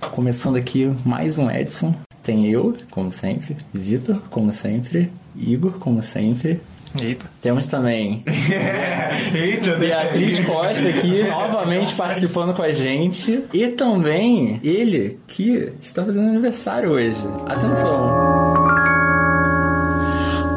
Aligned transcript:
Começando 0.00 0.56
aqui 0.56 0.90
mais 1.04 1.38
um 1.38 1.50
Edson. 1.50 1.94
Tem 2.22 2.46
eu, 2.48 2.76
como 2.90 3.10
sempre, 3.10 3.56
Vitor, 3.72 4.20
como 4.30 4.52
sempre, 4.52 5.10
Igor, 5.36 5.72
como 5.78 6.02
sempre. 6.02 6.60
Eita. 6.98 7.26
Temos 7.42 7.66
também 7.66 8.24
Eita, 9.34 9.76
Beatriz 9.76 10.44
Costa 10.46 10.88
aqui, 10.88 11.22
novamente 11.28 11.94
participando 11.94 12.54
com 12.54 12.62
a 12.62 12.72
gente. 12.72 13.44
E 13.52 13.68
também 13.68 14.58
ele, 14.62 15.18
que 15.26 15.72
está 15.82 16.04
fazendo 16.04 16.28
aniversário 16.28 16.90
hoje. 16.90 17.18
Atenção! 17.46 18.54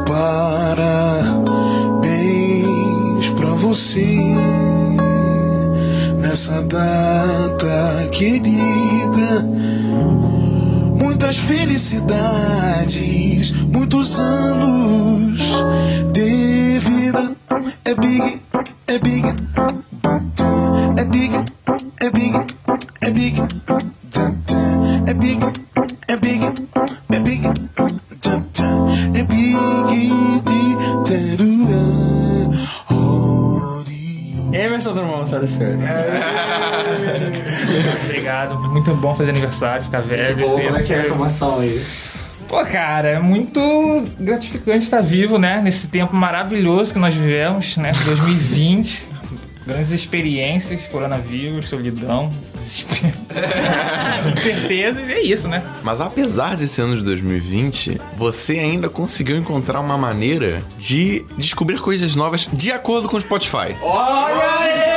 Parabéns 0.08 0.89
pra 3.38 3.50
você 3.55 4.05
nessa 6.32 6.61
data 6.61 8.07
querida. 8.09 9.41
Muitas 10.97 11.37
felicidades, 11.37 13.51
muitos 13.51 14.18
anos 14.18 15.42
de 16.14 16.79
vida. 16.79 17.36
É 17.83 17.93
big, 17.93 18.42
é 18.87 18.97
big, 18.97 19.23
bom 39.52 39.66
aniversário, 39.66 39.83
ficar 39.83 40.02
velho. 40.02 40.38
Pô, 40.38 40.44
isso 40.44 40.67
como 40.67 40.78
é 40.78 40.83
que 40.83 40.94
é 40.94 40.97
essa 40.97 41.14
emoção 41.14 41.59
aí? 41.59 41.86
Pô, 42.47 42.66
cara, 42.66 43.09
é 43.09 43.20
muito 43.20 43.59
gratificante 44.20 44.84
estar 44.84 45.02
vivo, 45.02 45.38
né? 45.38 45.62
Nesse 45.64 45.88
tempo 45.88 46.16
maravilhoso 46.16 46.94
que 46.94 47.00
nós 47.00 47.14
vivemos, 47.14 47.78
né? 47.78 47.92
2020. 48.06 49.11
Grandes 49.66 49.92
experiências, 49.92 50.88
coronavírus, 50.88 51.70
solidão, 51.70 52.31
desespero. 52.56 53.14
Incertezas, 54.36 55.08
e 55.08 55.11
é 55.14 55.22
isso, 55.22 55.48
né? 55.48 55.64
Mas 55.83 56.02
apesar 56.02 56.58
desse 56.58 56.81
ano 56.81 56.98
de 56.98 57.04
2020, 57.04 58.02
você 58.17 58.54
ainda 58.54 58.89
conseguiu 58.89 59.38
encontrar 59.38 59.80
uma 59.80 60.00
maneira 60.00 60.64
de 60.80 61.23
descobrir 61.38 61.80
coisas 61.80 62.16
novas 62.16 62.50
de 62.52 62.72
acordo 62.72 63.08
com 63.08 63.17
o 63.17 63.22
Spotify. 63.22 63.76
Olha 63.83 64.59
aí! 64.59 64.91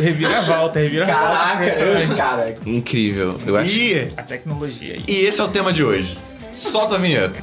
Reviravolta, 0.00 0.78
reviravolta. 0.80 1.20
Caraca, 1.20 1.64
impressionante. 1.66 2.16
cara. 2.16 2.56
Incrível. 2.66 3.38
Eu 3.46 3.56
acho. 3.56 3.70
E, 3.78 4.12
A 4.16 4.22
tecnologia 4.22 4.94
aí. 4.94 5.04
e 5.06 5.20
esse 5.26 5.40
é 5.40 5.44
o 5.44 5.48
tema 5.48 5.72
de 5.72 5.84
hoje. 5.84 6.16
Solta 6.52 6.96
a 6.96 6.98
vinheta. 6.98 7.34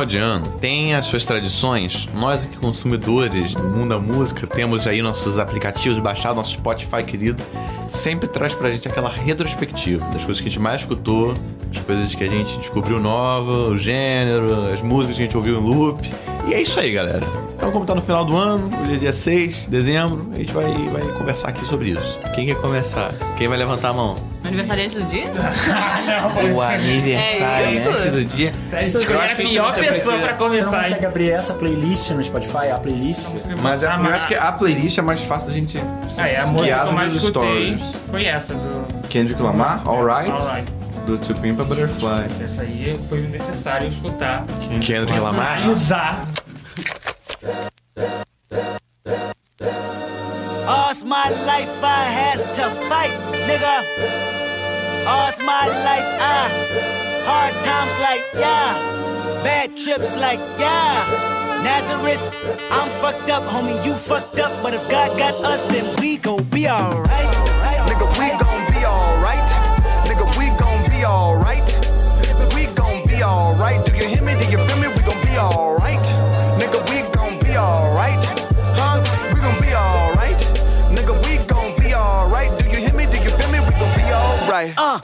Final 0.00 0.06
de 0.06 0.18
ano 0.18 0.46
tem 0.60 0.94
as 0.94 1.04
suas 1.04 1.26
tradições, 1.26 2.08
nós 2.14 2.44
aqui 2.44 2.56
consumidores 2.56 3.54
do 3.54 3.64
mundo 3.64 3.90
da 3.90 3.98
música, 3.98 4.46
temos 4.46 4.86
aí 4.86 5.02
nossos 5.02 5.38
aplicativos 5.38 5.98
baixados, 5.98 6.36
nosso 6.36 6.52
Spotify 6.52 7.02
querido, 7.04 7.42
sempre 7.90 8.28
traz 8.28 8.54
pra 8.54 8.70
gente 8.70 8.88
aquela 8.88 9.08
retrospectiva 9.10 10.06
das 10.06 10.24
coisas 10.24 10.40
que 10.40 10.48
a 10.48 10.50
gente 10.50 10.60
mais 10.60 10.82
escutou, 10.82 11.34
as 11.74 11.82
coisas 11.82 12.14
que 12.14 12.24
a 12.24 12.30
gente 12.30 12.56
descobriu 12.58 12.98
nova, 12.98 13.68
o 13.68 13.76
gênero, 13.76 14.72
as 14.72 14.80
músicas 14.80 15.16
que 15.16 15.22
a 15.22 15.24
gente 15.26 15.36
ouviu 15.36 15.58
em 15.58 15.62
loop. 15.62 16.10
E 16.48 16.54
é 16.54 16.62
isso 16.62 16.78
aí, 16.80 16.92
galera. 16.92 17.49
Então, 17.60 17.70
como 17.72 17.84
tá 17.84 17.94
no 17.94 18.00
final 18.00 18.24
do 18.24 18.34
ano, 18.38 18.70
hoje 18.80 18.94
é 18.94 18.96
dia 18.96 19.12
6 19.12 19.64
de 19.64 19.68
dezembro, 19.68 20.30
a 20.32 20.36
gente 20.38 20.50
vai, 20.50 20.64
vai 20.88 21.02
conversar 21.12 21.50
aqui 21.50 21.62
sobre 21.66 21.90
isso. 21.90 22.18
Quem 22.34 22.46
quer 22.46 22.56
começar? 22.56 23.12
Quem 23.36 23.48
vai 23.48 23.58
levantar 23.58 23.90
a 23.90 23.92
mão? 23.92 24.16
Aniversariante 24.42 24.98
do 24.98 25.04
dia? 25.04 25.24
O 26.54 26.60
aniversário 26.62 28.08
É 28.08 28.10
do 28.10 28.24
dia. 28.24 28.52
Sério, 28.70 28.90
você 28.90 29.04
é 29.04 29.16
a 29.32 29.36
pior 29.36 29.74
pessoa 29.74 30.16
pra 30.18 30.26
Você 30.28 30.30
não 30.32 30.38
começar, 30.38 30.76
hein? 30.78 30.82
consegue 30.84 31.06
abrir 31.06 31.30
essa 31.32 31.52
playlist 31.52 32.10
no 32.12 32.24
Spotify? 32.24 32.70
A 32.74 32.78
playlist? 32.78 33.20
Mas 33.62 33.82
é, 33.82 33.88
Ah, 33.88 34.00
eu 34.02 34.14
acho 34.14 34.26
que 34.26 34.34
a 34.34 34.52
playlist 34.52 34.96
é 34.96 35.02
mais 35.02 35.20
fácil 35.20 35.48
da 35.48 35.54
gente 35.54 35.78
Ah, 36.16 36.26
é, 36.28 36.38
a 36.38 36.44
que 36.44 36.52
guiar 36.62 36.86
eu 36.86 37.08
dos 37.10 37.22
stories. 37.22 37.80
foi 38.10 38.24
essa 38.24 38.54
do 38.54 39.06
Kendrick 39.08 39.40
Lamar, 39.42 39.82
Alright, 39.86 40.30
Alright. 40.30 40.72
do 41.06 41.18
To 41.18 41.34
Pimp 41.34 41.60
a 41.60 41.64
Butterfly. 41.64 42.24
Essa 42.42 42.62
aí 42.62 42.98
foi 43.08 43.20
necessário 43.20 43.86
escutar. 43.88 44.44
Kendrick 44.80 45.18
Lamar. 45.20 45.58
Analisar. 45.58 46.22
All's 47.42 47.56
my 51.04 51.30
life 51.46 51.82
I 51.82 52.04
has 52.12 52.44
to 52.44 52.68
fight, 52.88 53.16
nigga. 53.48 53.76
All's 55.08 55.40
my 55.40 55.66
life 55.66 56.04
I 56.20 56.50
hard 57.24 57.54
times 57.64 57.96
like 58.00 58.24
yeah, 58.34 58.74
bad 59.42 59.74
trips 59.74 60.14
like 60.16 60.38
yeah. 60.58 61.62
Nazareth, 61.64 62.20
I'm 62.70 62.90
fucked 63.00 63.30
up, 63.30 63.42
homie. 63.44 63.82
You 63.86 63.94
fucked 63.94 64.38
up, 64.38 64.52
but 64.62 64.74
if 64.74 64.86
God 64.90 65.16
got 65.18 65.42
us, 65.44 65.64
then 65.64 65.96
we 65.98 66.18
gon' 66.18 66.44
be 66.44 66.68
alright. 66.68 67.34
Nigga, 67.88 68.06
we 68.20 68.28
gon' 68.36 68.66
be 68.68 68.84
alright. 68.84 69.50
Nigga, 70.04 70.26
we 70.36 70.46
gon' 70.58 70.90
be 70.90 71.04
alright. 71.06 71.64
We 72.54 72.66
gon' 72.76 73.02
be 73.06 73.22
alright. 73.22 73.82
Do 73.86 73.96
you 73.96 74.08
hear 74.08 74.22
me? 74.22 74.34
Do 74.34 74.50
you 74.50 74.58
feel 74.58 74.76
me? 74.76 74.88
We 74.88 75.02
gon' 75.08 75.22
be 75.24 75.38
alright. 75.38 76.19
guy. 84.60 84.74
Uh. 84.76 85.00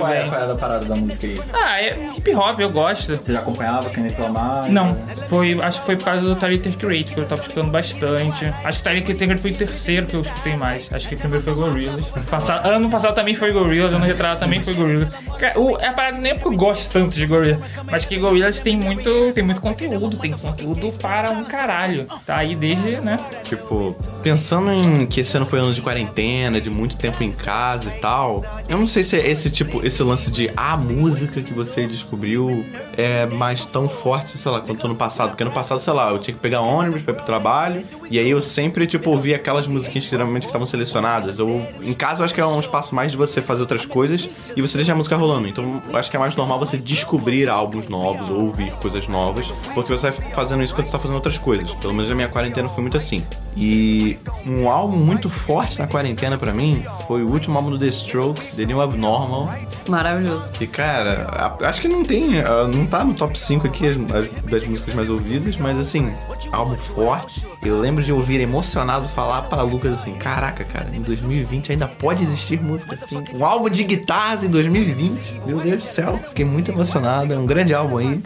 Qual 0.00 0.10
é, 0.12 0.28
qual 0.28 0.40
é 0.40 0.50
a 0.50 0.54
parada 0.54 0.84
da 0.86 0.94
música 0.96 1.26
aí? 1.26 1.40
Ah, 1.52 1.80
é 1.82 2.10
hip 2.16 2.34
hop, 2.34 2.58
eu 2.60 2.70
gosto. 2.70 3.14
Você 3.14 3.32
já 3.32 3.40
acompanhava 3.40 3.90
Kendrick 3.90 4.20
Lamar? 4.20 4.70
Não, 4.70 4.96
foi, 5.28 5.60
acho 5.60 5.80
que 5.80 5.86
foi 5.86 5.96
por 5.96 6.04
causa 6.04 6.22
do 6.22 6.34
Tyler 6.36 6.60
The 6.60 6.70
Creator 6.70 7.14
que 7.14 7.20
eu 7.20 7.26
tava 7.26 7.40
escutando 7.42 7.70
bastante. 7.70 8.46
Acho 8.64 8.78
que 8.78 8.84
Tyler 8.84 9.04
The 9.04 9.14
Creator 9.14 9.38
foi 9.38 9.50
o 9.52 9.56
terceiro 9.56 10.06
que 10.06 10.16
eu 10.16 10.22
escutei 10.22 10.56
mais. 10.56 10.88
Acho 10.92 11.08
que 11.08 11.14
o 11.14 11.18
primeiro 11.18 11.44
foi 11.44 11.54
Gorillaz. 11.54 12.06
Passa- 12.30 12.66
ano 12.66 12.88
passado 12.90 13.14
também 13.14 13.34
foi 13.34 13.52
Gorillaz, 13.52 13.92
ano 13.92 14.04
retrasado 14.04 14.40
também 14.40 14.62
foi 14.62 14.74
Gorillaz. 14.74 15.08
O, 15.56 15.76
é 15.78 15.86
a 15.88 15.92
parada 15.92 16.18
nem 16.18 16.32
é 16.32 16.34
porque 16.34 16.48
eu 16.48 16.58
gosto 16.58 16.90
tanto 16.92 17.14
de 17.16 17.26
Gorillaz, 17.26 17.60
mas 17.90 18.04
que 18.04 18.16
Gorillaz 18.18 18.60
tem 18.60 18.76
muito, 18.76 19.32
tem 19.34 19.42
muito 19.44 19.60
conteúdo, 19.60 20.16
tem 20.16 20.32
conteúdo 20.32 20.90
para 21.00 21.30
um 21.30 21.44
caralho. 21.44 22.06
Tá 22.24 22.36
aí 22.38 22.54
desde, 22.56 23.00
né? 23.00 23.18
Tipo, 23.44 23.96
pensando 24.22 24.70
em 24.72 25.06
que 25.06 25.20
esse 25.20 25.36
ano 25.36 25.46
foi 25.46 25.58
ano 25.58 25.72
de 25.72 25.82
quarentena, 25.82 26.60
de 26.60 26.70
muito 26.70 26.96
tempo 26.96 27.22
em 27.22 27.32
casa 27.32 27.88
e 27.88 28.00
tal, 28.00 28.44
eu 28.68 28.78
não 28.78 28.86
sei 28.86 29.02
se 29.04 29.16
é 29.18 29.28
esse 29.28 29.50
tipo, 29.50 29.84
esse 29.90 30.02
lance 30.02 30.30
de 30.30 30.50
a 30.56 30.76
música 30.76 31.42
que 31.42 31.52
você 31.52 31.86
descobriu 31.86 32.64
é 32.96 33.26
mais 33.26 33.66
tão 33.66 33.88
forte, 33.88 34.38
sei 34.38 34.50
lá, 34.50 34.60
quanto 34.60 34.86
ano 34.86 34.94
passado. 34.94 35.30
Porque 35.30 35.42
ano 35.42 35.52
passado, 35.52 35.80
sei 35.80 35.92
lá, 35.92 36.10
eu 36.10 36.18
tinha 36.18 36.34
que 36.34 36.40
pegar 36.40 36.60
ônibus 36.60 37.02
pra 37.02 37.12
ir 37.12 37.16
pro 37.16 37.26
trabalho, 37.26 37.84
e 38.10 38.18
aí 38.18 38.30
eu 38.30 38.40
sempre, 38.40 38.86
tipo, 38.86 39.10
ouvia 39.10 39.36
aquelas 39.36 39.66
musiquinhas 39.66 40.04
que 40.04 40.10
geralmente 40.10 40.46
estavam 40.46 40.66
selecionadas. 40.66 41.38
Ou 41.38 41.66
em 41.82 41.92
casa 41.92 42.22
eu 42.22 42.24
acho 42.24 42.34
que 42.34 42.40
é 42.40 42.46
um 42.46 42.60
espaço 42.60 42.94
mais 42.94 43.10
de 43.10 43.16
você 43.16 43.42
fazer 43.42 43.62
outras 43.62 43.84
coisas 43.84 44.30
e 44.56 44.62
você 44.62 44.76
deixa 44.78 44.92
a 44.92 44.94
música 44.94 45.16
rolando. 45.16 45.48
Então 45.48 45.82
eu 45.88 45.96
acho 45.96 46.10
que 46.10 46.16
é 46.16 46.20
mais 46.20 46.36
normal 46.36 46.58
você 46.58 46.78
descobrir 46.78 47.48
álbuns 47.48 47.88
novos 47.88 48.30
ou 48.30 48.46
ouvir 48.46 48.70
coisas 48.74 49.08
novas, 49.08 49.46
porque 49.74 49.92
você 49.92 50.10
vai 50.10 50.30
fazendo 50.32 50.62
isso 50.62 50.74
quando 50.74 50.86
você 50.86 50.92
tá 50.92 50.98
fazendo 50.98 51.16
outras 51.16 51.36
coisas. 51.36 51.70
Pelo 51.74 51.92
menos 51.92 52.08
na 52.08 52.14
minha 52.14 52.28
quarentena 52.28 52.68
foi 52.68 52.82
muito 52.82 52.96
assim. 52.96 53.24
E 53.56 54.16
um 54.46 54.70
álbum 54.70 54.96
muito 54.96 55.28
forte 55.28 55.78
na 55.80 55.86
quarentena 55.86 56.38
pra 56.38 56.52
mim 56.54 56.82
foi 57.06 57.22
o 57.22 57.28
último 57.30 57.56
álbum 57.56 57.70
do 57.70 57.78
The 57.78 57.86
Strokes, 57.88 58.54
The 58.54 58.64
New 58.64 58.80
Abnormal. 58.80 59.52
Maravilhoso. 59.88 60.48
E 60.60 60.66
cara, 60.66 61.54
acho 61.62 61.80
que 61.80 61.88
não 61.88 62.04
tem, 62.04 62.42
não 62.72 62.86
tá 62.86 63.02
no 63.04 63.12
top 63.14 63.38
5 63.38 63.66
aqui 63.66 63.88
as- 63.88 63.96
as- 63.96 64.44
das 64.44 64.66
músicas 64.66 64.94
mais 64.94 65.10
ouvidas, 65.10 65.56
mas 65.56 65.76
assim, 65.78 66.12
álbum 66.52 66.76
forte. 66.76 67.44
Eu 67.62 67.80
lembro 67.80 68.04
de 68.04 68.12
ouvir 68.12 68.40
emocionado 68.40 69.08
falar 69.08 69.42
para 69.42 69.62
Lucas 69.62 69.92
assim: 69.94 70.12
Caraca, 70.14 70.62
cara, 70.64 70.88
em 70.94 71.02
2020 71.02 71.72
ainda 71.72 71.88
pode 71.88 72.22
existir 72.22 72.60
música 72.62 72.94
assim. 72.94 73.22
Um 73.34 73.44
álbum 73.44 73.68
de 73.68 73.82
guitarras 73.84 74.44
em 74.44 74.48
2020. 74.48 75.40
Meu 75.44 75.58
Deus 75.60 75.78
do 75.78 75.84
céu, 75.84 76.18
fiquei 76.28 76.44
muito 76.44 76.70
emocionado. 76.70 77.34
É 77.34 77.38
um 77.38 77.46
grande 77.46 77.74
álbum 77.74 77.98
aí. 77.98 78.22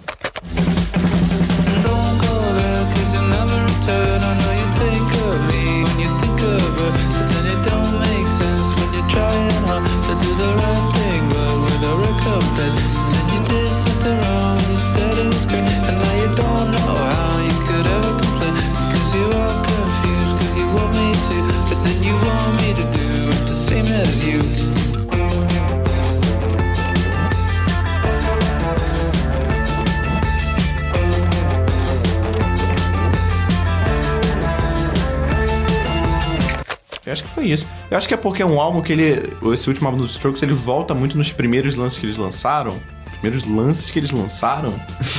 Acho 37.14 37.24
que 37.24 37.30
foi 37.30 37.46
isso. 37.46 37.66
Eu 37.90 37.96
acho 37.96 38.06
que 38.06 38.14
é 38.14 38.16
porque 38.16 38.42
é 38.42 38.46
um 38.46 38.60
álbum 38.60 38.82
que 38.82 38.92
ele. 38.92 39.22
Esse 39.52 39.68
último 39.68 39.88
álbum 39.88 40.00
dos 40.00 40.12
Strokes, 40.12 40.42
ele 40.42 40.52
volta 40.52 40.94
muito 40.94 41.16
nos 41.16 41.32
primeiros 41.32 41.76
lances 41.76 41.98
que 41.98 42.06
eles 42.06 42.18
lançaram. 42.18 42.78
Primeiros 43.20 43.46
lances 43.46 43.90
que 43.90 43.98
eles 43.98 44.10
lançaram. 44.10 44.74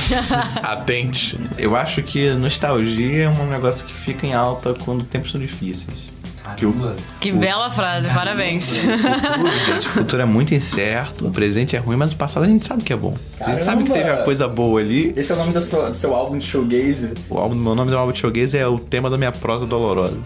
Atente. 0.62 1.38
Eu 1.58 1.74
acho 1.74 2.02
que 2.02 2.30
nostalgia 2.34 3.24
é 3.24 3.28
um 3.28 3.48
negócio 3.48 3.84
que 3.84 3.92
fica 3.92 4.26
em 4.26 4.32
alta 4.32 4.74
quando 4.74 5.02
tempos 5.02 5.32
são 5.32 5.40
difíceis. 5.40 6.15
Que 6.56 6.66
o 6.66 6.74
Que 7.20 7.32
bela 7.32 7.70
frase, 7.70 8.08
parabéns. 8.08 8.78
futuro, 8.78 9.50
gente, 9.66 9.88
o 9.88 9.90
futuro 9.90 10.22
é 10.22 10.24
muito 10.24 10.54
incerto, 10.54 11.26
o 11.26 11.30
presente 11.30 11.76
é 11.76 11.78
ruim, 11.78 11.96
mas 11.96 12.12
o 12.12 12.16
passado 12.16 12.44
a 12.44 12.46
gente 12.46 12.66
sabe 12.66 12.82
que 12.82 12.92
é 12.92 12.96
bom. 12.96 13.14
A 13.40 13.52
gente 13.52 13.64
sabe 13.64 13.84
que 13.84 13.90
teve 13.90 14.08
a 14.08 14.18
coisa 14.18 14.46
boa 14.46 14.80
ali. 14.80 15.12
Esse 15.16 15.32
é 15.32 15.34
o 15.34 15.38
nome 15.38 15.52
do 15.52 15.60
seu, 15.60 15.88
do 15.88 15.94
seu 15.94 16.14
álbum 16.14 16.38
de 16.38 16.44
showgaze. 16.44 17.14
O 17.28 17.38
álbum, 17.38 17.54
meu 17.54 17.74
nome 17.74 17.90
do 17.90 17.98
álbum 17.98 18.12
de 18.12 18.18
showgaze 18.18 18.56
é 18.56 18.66
o 18.66 18.78
tema 18.78 19.10
da 19.10 19.18
minha 19.18 19.32
prosa 19.32 19.66
dolorosa. 19.66 20.16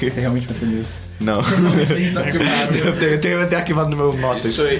Você 0.00 0.20
realmente 0.20 0.46
pensou 0.46 0.68
nisso? 0.68 1.12
Não. 1.20 1.40
Eu, 2.82 2.98
tenho, 2.98 3.12
eu, 3.14 3.20
tenho, 3.20 3.48
tenho 3.48 3.56
arquivado 3.60 3.90
no 3.90 3.96
meu 3.96 4.12
notas. 4.14 4.46
Isso 4.46 4.64
aí, 4.64 4.78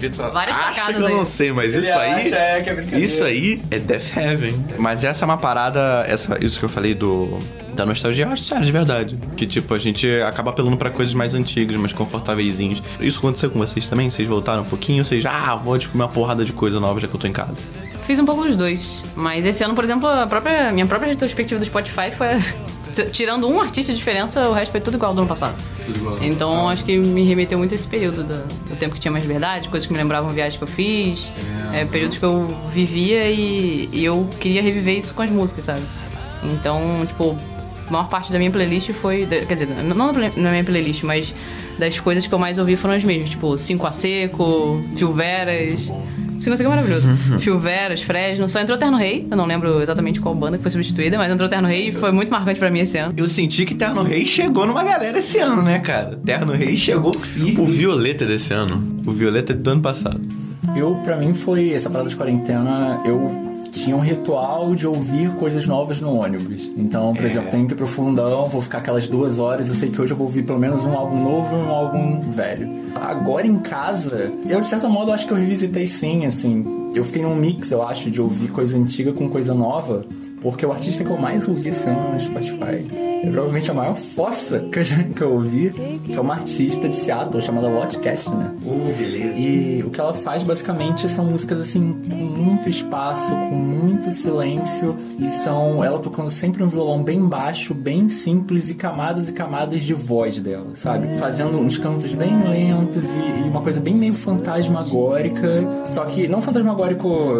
Vitor. 0.00 0.32
Várias 0.32 0.56
Acho 0.58 0.86
que 0.86 0.92
eu 0.92 1.06
aí. 1.06 1.14
não 1.14 1.24
sei, 1.24 1.52
mas 1.52 1.74
isso 1.74 1.96
aí. 1.96 2.12
acha, 2.12 2.36
é, 2.36 2.62
que 2.62 2.70
é 2.70 2.98
isso 2.98 3.22
aí 3.24 3.62
é 3.70 3.78
Death 3.78 4.16
Heaven. 4.16 4.64
Mas 4.78 5.04
essa 5.04 5.24
é 5.24 5.26
uma 5.26 5.36
parada. 5.38 6.04
Essa, 6.08 6.36
isso 6.44 6.58
que 6.58 6.64
eu 6.64 6.68
falei 6.68 6.94
do. 6.94 7.38
Da 7.78 7.86
nostalgia, 7.86 8.24
eu 8.24 8.32
acho 8.32 8.42
sério, 8.42 8.66
de 8.66 8.72
verdade. 8.72 9.16
Que, 9.36 9.46
tipo, 9.46 9.72
a 9.72 9.78
gente 9.78 10.04
acaba 10.22 10.50
apelando 10.50 10.76
pra 10.76 10.90
coisas 10.90 11.14
mais 11.14 11.32
antigas, 11.32 11.76
mais 11.76 11.92
confortáveis. 11.92 12.58
Isso 13.00 13.20
aconteceu 13.20 13.48
com 13.50 13.60
vocês 13.60 13.86
também? 13.86 14.10
Vocês 14.10 14.26
voltaram 14.26 14.62
um 14.62 14.64
pouquinho? 14.64 15.04
Vocês, 15.04 15.24
ah, 15.24 15.54
vou 15.54 15.78
descobrir 15.78 16.02
uma 16.02 16.08
porrada 16.08 16.44
de 16.44 16.52
coisa 16.52 16.80
nova 16.80 16.98
já 16.98 17.06
que 17.06 17.14
eu 17.14 17.20
tô 17.20 17.28
em 17.28 17.32
casa. 17.32 17.62
Fiz 18.02 18.18
um 18.18 18.24
pouco 18.24 18.42
dos 18.42 18.56
dois. 18.56 19.00
Mas 19.14 19.46
esse 19.46 19.62
ano, 19.62 19.76
por 19.76 19.84
exemplo, 19.84 20.08
a 20.08 20.26
própria, 20.26 20.72
minha 20.72 20.86
própria 20.86 21.08
retrospectiva 21.08 21.60
do 21.60 21.64
Spotify 21.64 22.10
foi. 22.10 22.26
Tirando 23.12 23.46
um 23.46 23.60
artista 23.60 23.92
de 23.92 23.98
diferença, 23.98 24.48
o 24.48 24.52
resto 24.52 24.72
foi 24.72 24.80
tudo 24.80 24.96
igual 24.96 25.14
do 25.14 25.20
ano 25.20 25.28
passado. 25.28 25.54
Então 26.20 26.68
acho 26.68 26.84
que 26.84 26.98
me 26.98 27.22
remeteu 27.22 27.58
muito 27.58 27.70
a 27.70 27.74
esse 27.76 27.86
período 27.86 28.24
do, 28.24 28.38
do 28.70 28.76
tempo 28.76 28.94
que 28.94 29.00
tinha 29.00 29.12
mais 29.12 29.22
liberdade, 29.24 29.68
coisas 29.68 29.86
que 29.86 29.92
me 29.92 29.98
lembravam 30.00 30.32
viagens 30.32 30.56
que 30.56 30.64
eu 30.64 30.68
fiz, 30.68 31.30
é, 31.72 31.84
períodos 31.84 32.18
que 32.18 32.24
eu 32.24 32.56
vivia 32.72 33.30
e, 33.30 33.88
e 33.92 34.04
eu 34.04 34.28
queria 34.40 34.62
reviver 34.62 34.96
isso 34.96 35.14
com 35.14 35.22
as 35.22 35.30
músicas, 35.30 35.66
sabe? 35.66 35.82
Então, 36.42 37.04
tipo, 37.06 37.36
a 37.88 37.92
maior 37.92 38.08
parte 38.08 38.30
da 38.30 38.38
minha 38.38 38.50
playlist 38.50 38.92
foi. 38.92 39.26
Quer 39.26 39.52
dizer, 39.52 39.68
não 39.68 40.12
na 40.12 40.50
minha 40.50 40.64
playlist, 40.64 41.02
mas 41.02 41.34
das 41.78 41.98
coisas 41.98 42.26
que 42.26 42.34
eu 42.34 42.38
mais 42.38 42.58
ouvi 42.58 42.76
foram 42.76 42.94
as 42.94 43.04
mesmas. 43.04 43.30
Tipo, 43.30 43.56
5 43.56 43.86
a 43.86 43.92
Seco, 43.92 44.82
Fio 44.96 45.12
Veras. 45.12 45.92
5 46.40 46.52
a 46.52 46.56
Seco 46.56 46.70
é 46.70 46.74
maravilhoso. 46.74 47.08
Fio 47.40 47.58
Veras, 47.58 48.02
Fresno. 48.02 48.48
Só 48.48 48.60
entrou 48.60 48.76
Terno 48.78 48.96
Rei. 48.96 49.26
Eu 49.30 49.36
não 49.36 49.46
lembro 49.46 49.80
exatamente 49.80 50.20
qual 50.20 50.34
banda 50.34 50.56
que 50.56 50.62
foi 50.62 50.70
substituída, 50.70 51.16
mas 51.16 51.32
entrou 51.32 51.48
Terno 51.48 51.66
Rei 51.66 51.88
e 51.88 51.92
foi 51.92 52.12
muito 52.12 52.30
marcante 52.30 52.58
pra 52.60 52.70
mim 52.70 52.80
esse 52.80 52.98
ano. 52.98 53.14
Eu 53.16 53.28
senti 53.28 53.64
que 53.64 53.74
Terno 53.74 54.02
Rei 54.02 54.26
chegou 54.26 54.66
numa 54.66 54.84
galera 54.84 55.18
esse 55.18 55.38
ano, 55.38 55.62
né, 55.62 55.78
cara? 55.78 56.16
Terno 56.16 56.52
Rei 56.52 56.76
chegou 56.76 57.12
firme. 57.14 57.56
O 57.58 57.64
Violeta 57.64 58.24
desse 58.26 58.52
ano. 58.52 59.00
O 59.06 59.12
Violeta 59.12 59.52
é 59.52 59.56
do 59.56 59.70
ano 59.70 59.80
passado. 59.80 60.20
Eu, 60.76 60.94
pra 60.96 61.16
mim, 61.16 61.32
foi 61.32 61.72
essa 61.72 61.88
parada 61.88 62.08
de 62.08 62.14
quarentena. 62.16 63.00
Eu 63.04 63.47
tinha 63.82 63.96
um 63.96 64.00
ritual 64.00 64.74
de 64.74 64.86
ouvir 64.86 65.30
coisas 65.36 65.66
novas 65.66 66.00
no 66.00 66.14
ônibus. 66.14 66.70
Então, 66.76 67.14
por 67.14 67.24
exemplo, 67.24 67.50
tenho 67.50 67.66
que 67.66 67.74
ir 67.74 67.76
pro 67.76 67.86
fundão, 67.86 68.48
vou 68.48 68.62
ficar 68.62 68.78
aquelas 68.78 69.08
duas 69.08 69.38
horas. 69.38 69.68
Eu 69.68 69.74
sei 69.74 69.90
que 69.90 70.00
hoje 70.00 70.12
eu 70.12 70.16
vou 70.16 70.26
ouvir 70.26 70.42
pelo 70.44 70.58
menos 70.58 70.84
um 70.84 70.92
álbum 70.92 71.22
novo 71.22 71.54
e 71.54 71.58
um 71.58 71.70
álbum 71.70 72.20
velho. 72.20 72.68
Agora 72.94 73.46
em 73.46 73.58
casa, 73.58 74.32
eu 74.48 74.60
de 74.60 74.66
certo 74.66 74.88
modo 74.88 75.12
acho 75.12 75.26
que 75.26 75.32
eu 75.32 75.36
revisitei 75.36 75.86
sim, 75.86 76.26
assim. 76.26 76.90
Eu 76.94 77.04
fiquei 77.04 77.22
num 77.22 77.34
mix, 77.34 77.70
eu 77.70 77.82
acho, 77.82 78.10
de 78.10 78.20
ouvir 78.20 78.50
coisa 78.50 78.76
antiga 78.76 79.12
com 79.12 79.28
coisa 79.28 79.54
nova. 79.54 80.04
Porque 80.40 80.64
o 80.64 80.70
artista 80.72 81.02
que 81.04 81.10
eu 81.10 81.16
mais 81.18 81.46
ouvi 81.48 81.68
esse 81.68 81.86
ano 81.88 82.12
no 82.14 82.20
Spotify 82.20 82.88
é 83.24 83.30
provavelmente 83.30 83.70
a 83.70 83.74
maior 83.74 83.96
fossa 83.96 84.60
que 84.70 84.78
eu, 84.78 84.84
já- 84.84 85.02
que 85.02 85.20
eu 85.22 85.32
ouvi, 85.32 85.70
que 85.70 86.14
é 86.14 86.20
uma 86.20 86.34
artista 86.34 86.88
de 86.88 86.94
Seattle 86.94 87.42
chamada 87.42 87.68
Watchcast, 87.68 88.30
né? 88.30 88.52
E 89.36 89.82
o 89.84 89.90
que 89.90 90.00
ela 90.00 90.14
faz 90.14 90.42
basicamente 90.42 91.08
são 91.08 91.24
músicas 91.24 91.60
assim 91.60 91.96
com 92.08 92.14
muito 92.16 92.68
espaço, 92.68 93.30
com 93.34 93.54
muito 93.54 94.10
silêncio 94.10 94.94
e 95.18 95.28
são 95.30 95.82
ela 95.82 95.98
tocando 95.98 96.30
sempre 96.30 96.62
um 96.62 96.68
violão 96.68 97.02
bem 97.02 97.20
baixo, 97.26 97.74
bem 97.74 98.08
simples 98.08 98.70
e 98.70 98.74
camadas 98.74 99.28
e 99.28 99.32
camadas 99.32 99.82
de 99.82 99.94
voz 99.94 100.38
dela, 100.38 100.68
sabe? 100.74 101.08
Fazendo 101.18 101.58
uns 101.58 101.78
cantos 101.78 102.14
bem 102.14 102.30
lentos 102.48 103.04
e, 103.12 103.46
e 103.46 103.48
uma 103.48 103.60
coisa 103.62 103.80
bem 103.80 103.94
meio 103.94 104.14
fantasmagórica, 104.14 105.84
só 105.84 106.04
que 106.04 106.28
não 106.28 106.40
fantasmagórico 106.40 107.36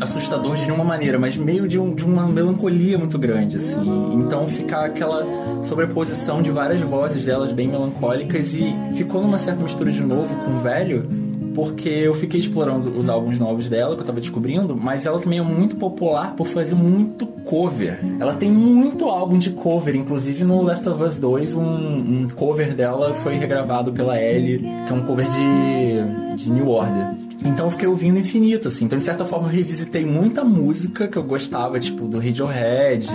assustador 0.00 0.56
de 0.56 0.62
nenhuma 0.66 0.84
maneira, 0.84 1.18
mas 1.18 1.36
meio 1.36 1.66
de, 1.68 1.78
um- 1.78 1.94
de 1.94 2.04
uma 2.04 2.26
melancolia 2.32 2.98
muito 2.98 3.18
grande, 3.18 3.56
assim. 3.56 4.14
Então 4.14 4.46
fica 4.46 4.84
aquela 4.84 5.24
sobreposição 5.62 6.42
de 6.42 6.50
várias 6.50 6.80
vozes 6.82 7.24
delas 7.24 7.52
bem 7.52 7.68
melancólicas 7.68 8.54
e 8.54 8.74
ficou 8.96 9.22
numa 9.22 9.38
certa 9.38 9.62
mistura 9.62 9.90
de 9.92 10.02
novo 10.02 10.34
com 10.44 10.56
o 10.56 10.60
velho, 10.60 11.06
porque 11.54 11.88
eu 11.88 12.14
fiquei 12.14 12.40
explorando 12.40 12.98
os 12.98 13.08
álbuns 13.08 13.38
novos 13.38 13.68
dela, 13.68 13.94
que 13.94 14.02
eu 14.02 14.06
tava 14.06 14.20
descobrindo, 14.20 14.76
mas 14.76 15.06
ela 15.06 15.18
também 15.18 15.38
é 15.38 15.42
muito 15.42 15.76
popular 15.76 16.34
por 16.34 16.46
fazer 16.48 16.74
muito 16.74 17.26
cover. 17.26 17.98
Ela 18.18 18.34
tem 18.34 18.50
muito 18.50 19.06
álbum 19.06 19.38
de 19.38 19.50
cover, 19.50 19.94
inclusive 19.94 20.44
no 20.44 20.62
Last 20.62 20.88
of 20.88 21.02
Us 21.02 21.16
2, 21.16 21.54
um, 21.54 21.62
um 21.62 22.28
cover 22.34 22.74
dela 22.74 23.14
foi 23.14 23.36
regravado 23.36 23.92
pela 23.92 24.20
Ellie, 24.20 24.58
que 24.58 24.92
é 24.92 24.94
um 24.94 25.02
cover 25.02 25.26
de, 25.28 26.36
de 26.36 26.50
New 26.50 26.68
Order. 26.68 27.14
Então 27.44 27.66
eu 27.66 27.70
fiquei 27.70 27.88
ouvindo 27.88 28.18
infinito, 28.18 28.68
assim. 28.68 28.84
Então, 28.84 28.98
de 28.98 29.04
certa 29.04 29.24
forma, 29.24 29.48
eu 29.48 29.52
revisitei 29.52 30.04
muita 30.04 30.44
música 30.44 31.08
que 31.08 31.16
eu 31.16 31.22
gostava, 31.22 31.78
tipo, 31.78 32.06
do 32.06 32.18
Radiohead, 32.18 33.08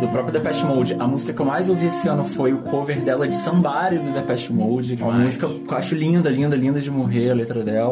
do 0.00 0.08
próprio 0.08 0.32
Depeche 0.32 0.64
Mode. 0.64 0.96
A 0.98 1.06
música 1.06 1.32
que 1.32 1.40
eu 1.40 1.46
mais 1.46 1.68
ouvi 1.68 1.86
esse 1.86 2.08
ano 2.08 2.24
foi 2.24 2.52
o 2.52 2.58
cover 2.58 3.00
dela 3.00 3.28
de 3.28 3.36
Somebody 3.36 3.98
do 3.98 4.12
Depeche 4.12 4.52
Mode, 4.52 4.96
que 4.96 5.02
é 5.02 5.06
uma 5.06 5.18
música 5.18 5.46
que 5.46 5.72
eu 5.72 5.76
acho 5.76 5.94
linda, 5.94 6.28
linda, 6.28 6.56
linda 6.56 6.80
de 6.80 6.90
morrer, 6.90 7.30
a 7.30 7.34
letra 7.34 7.62
dela. 7.62 7.83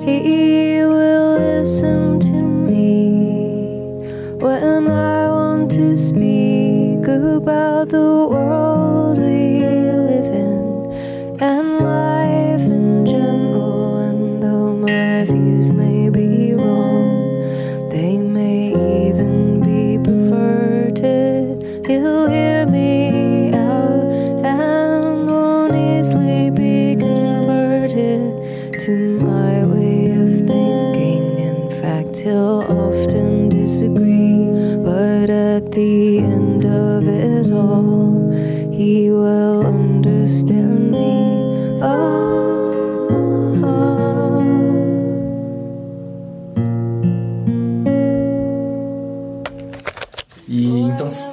He 0.00 0.84
will 0.84 1.38
listen 1.38 2.18
to 2.18 2.32
me 2.32 4.00
when 4.40 4.90
I 4.90 5.28
want 5.28 5.70
to 5.72 5.96
speak 5.96 7.06
about 7.06 7.90
the 7.90 8.26
world 8.28 8.71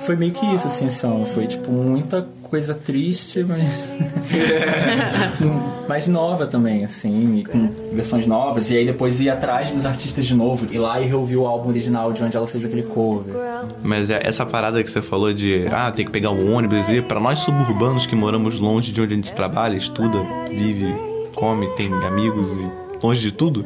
foi 0.10 0.16
meio 0.16 0.32
que 0.32 0.44
isso, 0.44 0.66
assim, 0.66 0.88
ano. 1.06 1.24
Foi 1.28 1.46
tipo 1.46 1.72
muita 1.72 2.28
coisa 2.42 2.74
triste, 2.74 3.44
mas. 3.48 3.62
mais 5.88 6.08
nova 6.08 6.48
também, 6.48 6.84
assim, 6.84 7.38
e 7.38 7.46
com 7.46 7.70
versões 7.94 8.25
novas. 8.25 8.72
E 8.72 8.78
aí 8.78 8.88
depois 8.88 9.20
ir 9.20 9.30
atrás 9.30 9.70
dos 9.70 9.86
artistas 9.86 10.25
de 10.25 10.34
novo, 10.34 10.66
ir 10.74 10.80
lá 10.80 11.00
e 11.00 11.06
reouvir 11.06 11.38
o 11.38 11.46
álbum 11.46 11.70
original 11.70 12.12
de 12.12 12.24
onde 12.24 12.36
ela 12.36 12.48
fez 12.48 12.66
aquele 12.66 12.82
cover. 12.82 13.36
Mas 13.84 14.10
é 14.10 14.20
essa 14.24 14.48
parada 14.48 14.84
que 14.84 14.89
você 14.89 15.00
falou 15.00 15.32
de, 15.32 15.68
ah, 15.72 15.92
tem 15.92 16.06
que 16.06 16.12
pegar 16.12 16.32
um 16.32 16.56
ônibus 16.56 16.89
e 16.89 17.04
para 17.04 17.20
nós 17.20 17.38
suburbanos 17.39 18.08
que 18.08 18.16
moramos 18.16 18.60
longe 18.60 18.92
de 18.92 19.00
onde 19.00 19.13
a 19.13 19.16
gente 19.16 19.32
trabalha, 19.34 19.78
estuda, 19.78 20.18
vive, 20.50 20.92
come, 21.36 21.68
tem 21.75 21.94
amigos 21.94 22.51
e 22.56 23.06
longe 23.06 23.22
de 23.22 23.32
tudo, 23.32 23.63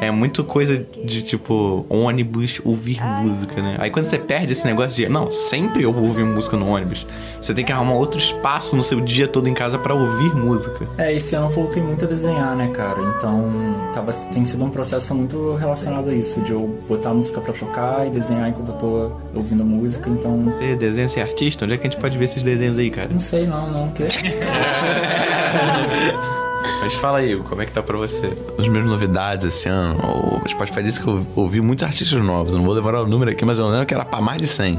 é 0.00 0.10
muito 0.10 0.44
coisa 0.44 0.84
de 1.04 1.22
tipo 1.22 1.86
ônibus 1.88 2.60
ouvir 2.64 3.00
música, 3.22 3.62
né? 3.62 3.76
Aí 3.78 3.90
quando 3.90 4.06
você 4.06 4.18
perde 4.18 4.52
esse 4.52 4.66
negócio 4.66 4.96
de 4.96 5.08
não, 5.08 5.30
sempre 5.30 5.82
eu 5.82 5.92
vou 5.92 6.04
ouvir 6.04 6.24
música 6.24 6.56
no 6.56 6.68
ônibus, 6.68 7.06
você 7.40 7.54
tem 7.54 7.64
que 7.64 7.72
arrumar 7.72 7.94
outro 7.94 8.18
espaço 8.18 8.76
no 8.76 8.82
seu 8.82 9.00
dia 9.00 9.28
todo 9.28 9.48
em 9.48 9.54
casa 9.54 9.78
pra 9.78 9.94
ouvir 9.94 10.34
música. 10.34 10.88
É, 10.98 11.12
esse 11.12 11.34
ano 11.34 11.46
eu 11.46 11.50
voltei 11.50 11.82
muito 11.82 12.04
a 12.04 12.08
desenhar, 12.08 12.56
né, 12.56 12.68
cara? 12.68 13.00
Então 13.16 13.50
tava, 13.92 14.12
tem 14.12 14.44
sido 14.44 14.64
um 14.64 14.70
processo 14.70 15.14
muito 15.14 15.54
relacionado 15.54 16.08
a 16.08 16.14
isso, 16.14 16.40
de 16.40 16.52
eu 16.52 16.76
botar 16.88 17.10
a 17.10 17.14
música 17.14 17.40
pra 17.40 17.52
tocar 17.52 18.06
e 18.06 18.10
desenhar 18.10 18.48
enquanto 18.48 18.68
eu 18.68 18.74
tô 18.74 19.12
ouvindo 19.34 19.64
música, 19.64 20.08
então. 20.08 20.52
Você 20.56 20.76
desenha 20.76 21.08
ser 21.08 21.20
artista? 21.20 21.64
Onde 21.64 21.74
é 21.74 21.76
que 21.76 21.86
a 21.86 21.90
gente 21.90 22.00
pode 22.00 22.18
ver 22.18 22.24
esses 22.24 22.42
desenhos 22.42 22.78
aí, 22.78 22.90
cara? 22.90 23.10
Não 23.12 23.20
sei 23.20 23.46
não, 23.46 23.70
não. 23.70 23.88
Que... 23.90 24.04
Mas 26.80 26.94
fala 26.94 27.18
aí, 27.18 27.36
como 27.36 27.62
é 27.62 27.66
que 27.66 27.72
tá 27.72 27.82
pra 27.82 27.96
você? 27.96 28.32
As 28.58 28.66
minhas 28.66 28.84
novidades 28.84 29.46
esse 29.46 29.68
ano, 29.68 29.96
o 30.44 30.48
Spotify 30.48 30.82
disse 30.82 31.00
que 31.00 31.06
eu 31.06 31.24
ouvi 31.36 31.60
muitos 31.60 31.84
artistas 31.84 32.20
novos. 32.22 32.52
Eu 32.52 32.58
não 32.58 32.64
vou 32.64 32.74
levar 32.74 32.94
o 32.96 33.06
número 33.06 33.30
aqui, 33.30 33.44
mas 33.44 33.58
eu 33.58 33.68
lembro 33.68 33.86
que 33.86 33.94
era 33.94 34.04
pra 34.04 34.20
mais 34.20 34.40
de 34.40 34.46
100. 34.46 34.78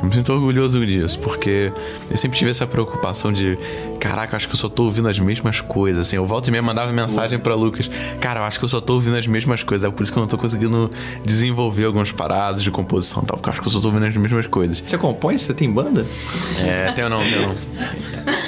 Eu 0.00 0.06
me 0.06 0.12
sinto 0.14 0.32
orgulhoso 0.32 0.84
disso, 0.84 1.18
porque 1.20 1.72
eu 2.10 2.16
sempre 2.16 2.38
tive 2.38 2.50
essa 2.50 2.66
preocupação 2.66 3.32
de, 3.32 3.58
caraca, 4.00 4.36
acho 4.36 4.48
que 4.48 4.54
eu 4.54 4.58
só 4.58 4.68
tô 4.68 4.84
ouvindo 4.84 5.08
as 5.08 5.18
mesmas 5.18 5.60
coisas. 5.60 6.08
Assim, 6.08 6.16
eu 6.16 6.26
volto 6.26 6.48
e 6.48 6.50
meia 6.50 6.62
mandava 6.62 6.92
mensagem 6.92 7.38
pra 7.38 7.54
Lucas, 7.54 7.90
cara, 8.20 8.40
eu 8.40 8.44
acho 8.44 8.58
que 8.58 8.64
eu 8.64 8.68
só 8.68 8.80
tô 8.80 8.94
ouvindo 8.94 9.16
as 9.16 9.26
mesmas 9.26 9.62
coisas. 9.62 9.86
É 9.86 9.90
por 9.90 10.02
isso 10.02 10.12
que 10.12 10.18
eu 10.18 10.22
não 10.22 10.28
tô 10.28 10.36
conseguindo 10.36 10.90
desenvolver 11.24 11.84
algumas 11.84 12.10
paradas 12.12 12.62
de 12.62 12.70
composição 12.70 13.22
e 13.22 13.26
tal, 13.26 13.36
porque 13.36 13.48
eu 13.48 13.52
acho 13.52 13.60
que 13.60 13.68
eu 13.68 13.72
só 13.72 13.80
tô 13.80 13.88
ouvindo 13.88 14.06
as 14.06 14.16
mesmas 14.16 14.46
coisas. 14.46 14.80
Você 14.80 14.98
compõe? 14.98 15.38
Você 15.38 15.54
tem 15.54 15.70
banda? 15.70 16.04
É, 16.60 16.92
tenho 16.92 17.08
não, 17.08 17.20
tenho 17.20 17.42
não. 17.48 17.54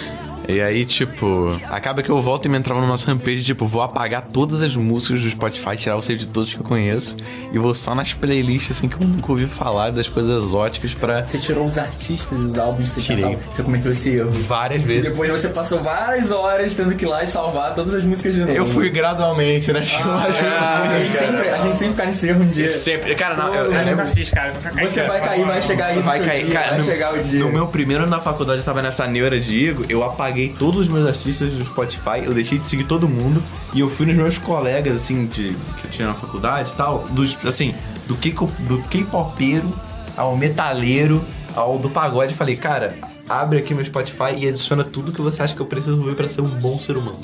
E 0.49 0.61
aí, 0.61 0.85
tipo, 0.85 1.59
acaba 1.69 2.03
que 2.03 2.11
eu 2.11 2.23
volto 2.23 2.47
e 2.47 2.49
me 2.49 2.57
entrava 2.57 2.81
no 2.81 2.87
nosso 2.87 3.07
rampage, 3.07 3.43
tipo, 3.45 3.67
vou 3.67 3.83
apagar 3.83 4.23
todas 4.23 4.63
as 4.63 4.77
músicas 4.77 5.21
do 5.23 5.29
Spotify, 5.31 5.77
tirar 5.77 5.97
o 5.97 6.03
save 6.03 6.21
de 6.21 6.29
todos 6.29 6.55
que 6.55 6.61
eu 6.61 6.65
conheço, 6.65 7.17
e 7.53 7.59
vou 7.59 7.75
só 7.75 7.95
nas 7.95 8.13
playlists, 8.15 8.77
assim, 8.77 8.89
que 8.89 8.97
eu 9.03 9.07
nunca 9.07 9.31
ouvi 9.33 9.47
falar, 9.47 9.91
das 9.91 10.09
coisas 10.09 10.45
exóticas 10.45 10.95
pra. 10.95 11.25
Você 11.25 11.39
tirou 11.39 11.67
os 11.67 11.77
artistas 11.77 12.39
e 12.39 12.43
os 12.45 12.59
álbuns 12.59 12.89
que 12.89 12.95
você 12.95 13.01
Tirei. 13.01 13.25
tinha 13.25 13.37
salvo. 13.39 13.55
Você 13.57 13.63
cometeu 13.63 13.91
esse 13.93 14.09
erro. 14.11 14.31
Várias 14.31 14.83
E 14.83 14.85
vezes. 14.87 15.03
depois 15.11 15.31
você 15.31 15.49
passou 15.49 15.83
várias 15.83 16.31
horas 16.31 16.75
tendo 16.75 16.95
que 16.95 17.05
ir 17.05 17.09
lá 17.09 17.25
e 17.25 17.27
salvar 17.27 17.75
todas 17.75 17.95
as 17.95 18.05
músicas 18.05 18.35
de 18.35 18.41
novo. 18.41 18.53
Eu 18.53 18.67
fui 18.67 18.89
gradualmente, 18.91 19.73
né? 19.73 19.81
Tipo, 19.81 20.09
eu 20.09 20.15
acho 20.15 20.43
a, 20.45 20.99
gente 21.01 21.13
sempre, 21.17 21.49
a 21.49 21.59
gente 21.59 21.77
sempre 21.77 21.95
cai 21.97 22.07
nesse 22.07 22.29
erro 22.29 22.43
um 22.45 22.49
dia. 22.49 22.69
Sempre. 22.69 23.15
Cara, 23.17 23.35
não, 23.37 23.49
eu, 23.53 23.55
Eu 23.55 23.65
eu 23.65 23.73
nunca 23.73 23.83
lembro. 23.85 24.07
fiz, 24.09 24.31
cara. 24.31 24.53
Nunca 24.53 24.71
caí 24.71 24.87
Você 24.89 25.03
vai 25.03 25.21
cair, 25.21 25.45
vai 25.45 25.63
chegar 25.63 25.87
aí 25.87 26.01
Vai 26.01 26.21
cair, 26.21 26.45
dia, 26.45 26.53
cara. 26.53 26.69
vai 26.71 26.79
no, 26.79 26.85
chegar 26.85 27.15
o 27.15 27.19
dia. 27.23 27.41
no 27.41 27.51
meu 27.51 27.67
primeiro 27.67 28.03
ano 28.05 28.11
na 28.13 28.21
faculdade, 28.21 28.61
eu 28.61 28.65
tava 28.65 28.81
nessa 28.83 29.07
neura 29.09 29.41
de 29.41 29.55
Igor, 29.55 29.87
eu 29.89 30.05
apaguei 30.05 30.36
todos 30.59 30.83
os 30.83 30.89
meus 30.89 31.07
artistas 31.07 31.53
do 31.55 31.65
Spotify, 31.65 32.25
eu 32.25 32.35
deixei 32.35 32.59
de 32.59 32.67
seguir 32.67 32.85
todo 32.85 33.09
mundo 33.09 33.43
e 33.73 33.81
eu 33.81 33.89
fui 33.89 34.07
nos 34.07 34.15
meus 34.15 34.39
colegas, 34.39 34.97
assim, 34.97 35.27
de, 35.27 35.57
que 35.81 35.87
eu 35.87 35.91
tinha 35.91 36.09
na 36.09 36.15
faculdade 36.15 36.73
e 36.73 36.75
tal, 36.75 37.07
dos, 37.09 37.37
assim, 37.45 37.75
do 38.07 38.17
K-popeiro 38.17 39.73
ao 40.17 40.37
metaleiro 40.37 41.25
ao 41.55 41.79
do 41.79 41.89
pagode, 41.89 42.35
e 42.35 42.37
falei, 42.37 42.55
cara, 42.55 42.95
abre 43.27 43.59
aqui 43.59 43.75
meu 43.75 43.85
Spotify 43.85 44.35
e 44.37 44.47
adiciona 44.47 44.85
tudo 44.85 45.11
que 45.11 45.23
você 45.23 45.43
acha 45.43 45.55
que 45.55 45.61
eu 45.61 45.67
preciso 45.67 45.99
ouvir 45.99 46.15
pra 46.15 46.29
ser 46.29 46.43
um 46.43 46.49
bom 46.49 46.79
ser 46.79 46.99
humano. 46.99 47.19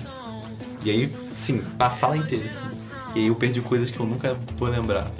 E 0.84 0.90
aí, 0.90 1.12
sim, 1.34 1.62
na 1.78 1.90
sala 1.90 2.16
inteira, 2.16 2.46
assim. 2.46 2.62
E 3.14 3.20
aí 3.20 3.26
eu 3.26 3.34
perdi 3.34 3.60
coisas 3.60 3.90
que 3.90 4.00
eu 4.00 4.06
nunca 4.06 4.36
vou 4.56 4.68
lembrar. 4.68 5.10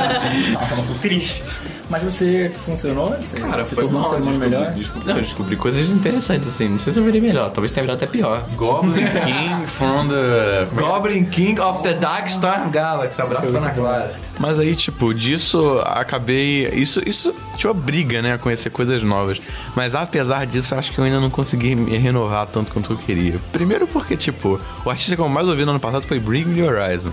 Triste. 1.02 1.56
Mas 1.92 2.02
você 2.04 2.50
funcionou? 2.64 3.08
Você, 3.10 3.36
Cara, 3.38 3.62
você 3.64 3.74
foi 3.74 3.84
tornou 3.84 4.00
um 4.00 4.04
ser 4.04 4.10
humano 4.16 4.24
descobri, 4.30 4.48
melhor? 4.50 4.70
descobri- 4.72 5.06
não, 5.08 5.16
eu 5.16 5.22
descobri 5.22 5.56
coisas 5.56 5.90
interessantes, 5.90 6.48
assim. 6.48 6.68
Não 6.70 6.78
sei 6.78 6.90
se 6.90 6.98
eu 6.98 7.04
virei 7.04 7.20
melhor, 7.20 7.50
talvez 7.50 7.70
tenha 7.70 7.84
virado 7.84 7.98
até 8.02 8.06
pior. 8.06 8.46
Goblin 8.56 9.04
King 9.26 9.66
from 9.66 10.08
the... 10.08 10.66
Goblin 10.74 11.24
King 11.26 11.60
of 11.60 11.82
the 11.82 11.92
Dark 11.92 12.28
Star 12.30 12.70
Galaxy. 12.70 13.20
Abraço 13.20 13.50
pra 13.50 13.60
Ana 13.60 13.70
Clara. 13.72 14.14
Mas 14.40 14.58
aí, 14.58 14.74
tipo, 14.74 15.12
disso 15.12 15.78
acabei... 15.84 16.66
Isso, 16.70 17.02
isso 17.06 17.34
te 17.58 17.68
obriga, 17.68 18.22
né, 18.22 18.32
a 18.32 18.38
conhecer 18.38 18.70
coisas 18.70 19.02
novas. 19.02 19.38
Mas 19.76 19.94
apesar 19.94 20.46
disso, 20.46 20.72
eu 20.72 20.78
acho 20.78 20.92
que 20.92 20.98
eu 20.98 21.04
ainda 21.04 21.20
não 21.20 21.28
consegui 21.28 21.74
me 21.76 21.94
renovar 21.98 22.46
tanto 22.46 22.72
quanto 22.72 22.90
eu 22.94 22.96
queria. 22.96 23.34
Primeiro 23.52 23.86
porque, 23.86 24.16
tipo, 24.16 24.58
o 24.82 24.88
artista 24.88 25.14
que 25.14 25.20
eu 25.20 25.28
mais 25.28 25.46
ouvi 25.46 25.66
no 25.66 25.72
ano 25.72 25.80
passado 25.80 26.06
foi 26.06 26.18
Bring 26.18 26.46
Me 26.46 26.62
Horizon. 26.62 27.12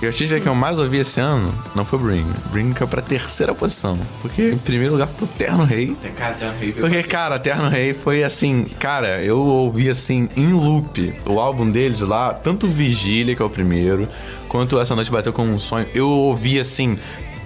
E 0.00 0.04
o 0.04 0.08
artista 0.08 0.38
que 0.38 0.46
eu 0.46 0.54
mais 0.54 0.78
ouvi 0.78 0.98
esse 0.98 1.18
ano 1.18 1.52
não 1.74 1.84
foi 1.84 1.98
Bring. 1.98 2.32
Bring 2.52 2.72
caiu 2.72 2.86
pra 2.86 3.02
terceira 3.02 3.52
posição. 3.52 3.98
Porque 4.22 4.50
em 4.50 4.58
primeiro 4.58 4.92
lugar 4.92 5.08
ficou 5.08 5.26
Terno 5.26 5.64
Rei. 5.64 5.96
Porque, 6.78 7.02
cara, 7.02 7.38
Terno 7.38 7.68
Rei 7.68 7.92
foi 7.92 8.22
assim, 8.22 8.64
cara, 8.78 9.20
eu 9.22 9.38
ouvi 9.38 9.90
assim 9.90 10.28
em 10.36 10.52
loop 10.52 11.14
o 11.26 11.40
álbum 11.40 11.68
deles 11.68 12.00
lá, 12.00 12.32
tanto 12.32 12.68
Vigília, 12.68 13.34
que 13.34 13.42
é 13.42 13.44
o 13.44 13.50
primeiro, 13.50 14.08
quanto 14.48 14.78
Essa 14.78 14.94
Noite 14.94 15.10
Bateu 15.10 15.32
como 15.32 15.50
um 15.50 15.58
Sonho. 15.58 15.88
Eu 15.92 16.08
ouvi 16.08 16.60
assim 16.60 16.96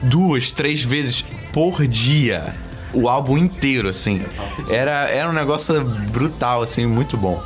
duas, 0.02 0.50
três 0.50 0.82
vezes 0.82 1.25
por 1.52 1.87
dia 1.87 2.54
o 2.92 3.09
álbum 3.09 3.38
inteiro, 3.38 3.88
assim. 3.88 4.23
Era, 4.68 5.09
era 5.09 5.28
um 5.28 5.32
negócio 5.32 5.82
brutal, 6.11 6.61
assim, 6.61 6.85
muito 6.85 7.16
bom. 7.16 7.42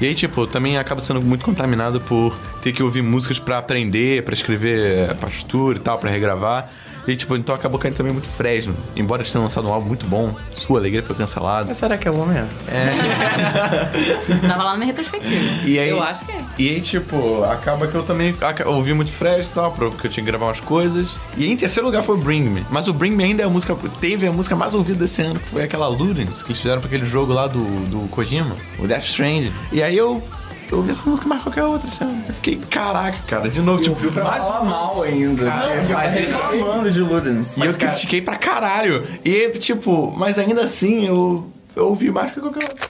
E 0.00 0.06
aí, 0.06 0.14
tipo, 0.14 0.46
também 0.46 0.78
acaba 0.78 1.00
sendo 1.00 1.20
muito 1.20 1.44
contaminado 1.44 2.00
por 2.00 2.34
ter 2.68 2.72
que 2.72 2.82
ouvir 2.82 3.02
músicas 3.02 3.38
pra 3.38 3.58
aprender, 3.58 4.22
pra 4.24 4.34
escrever 4.34 5.14
partitura 5.16 5.78
e 5.78 5.80
tal, 5.80 5.98
pra 5.98 6.10
regravar. 6.10 6.68
E, 7.06 7.16
tipo, 7.16 7.34
então 7.34 7.54
acabou 7.54 7.78
caindo 7.80 7.96
também 7.96 8.12
muito 8.12 8.28
Fresno. 8.28 8.74
Embora 8.94 9.22
eles 9.22 9.32
tenham 9.32 9.42
lançado 9.44 9.66
um 9.66 9.72
álbum 9.72 9.88
muito 9.88 10.06
bom, 10.06 10.34
Sua 10.54 10.78
Alegria 10.78 11.02
foi 11.02 11.16
cancelado. 11.16 11.66
Mas 11.68 11.78
será 11.78 11.96
que 11.96 12.06
é 12.06 12.10
bom 12.10 12.26
mesmo? 12.26 12.46
Tava 14.46 14.62
lá 14.62 14.72
na 14.72 14.76
minha 14.76 14.88
retrospectiva. 14.88 15.42
E 15.64 15.78
aí- 15.78 15.88
Eu 15.88 16.02
acho 16.02 16.26
que 16.26 16.32
é. 16.32 16.40
E 16.58 16.68
aí, 16.68 16.80
tipo, 16.82 17.42
acaba 17.44 17.86
que 17.86 17.94
eu 17.94 18.02
também 18.02 18.34
ouvi 18.66 18.92
muito 18.92 19.10
Fresno 19.10 19.50
e 19.50 19.54
tal, 19.54 19.72
porque 19.72 20.06
eu 20.06 20.10
tinha 20.10 20.22
que 20.22 20.30
gravar 20.30 20.46
umas 20.48 20.60
coisas. 20.60 21.16
E 21.36 21.44
aí, 21.44 21.50
em 21.52 21.56
terceiro 21.56 21.86
lugar 21.86 22.02
foi 22.02 22.14
o 22.14 22.18
Bring 22.18 22.42
Me. 22.42 22.66
Mas 22.70 22.88
o 22.88 22.92
Bring 22.92 23.12
Me 23.12 23.24
ainda 23.24 23.42
é 23.42 23.46
a 23.46 23.48
música. 23.48 23.74
Teve 24.00 24.26
a 24.26 24.32
música 24.32 24.54
mais 24.54 24.74
ouvida 24.74 24.98
desse 24.98 25.22
ano, 25.22 25.40
que 25.40 25.48
foi 25.48 25.62
aquela 25.62 25.88
Ludens, 25.88 26.42
que 26.42 26.50
eles 26.50 26.60
fizeram 26.60 26.80
pra 26.82 26.88
aquele 26.88 27.06
jogo 27.06 27.32
lá 27.32 27.46
do, 27.46 27.64
do 27.86 28.06
Kojima, 28.08 28.54
o 28.78 28.86
Death 28.86 29.04
Stranding. 29.04 29.52
E 29.72 29.82
aí 29.82 29.96
eu. 29.96 30.22
Eu 30.70 30.78
ouvi 30.78 30.90
essa 30.90 31.02
música 31.08 31.26
mais 31.26 31.40
que 31.40 31.44
qualquer 31.50 31.64
outra 31.64 31.88
ano. 32.04 32.24
Eu 32.28 32.34
fiquei, 32.34 32.56
caraca, 32.56 33.16
cara, 33.26 33.48
de 33.48 33.60
novo, 33.60 33.80
Eu 33.82 33.94
tipo, 33.94 34.12
pra 34.12 34.24
mais 34.24 34.42
falar 34.42 34.64
mal 34.64 35.02
ainda. 35.02 35.46
Cara, 35.46 35.82
mas 35.90 36.16
eu 36.16 36.22
isso- 36.24 36.38
reclamando 36.38 36.90
de 36.90 37.00
Ludens. 37.00 37.56
E 37.56 37.60
eu 37.64 37.74
critiquei 37.74 38.20
pra 38.20 38.36
caralho. 38.36 39.06
E, 39.24 39.48
tipo, 39.58 40.12
mas 40.16 40.38
ainda 40.38 40.62
assim 40.64 41.06
eu, 41.06 41.50
eu 41.74 41.86
ouvi 41.86 42.10
mais 42.10 42.32
que 42.32 42.40
qualquer 42.40 42.64
outro. 42.64 42.88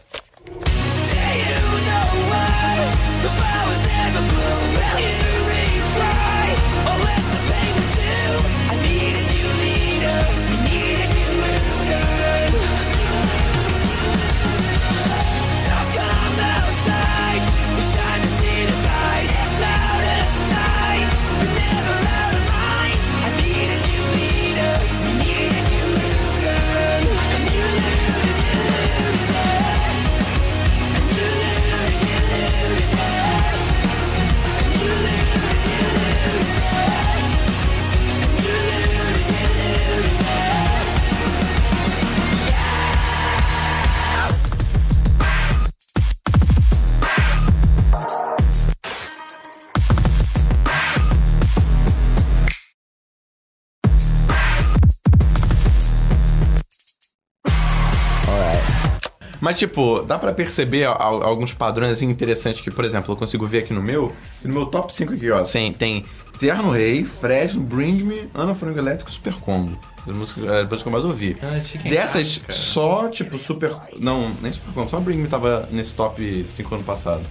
Mas, 59.49 59.59
tipo, 59.59 60.03
dá 60.03 60.19
pra 60.19 60.35
perceber 60.35 60.85
alguns 60.85 61.55
padrões 61.55 61.93
assim, 61.93 62.05
interessantes 62.05 62.61
que, 62.61 62.71
por 62.71 62.85
exemplo, 62.85 63.15
eu 63.15 63.17
consigo 63.17 63.47
ver 63.47 63.61
aqui 63.61 63.73
no 63.73 63.83
meu. 63.83 64.13
No 64.45 64.53
meu 64.53 64.67
top 64.67 64.95
5 64.95 65.15
aqui, 65.15 65.31
ó. 65.31 65.41
Assim, 65.41 65.73
tem 65.73 66.05
Terno 66.39 66.71
Rei, 66.71 67.03
Fresno, 67.03 67.63
Bring 67.63 68.05
Me, 68.05 68.29
Ana 68.35 68.55
Frango 68.55 68.79
Elétrico 68.79 69.11
e 69.11 69.15
Super 69.15 69.33
Combo. 69.37 69.81
As 70.07 70.15
músicas, 70.15 70.45
as 70.45 70.63
músicas 70.65 70.83
que 70.83 70.89
eu 70.89 70.93
mais 70.93 71.05
ouvi. 71.07 71.35
Dessas, 71.83 72.43
só, 72.51 73.09
tipo, 73.09 73.39
Super. 73.39 73.75
Não, 73.99 74.31
nem 74.43 74.53
Super 74.53 74.75
Combo, 74.75 74.91
só 74.91 75.01
Bring 75.01 75.17
Me 75.17 75.29
tava 75.29 75.67
nesse 75.73 75.95
top 75.95 76.45
5 76.47 76.75
ano 76.75 76.85
passado. 76.85 77.23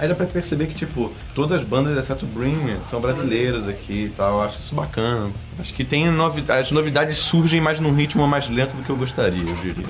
Aí 0.00 0.08
dá 0.08 0.16
pra 0.16 0.26
perceber 0.26 0.66
que, 0.66 0.74
tipo, 0.74 1.12
todas 1.32 1.60
as 1.60 1.64
bandas, 1.64 1.96
exceto 1.96 2.26
Bring 2.26 2.56
Me, 2.56 2.76
são 2.90 3.00
brasileiras 3.00 3.68
aqui 3.68 4.06
e 4.06 4.12
tal. 4.16 4.40
Eu 4.40 4.44
acho 4.46 4.58
isso 4.58 4.74
bacana. 4.74 5.30
Acho 5.60 5.72
que 5.72 5.84
tem 5.84 6.10
novidades. 6.10 6.64
As 6.64 6.72
novidades 6.72 7.18
surgem 7.18 7.60
mais 7.60 7.78
num 7.78 7.94
ritmo 7.94 8.26
mais 8.26 8.48
lento 8.48 8.74
do 8.74 8.82
que 8.82 8.90
eu 8.90 8.96
gostaria, 8.96 9.48
eu 9.48 9.54
diria. 9.62 9.86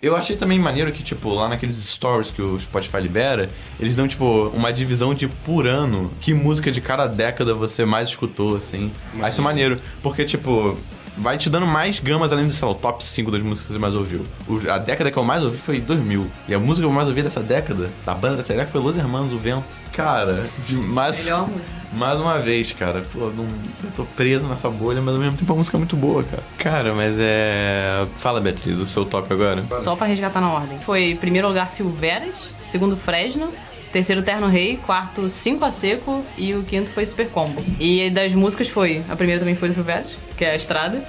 Eu 0.00 0.16
achei 0.16 0.36
também 0.36 0.60
maneiro 0.60 0.92
que, 0.92 1.02
tipo, 1.02 1.30
lá 1.34 1.48
naqueles 1.48 1.76
stories 1.76 2.30
que 2.30 2.40
o 2.40 2.58
Spotify 2.60 2.98
libera, 2.98 3.50
eles 3.80 3.96
dão, 3.96 4.06
tipo, 4.06 4.48
uma 4.54 4.72
divisão 4.72 5.12
de 5.12 5.26
por 5.26 5.66
ano 5.66 6.12
que 6.20 6.32
música 6.32 6.70
de 6.70 6.80
cada 6.80 7.08
década 7.08 7.52
você 7.52 7.84
mais 7.84 8.08
escutou, 8.10 8.56
assim. 8.56 8.92
Acho 9.14 9.28
isso 9.30 9.42
maneiro, 9.42 9.80
porque, 10.00 10.24
tipo, 10.24 10.78
vai 11.18 11.36
te 11.38 11.50
dando 11.50 11.66
mais 11.66 11.98
gamas 11.98 12.32
além 12.32 12.46
do, 12.46 12.52
sei 12.52 12.66
lá, 12.66 12.72
o 12.72 12.74
top 12.76 13.04
5 13.04 13.30
das 13.30 13.42
músicas 13.42 13.66
que 13.66 13.72
você 13.74 13.78
mais 13.78 13.94
ouviu. 13.94 14.22
O- 14.48 14.60
a 14.70 14.78
década 14.78 15.10
que 15.10 15.16
eu 15.16 15.24
mais 15.24 15.42
ouvi 15.42 15.58
foi 15.58 15.80
2000. 15.80 16.26
E 16.48 16.54
a 16.54 16.58
música 16.58 16.80
que 16.80 16.86
eu 16.86 16.92
mais 16.92 17.08
ouvi 17.08 17.22
dessa 17.22 17.40
década, 17.40 17.90
da 18.06 18.14
banda 18.14 18.36
dessa 18.36 18.52
década, 18.52 18.70
foi 18.70 18.80
Los 18.80 18.96
Hermanos, 18.96 19.32
O 19.32 19.38
Vento. 19.38 19.64
Cara, 19.92 20.46
de, 20.64 20.76
mais, 20.76 21.24
Melhor 21.24 21.48
música. 21.48 21.72
mais 21.94 22.20
uma 22.20 22.38
vez, 22.38 22.70
cara. 22.72 23.04
Pô, 23.12 23.18
não, 23.36 23.44
eu 23.82 23.90
tô 23.96 24.04
preso 24.04 24.46
nessa 24.46 24.70
bolha, 24.70 25.00
mas 25.00 25.14
ao 25.14 25.20
mesmo 25.20 25.36
tempo 25.36 25.52
a 25.52 25.56
música 25.56 25.76
é 25.76 25.78
muito 25.78 25.96
boa, 25.96 26.22
cara. 26.22 26.42
Cara, 26.56 26.94
mas 26.94 27.16
é... 27.18 28.06
Fala, 28.16 28.40
Beatriz, 28.40 28.78
o 28.78 28.86
seu 28.86 29.04
top 29.04 29.32
agora. 29.32 29.64
Só 29.82 29.96
pra 29.96 30.06
resgatar 30.06 30.40
na 30.40 30.52
ordem. 30.52 30.78
Foi 30.78 31.16
primeiro 31.20 31.48
lugar 31.48 31.68
Phil 31.70 31.90
Veras, 31.90 32.50
segundo 32.64 32.96
Fresno, 32.96 33.48
terceiro 33.98 34.22
Terno 34.22 34.46
Rei, 34.46 34.78
quarto 34.86 35.28
Cinco 35.28 35.64
a 35.64 35.72
Seco 35.72 36.24
e 36.36 36.54
o 36.54 36.62
quinto 36.62 36.88
foi 36.90 37.04
Super 37.04 37.28
Combo. 37.30 37.60
E 37.80 38.08
das 38.10 38.32
músicas 38.32 38.68
foi, 38.68 39.02
a 39.08 39.16
primeira 39.16 39.40
também 39.40 39.56
foi 39.56 39.70
do 39.70 39.82
Veras, 39.82 40.06
que 40.36 40.44
é 40.44 40.52
a 40.52 40.54
Estrada. 40.54 41.02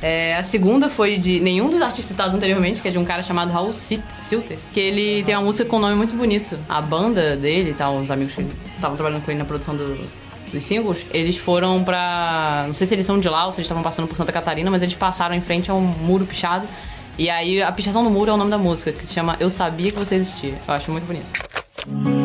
É, 0.00 0.34
a 0.34 0.42
segunda 0.42 0.88
foi 0.88 1.18
de 1.18 1.40
nenhum 1.40 1.68
dos 1.68 1.82
artistas 1.82 2.06
citados 2.06 2.34
anteriormente, 2.34 2.80
que 2.80 2.88
é 2.88 2.90
de 2.90 2.96
um 2.96 3.04
cara 3.04 3.22
chamado 3.22 3.52
Raul 3.52 3.74
Sil- 3.76 4.00
Silter, 4.18 4.56
que 4.72 4.80
ele 4.80 5.22
tem 5.24 5.36
uma 5.36 5.44
música 5.44 5.68
com 5.68 5.76
um 5.76 5.80
nome 5.80 5.94
muito 5.94 6.14
bonito. 6.16 6.58
A 6.70 6.80
banda 6.80 7.36
dele 7.36 7.70
e 7.70 7.74
tal, 7.74 7.98
os 7.98 8.10
amigos 8.10 8.34
que 8.34 8.46
estavam 8.74 8.96
trabalhando 8.96 9.22
com 9.22 9.30
ele 9.30 9.38
na 9.38 9.44
produção 9.44 9.76
do, 9.76 10.08
dos 10.50 10.64
singles, 10.64 11.04
eles 11.12 11.36
foram 11.36 11.84
pra. 11.84 12.64
Não 12.66 12.72
sei 12.72 12.86
se 12.86 12.94
eles 12.94 13.04
são 13.04 13.20
de 13.20 13.28
lá 13.28 13.44
ou 13.44 13.52
se 13.52 13.60
eles 13.60 13.66
estavam 13.66 13.82
passando 13.82 14.08
por 14.08 14.16
Santa 14.16 14.32
Catarina, 14.32 14.70
mas 14.70 14.80
eles 14.82 14.94
passaram 14.94 15.34
em 15.34 15.42
frente 15.42 15.70
a 15.70 15.74
um 15.74 15.82
muro 15.82 16.24
pichado. 16.24 16.66
E 17.18 17.28
aí 17.28 17.62
a 17.62 17.70
pichação 17.70 18.02
do 18.02 18.08
muro 18.08 18.30
é 18.30 18.34
o 18.34 18.38
nome 18.38 18.50
da 18.50 18.56
música, 18.58 18.90
que 18.90 19.06
se 19.06 19.12
chama 19.12 19.36
Eu 19.38 19.50
Sabia 19.50 19.90
Que 19.92 19.98
Você 19.98 20.14
Existia. 20.14 20.54
Eu 20.66 20.72
acho 20.72 20.90
muito 20.90 21.04
bonito. 21.06 21.51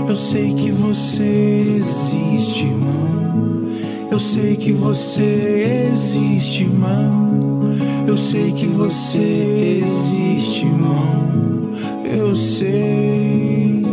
Eu 0.07 0.15
sei 0.15 0.53
que 0.53 0.71
você 0.71 1.77
existe, 1.79 2.65
irmão. 2.65 3.67
Eu 4.11 4.19
sei 4.19 4.55
que 4.55 4.71
você 4.71 5.89
existe, 5.93 6.63
irmão. 6.63 7.37
Eu 8.07 8.15
sei 8.15 8.51
que 8.51 8.67
você 8.67 9.83
existe, 9.83 10.65
irmão. 10.65 11.73
Eu 12.05 12.35
sei. 12.35 13.83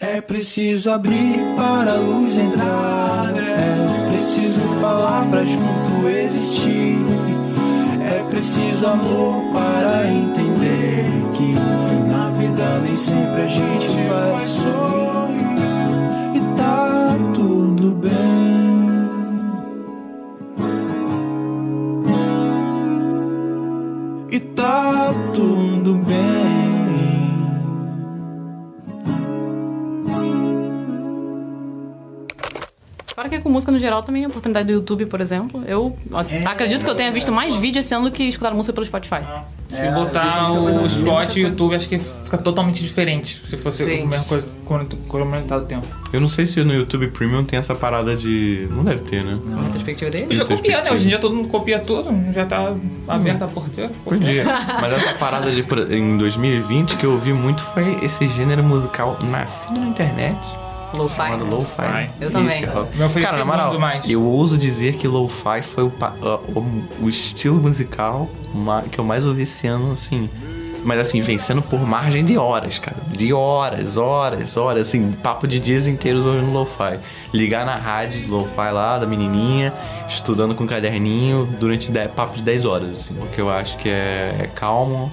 É 0.00 0.20
preciso 0.20 0.90
abrir 0.90 1.54
para 1.56 1.92
a 1.92 1.96
luz 1.96 2.38
entrar. 2.38 3.32
É 3.36 4.06
preciso 4.10 4.60
falar 4.80 5.28
para 5.30 5.44
junto 5.44 6.08
existir. 6.08 7.21
Preciso 8.42 8.88
amor 8.88 9.44
para 9.54 10.04
entender 10.10 11.04
que 11.32 11.52
na 12.10 12.28
vida 12.30 12.80
nem 12.82 12.96
sempre 12.96 13.42
a 13.42 13.46
gente 13.46 13.86
vai 14.08 14.44
sorrir. 14.44 16.34
E 16.34 16.56
tá 16.56 17.16
tudo 17.32 17.94
bem. 17.94 18.51
Que 33.38 33.42
com 33.42 33.50
música 33.50 33.72
no 33.72 33.78
geral 33.78 34.02
também, 34.02 34.24
a 34.24 34.28
oportunidade 34.28 34.66
do 34.66 34.72
YouTube, 34.72 35.06
por 35.06 35.20
exemplo. 35.20 35.62
Eu 35.66 35.96
acredito 36.44 36.84
que 36.84 36.90
eu 36.90 36.94
tenha 36.94 37.10
visto 37.12 37.32
mais 37.32 37.54
vídeo 37.56 37.80
esse 37.80 37.94
ano 37.94 38.06
do 38.06 38.10
que 38.10 38.24
escutar 38.24 38.52
música 38.52 38.72
pelo 38.72 38.86
Spotify. 38.86 39.22
Se 39.70 39.90
botar 39.90 40.52
o 40.52 40.86
Spot 40.86 41.36
e 41.36 41.44
o 41.44 41.48
YouTube, 41.48 41.74
acho 41.74 41.88
que 41.88 41.98
fica 41.98 42.36
totalmente 42.36 42.82
diferente. 42.82 43.40
Se 43.44 43.56
fosse 43.56 43.84
Sim. 43.84 44.02
a 44.02 44.06
mesma 44.06 44.28
coisa 44.28 44.46
aumentar 45.12 45.58
o 45.58 45.60
tempo. 45.62 45.86
Eu 46.12 46.20
não 46.20 46.28
sei 46.28 46.44
se 46.46 46.62
no 46.62 46.74
YouTube 46.74 47.08
Premium 47.08 47.44
tem 47.44 47.58
essa 47.58 47.74
parada 47.74 48.14
de... 48.16 48.66
Não 48.70 48.84
deve 48.84 49.00
ter, 49.00 49.24
né? 49.24 49.38
A 49.58 49.62
retrospectiva 49.62 50.10
dele. 50.10 50.36
Já 50.36 50.44
copia, 50.44 50.82
né? 50.82 50.92
Hoje 50.92 51.04
em 51.04 51.08
dia 51.08 51.18
todo 51.18 51.34
mundo 51.34 51.48
copia 51.48 51.78
tudo, 51.78 52.10
já 52.32 52.44
tá 52.44 52.74
aberta 53.08 53.46
a 53.46 53.48
porteira. 53.48 53.90
Podia. 54.04 54.44
Mas 54.80 54.92
essa 54.92 55.14
parada 55.14 55.50
de 55.50 55.64
em 55.94 56.18
2020 56.18 56.96
que 56.96 57.04
eu 57.04 57.12
ouvi 57.12 57.32
muito 57.32 57.62
foi 57.62 57.98
esse 58.02 58.28
gênero 58.28 58.62
musical 58.62 59.18
nascido 59.30 59.78
na 59.78 59.86
internet. 59.86 60.38
Lo-fi. 60.96 61.16
Chamado 61.16 61.44
Lo-Fi. 61.44 62.10
Eu 62.20 62.30
também. 62.30 62.62
Meu 62.94 63.08
foi 63.10 63.22
o 63.22 63.24
Cara, 63.24 63.38
na 63.38 63.44
moral, 63.44 63.78
mais. 63.78 64.08
eu 64.08 64.22
ouso 64.22 64.56
dizer 64.58 64.94
que 64.96 65.06
Lo-Fi 65.08 65.62
foi 65.62 65.84
o, 65.84 65.92
o- 67.02 67.08
estilo 67.08 67.60
musical 67.60 68.28
que 68.90 68.98
eu 68.98 69.04
mais 69.04 69.24
ouvi 69.26 69.42
esse 69.42 69.66
ano, 69.66 69.92
assim. 69.92 70.28
Mas 70.84 70.98
assim, 70.98 71.20
vencendo 71.20 71.62
por 71.62 71.78
margem 71.86 72.24
de 72.24 72.36
horas, 72.36 72.76
cara. 72.80 72.96
De 73.08 73.32
horas, 73.32 73.96
horas, 73.96 74.56
horas. 74.56 74.88
Assim, 74.88 75.12
papo 75.12 75.46
de 75.46 75.60
dias 75.60 75.86
inteiros 75.86 76.26
ouvindo 76.26 76.52
Lo-Fi. 76.52 76.98
Ligar 77.32 77.64
na 77.64 77.76
rádio 77.76 78.28
Lo-Fi 78.28 78.72
lá, 78.72 78.98
da 78.98 79.06
menininha, 79.06 79.72
estudando 80.08 80.56
com 80.56 80.64
um 80.64 80.66
caderninho 80.66 81.46
durante 81.60 81.92
de, 81.92 82.08
papo 82.08 82.36
de 82.36 82.42
10 82.42 82.64
horas, 82.64 82.90
assim. 82.94 83.14
Porque 83.14 83.40
eu 83.40 83.48
acho 83.48 83.76
que 83.78 83.88
é, 83.88 84.34
é 84.40 84.46
calmo, 84.52 85.08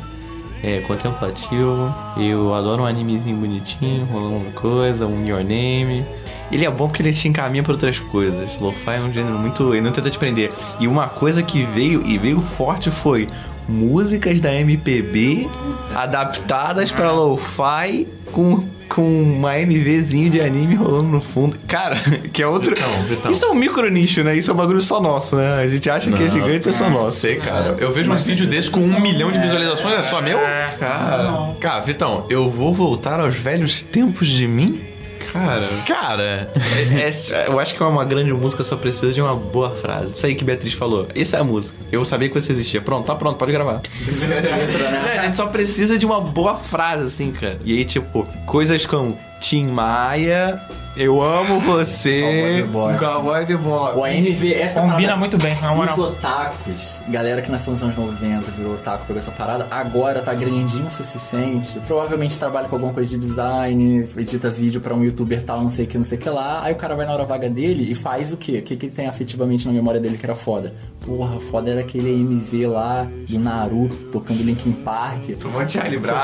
é 0.64 0.80
contemplativo. 0.82 1.94
Eu 2.18 2.54
adoro 2.54 2.84
um 2.84 2.86
animezinho 2.86 3.38
bonitinho, 3.38 4.06
rolando 4.06 4.36
uma 4.36 4.52
coisa, 4.52 5.08
um 5.08 5.26
Your 5.26 5.44
Name. 5.44 6.06
Ele 6.52 6.66
é 6.66 6.72
bom 6.72 6.88
porque 6.88 7.04
ele 7.04 7.14
te 7.14 7.28
encaminha 7.28 7.62
para 7.62 7.74
outras 7.74 8.00
coisas. 8.00 8.58
Lo-fi 8.60 8.96
é 8.96 9.00
um 9.00 9.14
gênero 9.14 9.38
muito. 9.38 9.74
Ele 9.74 9.82
não 9.82 9.92
tenta 9.92 10.10
te 10.10 10.18
prender. 10.18 10.52
E 10.80 10.88
uma 10.88 11.08
coisa 11.08 11.44
que 11.44 11.64
veio, 11.64 12.06
e 12.06 12.18
veio 12.18 12.42
forte, 12.42 12.90
foi 12.90 13.28
músicas 13.70 14.42
da 14.42 14.54
MPB 14.54 15.48
adaptadas 15.96 16.92
para 16.92 17.12
Lo-fi 17.12 18.08
com, 18.32 18.68
com 18.88 19.04
uma 19.22 19.58
MVzinho 19.60 20.30
de 20.30 20.42
anime 20.42 20.76
rolando 20.76 21.10
no 21.10 21.22
fundo. 21.22 21.58
Cara, 21.68 21.98
que 22.34 22.42
é 22.42 22.48
outro. 22.48 22.76
Vitão, 22.76 23.04
Vitão. 23.04 23.32
Isso 23.32 23.46
é 23.46 23.50
um 23.50 23.56
micro 23.56 23.90
nicho, 23.90 24.24
né? 24.24 24.36
Isso 24.36 24.52
é 24.52 24.54
um 24.54 24.58
bagulho 24.58 24.82
só 24.82 25.02
nosso, 25.02 25.36
né? 25.36 25.54
A 25.54 25.68
gente 25.68 25.90
acha 25.90 26.12
que 26.12 26.24
é 26.24 26.30
gigante, 26.30 26.68
é 26.68 26.72
só 26.72 26.90
nosso. 26.90 27.18
Sei, 27.18 27.38
cara. 27.38 27.78
Eu 27.80 27.92
vejo 27.92 28.12
uns 28.12 28.24
vídeos 28.24 28.50
desses 28.50 28.70
com 28.70 28.80
um 28.80 29.00
milhão 29.00 29.32
de 29.32 29.40
visualizações, 29.40 29.96
é 29.96 30.04
só 30.04 30.22
meu? 30.22 30.40
Cara, 30.80 31.54
cara, 31.60 31.80
Vitão, 31.82 32.26
eu 32.30 32.50
vou 32.50 32.74
voltar 32.74 33.20
aos 33.20 33.36
velhos 33.36 33.82
tempos 33.82 34.28
de 34.28 34.48
mim? 34.48 34.89
Cara, 35.32 35.68
cara, 35.88 36.50
é- 36.98 37.10
é- 37.10 37.48
eu 37.48 37.60
acho 37.60 37.76
que 37.76 37.84
uma 37.84 38.06
grande 38.06 38.32
música 38.34 38.64
só 38.64 38.76
precisa 38.76 39.12
de 39.12 39.22
uma 39.22 39.36
boa 39.36 39.72
frase. 39.76 40.14
Isso 40.14 40.26
aí 40.26 40.36
que 40.36 40.44
Beatriz 40.44 40.74
falou. 40.74 41.08
Isso 41.16 41.36
é 41.36 41.40
a 41.40 41.44
música. 41.44 41.78
Eu 41.92 42.04
sabia 42.06 42.28
que 42.30 42.40
você 42.40 42.52
existia. 42.52 42.82
Pronto, 42.82 43.06
tá 43.06 43.16
pronto, 43.16 43.38
pode 43.38 43.52
gravar. 43.52 43.82
Não, 45.14 45.22
a 45.22 45.26
gente 45.26 45.38
só 45.38 45.48
precisa 45.48 45.98
de 45.98 46.06
uma 46.06 46.20
boa 46.22 46.56
frase, 46.58 47.08
assim, 47.08 47.32
cara. 47.32 47.60
E 47.64 47.78
aí, 47.78 47.86
tipo, 47.86 48.28
coisas 48.46 48.86
como 48.86 49.18
Tim 49.40 49.68
Maia, 49.68 50.62
eu 50.96 51.22
amo 51.22 51.60
você, 51.62 52.20
Cowboy 52.22 52.62
Bebop. 52.62 52.98
Cowboy 53.00 53.46
Bebop. 53.46 53.98
O 54.00 54.04
AMV, 54.04 54.54
essa 54.54 54.82
Combina 54.82 54.96
parada- 54.98 55.16
muito 55.18 55.38
bem, 55.38 55.56
na 55.62 55.74
moral. 55.74 55.94
Os 55.98 56.04
otakus, 56.06 57.00
galera 57.08 57.42
que 57.42 57.50
nasceu 57.52 57.72
nos 57.72 57.82
anos 57.82 57.96
90, 57.96 58.52
virou 58.52 58.74
otaku, 58.74 59.06
pegou 59.06 59.18
essa 59.22 59.32
parada, 59.32 59.68
agora 59.72 60.22
tá 60.22 60.34
grandinho 60.34 60.88
o 60.88 60.92
suficiente. 60.92 61.80
Provavelmente 61.88 62.38
trabalha 62.38 62.68
com 62.68 62.76
alguma 62.76 62.94
coisa 62.94 63.10
de 63.10 63.18
design, 63.18 64.10
edita 64.18 64.50
vídeo 64.50 64.82
pra 64.82 64.94
um 64.94 65.04
youtuber 65.04 65.42
tal, 65.44 65.62
não 65.62 65.70
sei 65.70 65.86
o 65.86 65.88
que, 65.88 65.98
não 65.98 66.06
sei 66.06 66.18
o 66.18 66.22
que 66.22 66.30
lá. 66.30 66.64
Aí 66.64 66.74
o 66.74 66.76
cara 66.76 66.96
vai 66.96 67.06
na 67.06 67.14
hora 67.14 67.24
vaga 67.26 67.50
dele 67.50 67.90
e 67.90 67.96
faz 67.96 68.32
o 68.34 68.38
quê? 68.38 68.60
O 68.60 68.62
que, 68.64 68.76
que 68.76 68.86
ele 68.88 68.94
tem 68.96 69.08
afetivamente 69.08 69.66
na 69.68 69.72
memória 69.74 70.00
dele 70.00 70.18
que 70.18 70.26
era 70.26 70.36
foda? 70.36 70.74
Porra, 71.06 71.40
foda 71.40 71.72
era 71.72 71.82
aquele 71.82 72.10
AMV 72.10 72.68
lá 72.68 73.08
do 73.28 73.40
Naruto 73.40 73.96
tocando 74.12 74.44
Linkin 74.44 74.72
Park. 74.74 75.30
Tomou 75.40 75.68
Charlie 75.68 75.98
Brown. 75.98 76.16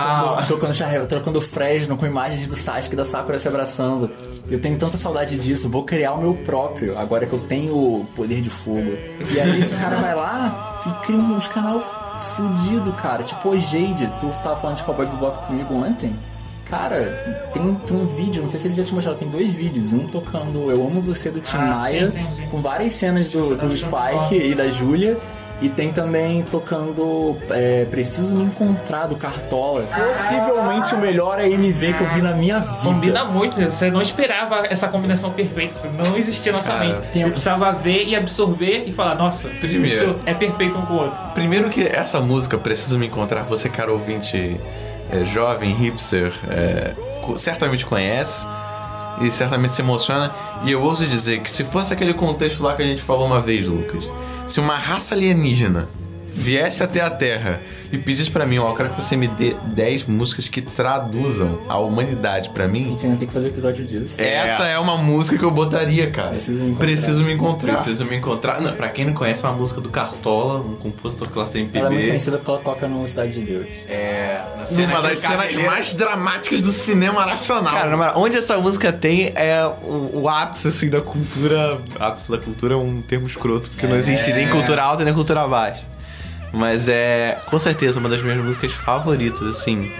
Tocando, 0.48 0.74
tocando, 0.78 1.08
trocando 1.08 1.42
Fresno 1.42 1.96
com 1.98 2.06
imagens 2.06 2.48
do 2.48 2.56
Sasuke 2.56 2.94
e 2.94 2.98
da 2.98 3.06
Sakura 3.06 3.40
se 3.40 3.48
abraçando. 3.48 4.10
Eu 4.50 4.55
tenho 4.60 4.78
tanta 4.78 4.98
saudade 4.98 5.38
disso, 5.38 5.68
vou 5.70 5.84
criar 5.84 6.14
o 6.14 6.22
meu 6.22 6.34
próprio, 6.34 6.98
agora 6.98 7.26
que 7.26 7.34
eu 7.34 7.40
tenho 7.40 7.74
o 7.76 8.06
poder 8.16 8.42
de 8.42 8.50
fogo. 8.50 8.94
E 9.32 9.40
aí 9.40 9.60
esse 9.60 9.76
cara 9.76 9.98
vai 9.98 10.16
lá 10.16 10.82
e 10.86 11.06
cria 11.06 11.18
uns 11.18 11.48
canal 11.48 11.82
fudido, 12.36 12.92
cara. 12.94 13.24
Tipo 13.24 13.50
o 13.50 13.60
Jade, 13.60 14.10
tu 14.20 14.28
tava 14.42 14.56
falando 14.58 14.78
de 14.78 14.84
Cowboy 14.84 15.06
Bebop 15.06 15.48
comigo 15.48 15.74
ontem. 15.74 16.16
Cara, 16.66 17.50
tem, 17.54 17.76
tem 17.76 17.96
um 17.96 18.08
vídeo, 18.08 18.42
não 18.42 18.50
sei 18.50 18.60
se 18.60 18.68
ele 18.68 18.76
já 18.76 18.84
te 18.84 18.94
mostrou, 18.94 19.14
tem 19.16 19.30
dois 19.30 19.52
vídeos. 19.52 19.94
Um 19.94 20.08
tocando 20.08 20.72
Eu 20.72 20.82
Amo 20.88 21.00
Você 21.02 21.30
do 21.30 21.40
Tim 21.40 21.58
Ah, 21.58 21.76
Maia, 21.76 22.08
sim, 22.08 22.20
sim, 22.24 22.28
sim. 22.38 22.48
com 22.48 22.60
várias 22.60 22.94
cenas 22.94 23.28
do, 23.28 23.56
do 23.56 23.72
Spike 23.72 24.36
e 24.36 24.56
da 24.56 24.68
Julia. 24.70 25.16
E 25.62 25.70
tem 25.70 25.92
também 25.94 26.44
tocando 26.44 27.38
é, 27.50 27.86
Preciso 27.86 28.34
Me 28.34 28.44
Encontrar 28.44 29.08
do 29.08 29.16
Cartola. 29.16 29.84
Possivelmente 29.84 30.94
o 30.94 30.98
melhor 31.00 31.40
AMV 31.40 31.94
que 31.94 32.04
eu 32.04 32.10
vi 32.10 32.22
na 32.22 32.34
minha 32.34 32.60
vida. 32.60 32.78
Combina 32.84 33.24
muito, 33.26 33.62
você 33.62 33.90
não 33.90 34.02
esperava 34.02 34.66
essa 34.70 34.88
combinação 34.90 35.32
perfeita, 35.32 35.74
isso 35.76 35.88
não 35.88 36.18
existia 36.18 36.52
na 36.52 36.60
sua 36.60 36.74
Cara, 36.74 36.86
mente. 36.86 37.00
tem- 37.14 37.24
Você 37.24 37.30
precisava 37.32 37.72
ver 37.72 38.04
e 38.06 38.16
absorver 38.16 38.84
e 38.86 38.92
falar, 38.92 39.16
nossa, 39.16 39.48
Primeiro. 39.48 39.88
isso 40.12 40.16
é 40.26 40.34
perfeito 40.34 40.78
um 40.78 40.82
com 40.86 40.94
o 40.94 40.98
outro. 40.98 41.20
Primeiro 41.34 41.70
que 41.70 41.84
essa 41.88 42.20
música 42.20 42.58
Preciso 42.58 43.00
Me 43.00 43.08
Encontrar, 43.08 43.44
você, 43.44 43.70
cara 43.70 43.92
ouvinte 43.94 44.58
é, 45.10 45.24
jovem, 45.24 45.72
hipster, 45.74 46.34
é, 46.50 46.94
certamente 47.38 47.86
conhece 47.86 48.46
e 49.22 49.32
certamente 49.32 49.74
se 49.74 49.82
emociona. 49.82 50.32
E 50.66 50.72
eu 50.72 50.82
ouso 50.82 51.06
dizer 51.06 51.40
que 51.40 51.50
se 51.50 51.64
fosse 51.64 51.94
aquele 51.94 52.14
contexto 52.14 52.62
lá 52.62 52.76
que 52.76 52.82
a 52.82 52.86
gente 52.86 53.02
falou 53.02 53.26
uma 53.26 53.40
vez, 53.40 53.66
Lucas, 53.68 54.04
se 54.48 54.60
uma 54.60 54.76
raça 54.76 55.16
alienígena 55.16 55.88
viesse 56.36 56.84
até 56.84 57.00
a 57.02 57.10
Terra 57.10 57.62
e 57.92 57.98
pedisse 57.98 58.30
pra 58.30 58.46
mim, 58.46 58.58
ó, 58.60 58.70
eu 58.70 58.74
quero 58.76 58.90
que 58.90 59.02
você 59.02 59.16
me 59.16 59.28
dê 59.28 59.56
10 59.68 60.06
músicas 60.06 60.50
que 60.50 60.62
traduzam 60.62 61.62
a 61.70 61.78
humanidade 61.78 62.50
pra 62.50 62.66
A 62.66 62.68
mim, 62.68 62.84
gente 62.84 63.06
ainda 63.06 63.18
tem 63.18 63.28
que 63.28 63.34
fazer 63.34 63.48
episódio 63.48 63.86
disso. 63.86 64.16
essa 64.22 64.66
é 64.66 64.78
uma 64.78 64.98
música 64.98 65.38
que 65.38 65.44
eu 65.44 65.52
botaria, 65.52 66.12
cara. 66.12 66.32
Preciso 66.32 66.60
me 66.62 66.70
encontrar. 66.72 66.86
Preciso 66.88 67.24
me 67.24 67.34
encontrar. 67.34 67.74
Preciso 67.74 68.06
me 68.06 68.16
encontrar. 68.18 68.62
Não, 68.62 68.74
pra 68.74 68.90
quem 68.90 69.06
não 69.06 69.14
conhece, 69.14 69.46
é 69.46 69.50
uma 69.50 69.58
música 69.58 69.80
do 69.80 69.90
Cartola, 69.90 70.60
um 70.60 70.76
compositor 70.76 71.30
classe 71.30 71.58
MPB. 71.58 71.80
Ela 71.80 71.88
é 71.88 71.92
muito 71.92 72.08
conhecida 72.08 72.38
porque 72.38 72.52
ela 72.52 72.60
toca 72.60 72.88
no 72.88 73.08
Cidade 73.08 73.34
de 73.34 73.42
Deus. 73.42 73.68
É, 73.88 74.42
na 74.50 74.56
Uma 74.58 74.66
cena 74.66 75.02
das 75.02 75.20
cenas 75.20 75.54
mais 75.56 75.94
dramáticas 75.94 76.62
do 76.62 76.72
cinema 76.72 77.26
nacional. 77.26 77.74
Cara, 77.74 77.90
na 77.90 77.98
moral, 77.98 78.14
onde 78.18 78.38
essa 78.38 78.58
música 78.58 78.92
tem 78.92 79.32
é 79.36 79.66
o, 79.84 80.22
o 80.24 80.30
ápice, 80.30 80.68
assim, 80.68 80.90
da 80.90 81.02
cultura. 81.02 81.80
Ápice 82.00 82.30
da 82.30 82.38
cultura 82.38 82.74
é 82.74 82.78
um 82.78 83.02
termo 83.02 83.26
escroto, 83.28 83.70
porque 83.70 83.88
não 83.88 83.96
existe 83.96 84.34
nem 84.34 84.50
cultura 84.50 84.84
alta 84.84 85.04
nem 85.06 85.14
cultura 85.14 85.48
baixa. 85.48 85.95
Mas 86.56 86.88
é, 86.88 87.40
com 87.46 87.60
certeza, 87.60 88.00
uma 88.00 88.10
das 88.10 88.22
minhas 88.22 88.44
músicas 88.44 88.72
favoritas, 88.72 89.42
assim. 89.48 89.92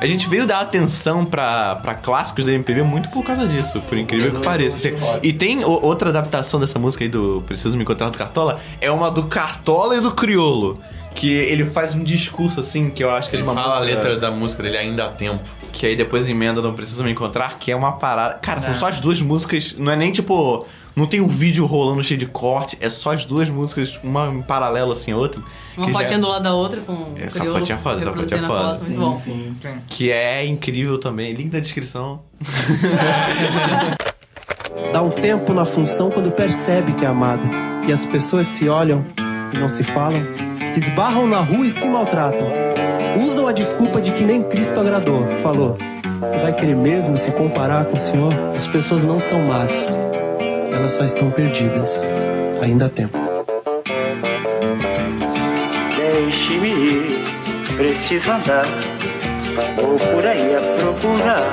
A 0.00 0.06
gente 0.06 0.28
veio 0.28 0.46
dar 0.46 0.60
atenção 0.60 1.24
pra, 1.24 1.76
pra 1.76 1.94
clássicos 1.94 2.44
da 2.44 2.52
MPB 2.52 2.82
muito 2.82 3.08
por 3.08 3.22
causa 3.24 3.46
disso, 3.46 3.80
por 3.82 3.96
incrível 3.96 4.32
que 4.32 4.40
pareça. 4.44 4.76
assim. 4.76 4.90
E 5.22 5.32
tem 5.32 5.64
o- 5.64 5.70
outra 5.70 6.08
adaptação 6.10 6.58
dessa 6.58 6.76
música 6.78 7.04
aí 7.04 7.08
do 7.08 7.42
Preciso 7.46 7.76
Me 7.76 7.82
Encontrar 7.84 8.10
do 8.10 8.18
Cartola, 8.18 8.58
é 8.80 8.90
uma 8.90 9.10
do 9.12 9.22
Cartola 9.24 9.96
e 9.96 10.00
do 10.00 10.12
Criolo. 10.12 10.78
Que 11.14 11.30
ele 11.30 11.66
faz 11.66 11.94
um 11.94 12.02
discurso, 12.02 12.58
assim, 12.58 12.88
que 12.88 13.04
eu 13.04 13.10
acho 13.10 13.28
que 13.30 13.36
é 13.36 13.38
de 13.38 13.44
Ele 13.44 13.50
uma 13.52 13.62
fala 13.62 13.76
a 13.76 13.80
música- 13.80 13.94
letra 13.96 14.16
da 14.18 14.30
música 14.30 14.62
dele 14.62 14.78
ainda 14.78 15.04
há 15.04 15.08
tempo. 15.08 15.42
que 15.72 15.86
aí 15.86 15.94
depois 15.94 16.28
emenda 16.28 16.60
Não 16.60 16.72
Preciso 16.74 17.04
Me 17.04 17.10
Encontrar, 17.12 17.58
que 17.58 17.70
é 17.70 17.76
uma 17.76 17.92
parada. 17.92 18.34
Cara, 18.42 18.60
são 18.60 18.74
só 18.74 18.88
as 18.88 18.98
duas 19.00 19.20
músicas. 19.22 19.74
Não 19.78 19.92
é 19.92 19.96
nem 19.96 20.10
tipo. 20.10 20.66
Não 20.94 21.06
tem 21.06 21.20
um 21.22 21.26
vídeo 21.28 21.64
rolando 21.64 22.04
cheio 22.04 22.20
de 22.20 22.26
corte, 22.26 22.76
é 22.80 22.90
só 22.90 23.12
as 23.14 23.24
duas 23.24 23.48
músicas, 23.48 23.98
uma 24.04 24.26
em 24.28 24.42
paralelo 24.42 24.92
assim 24.92 25.10
a 25.12 25.16
outra. 25.16 25.40
Uma 25.76 25.86
que 25.86 25.92
já- 25.92 25.98
fotinha 26.00 26.18
do 26.18 26.28
lado 26.28 26.42
da 26.42 26.52
outra 26.54 26.80
com 26.82 26.92
o 26.92 27.14
Essa 27.18 27.44
fotinha 27.46 27.78
é 27.78 27.80
foda, 27.80 28.00
essa 28.00 28.12
fotinha 28.12 28.40
é 28.40 28.46
foda. 28.46 28.68
foto, 28.78 28.84
muito 28.84 28.98
bom. 29.00 29.16
sim. 29.16 29.56
Que 29.88 30.10
é 30.12 30.44
incrível 30.44 30.98
também. 30.98 31.32
Link 31.32 31.50
na 31.52 31.60
descrição. 31.60 32.20
Dá 34.92 35.02
um 35.02 35.10
tempo 35.10 35.54
na 35.54 35.64
função 35.64 36.10
quando 36.10 36.30
percebe 36.30 36.92
que 36.92 37.04
é 37.04 37.08
amado. 37.08 37.42
E 37.88 37.92
as 37.92 38.04
pessoas 38.04 38.46
se 38.48 38.68
olham 38.68 39.04
e 39.52 39.58
não 39.58 39.68
se 39.68 39.82
falam, 39.82 40.20
se 40.66 40.78
esbarram 40.78 41.26
na 41.26 41.40
rua 41.40 41.66
e 41.66 41.70
se 41.70 41.86
maltratam. 41.86 42.46
Usam 43.26 43.46
a 43.48 43.52
desculpa 43.52 44.00
de 44.00 44.10
que 44.12 44.24
nem 44.24 44.42
Cristo 44.42 44.78
agradou. 44.78 45.26
Falou: 45.42 45.76
Você 46.20 46.38
vai 46.38 46.52
querer 46.54 46.76
mesmo 46.76 47.16
se 47.16 47.30
comparar 47.30 47.86
com 47.86 47.96
o 47.96 48.00
Senhor? 48.00 48.32
As 48.56 48.66
pessoas 48.66 49.04
não 49.04 49.18
são 49.18 49.40
más, 49.46 49.72
elas 50.74 50.92
só 50.92 51.04
estão 51.04 51.30
perdidas. 51.30 52.10
Ainda 52.60 52.86
há 52.86 52.88
tempo. 52.88 53.18
Deixe-me 55.96 56.70
ir, 56.70 57.20
preciso 57.76 58.30
andar, 58.30 58.66
vou 59.76 59.98
por 59.98 60.26
aí 60.26 60.54
a 60.54 60.60
procurar, 60.80 61.52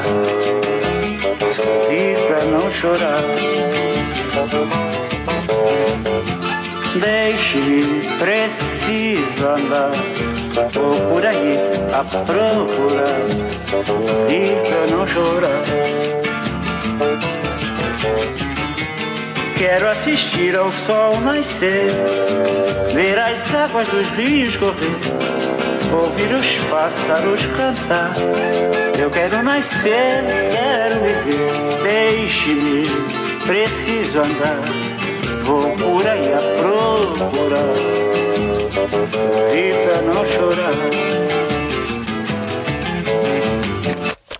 sorrir 1.55 2.17
pra 2.27 2.45
não 2.45 2.71
chorar. 2.71 3.23
Deixe-me 6.95 8.01
preciso 8.19 9.47
andar, 9.47 9.91
vou 10.73 10.93
por 11.11 11.25
aí 11.25 11.57
a 11.93 12.03
procurar, 12.03 13.19
sorrir 13.85 14.55
pra 14.67 14.95
não 14.95 15.07
chorar. 15.07 15.63
Quero 19.59 19.89
assistir 19.89 20.55
ao 20.57 20.71
sol 20.71 21.19
nascer, 21.19 21.91
ver 22.93 23.19
as 23.19 23.53
águas 23.53 23.85
dos 23.89 24.07
rios 24.11 24.55
correr, 24.55 24.95
ouvir 25.91 26.33
os 26.33 26.63
pássaros 26.69 27.41
cantar. 27.57 28.13
Eu 28.97 29.11
quero 29.11 29.43
nascer, 29.43 30.23
quero 30.49 31.01
viver, 31.01 31.83
deixe-me, 31.83 32.87
preciso 33.45 34.19
andar. 34.19 34.63
Vou 35.43 35.75
por 35.75 36.07
aí 36.07 36.31
a 36.31 36.39
procurar, 36.61 37.73
vida 39.51 40.01
não 40.03 40.25
chorar. 40.25 41.38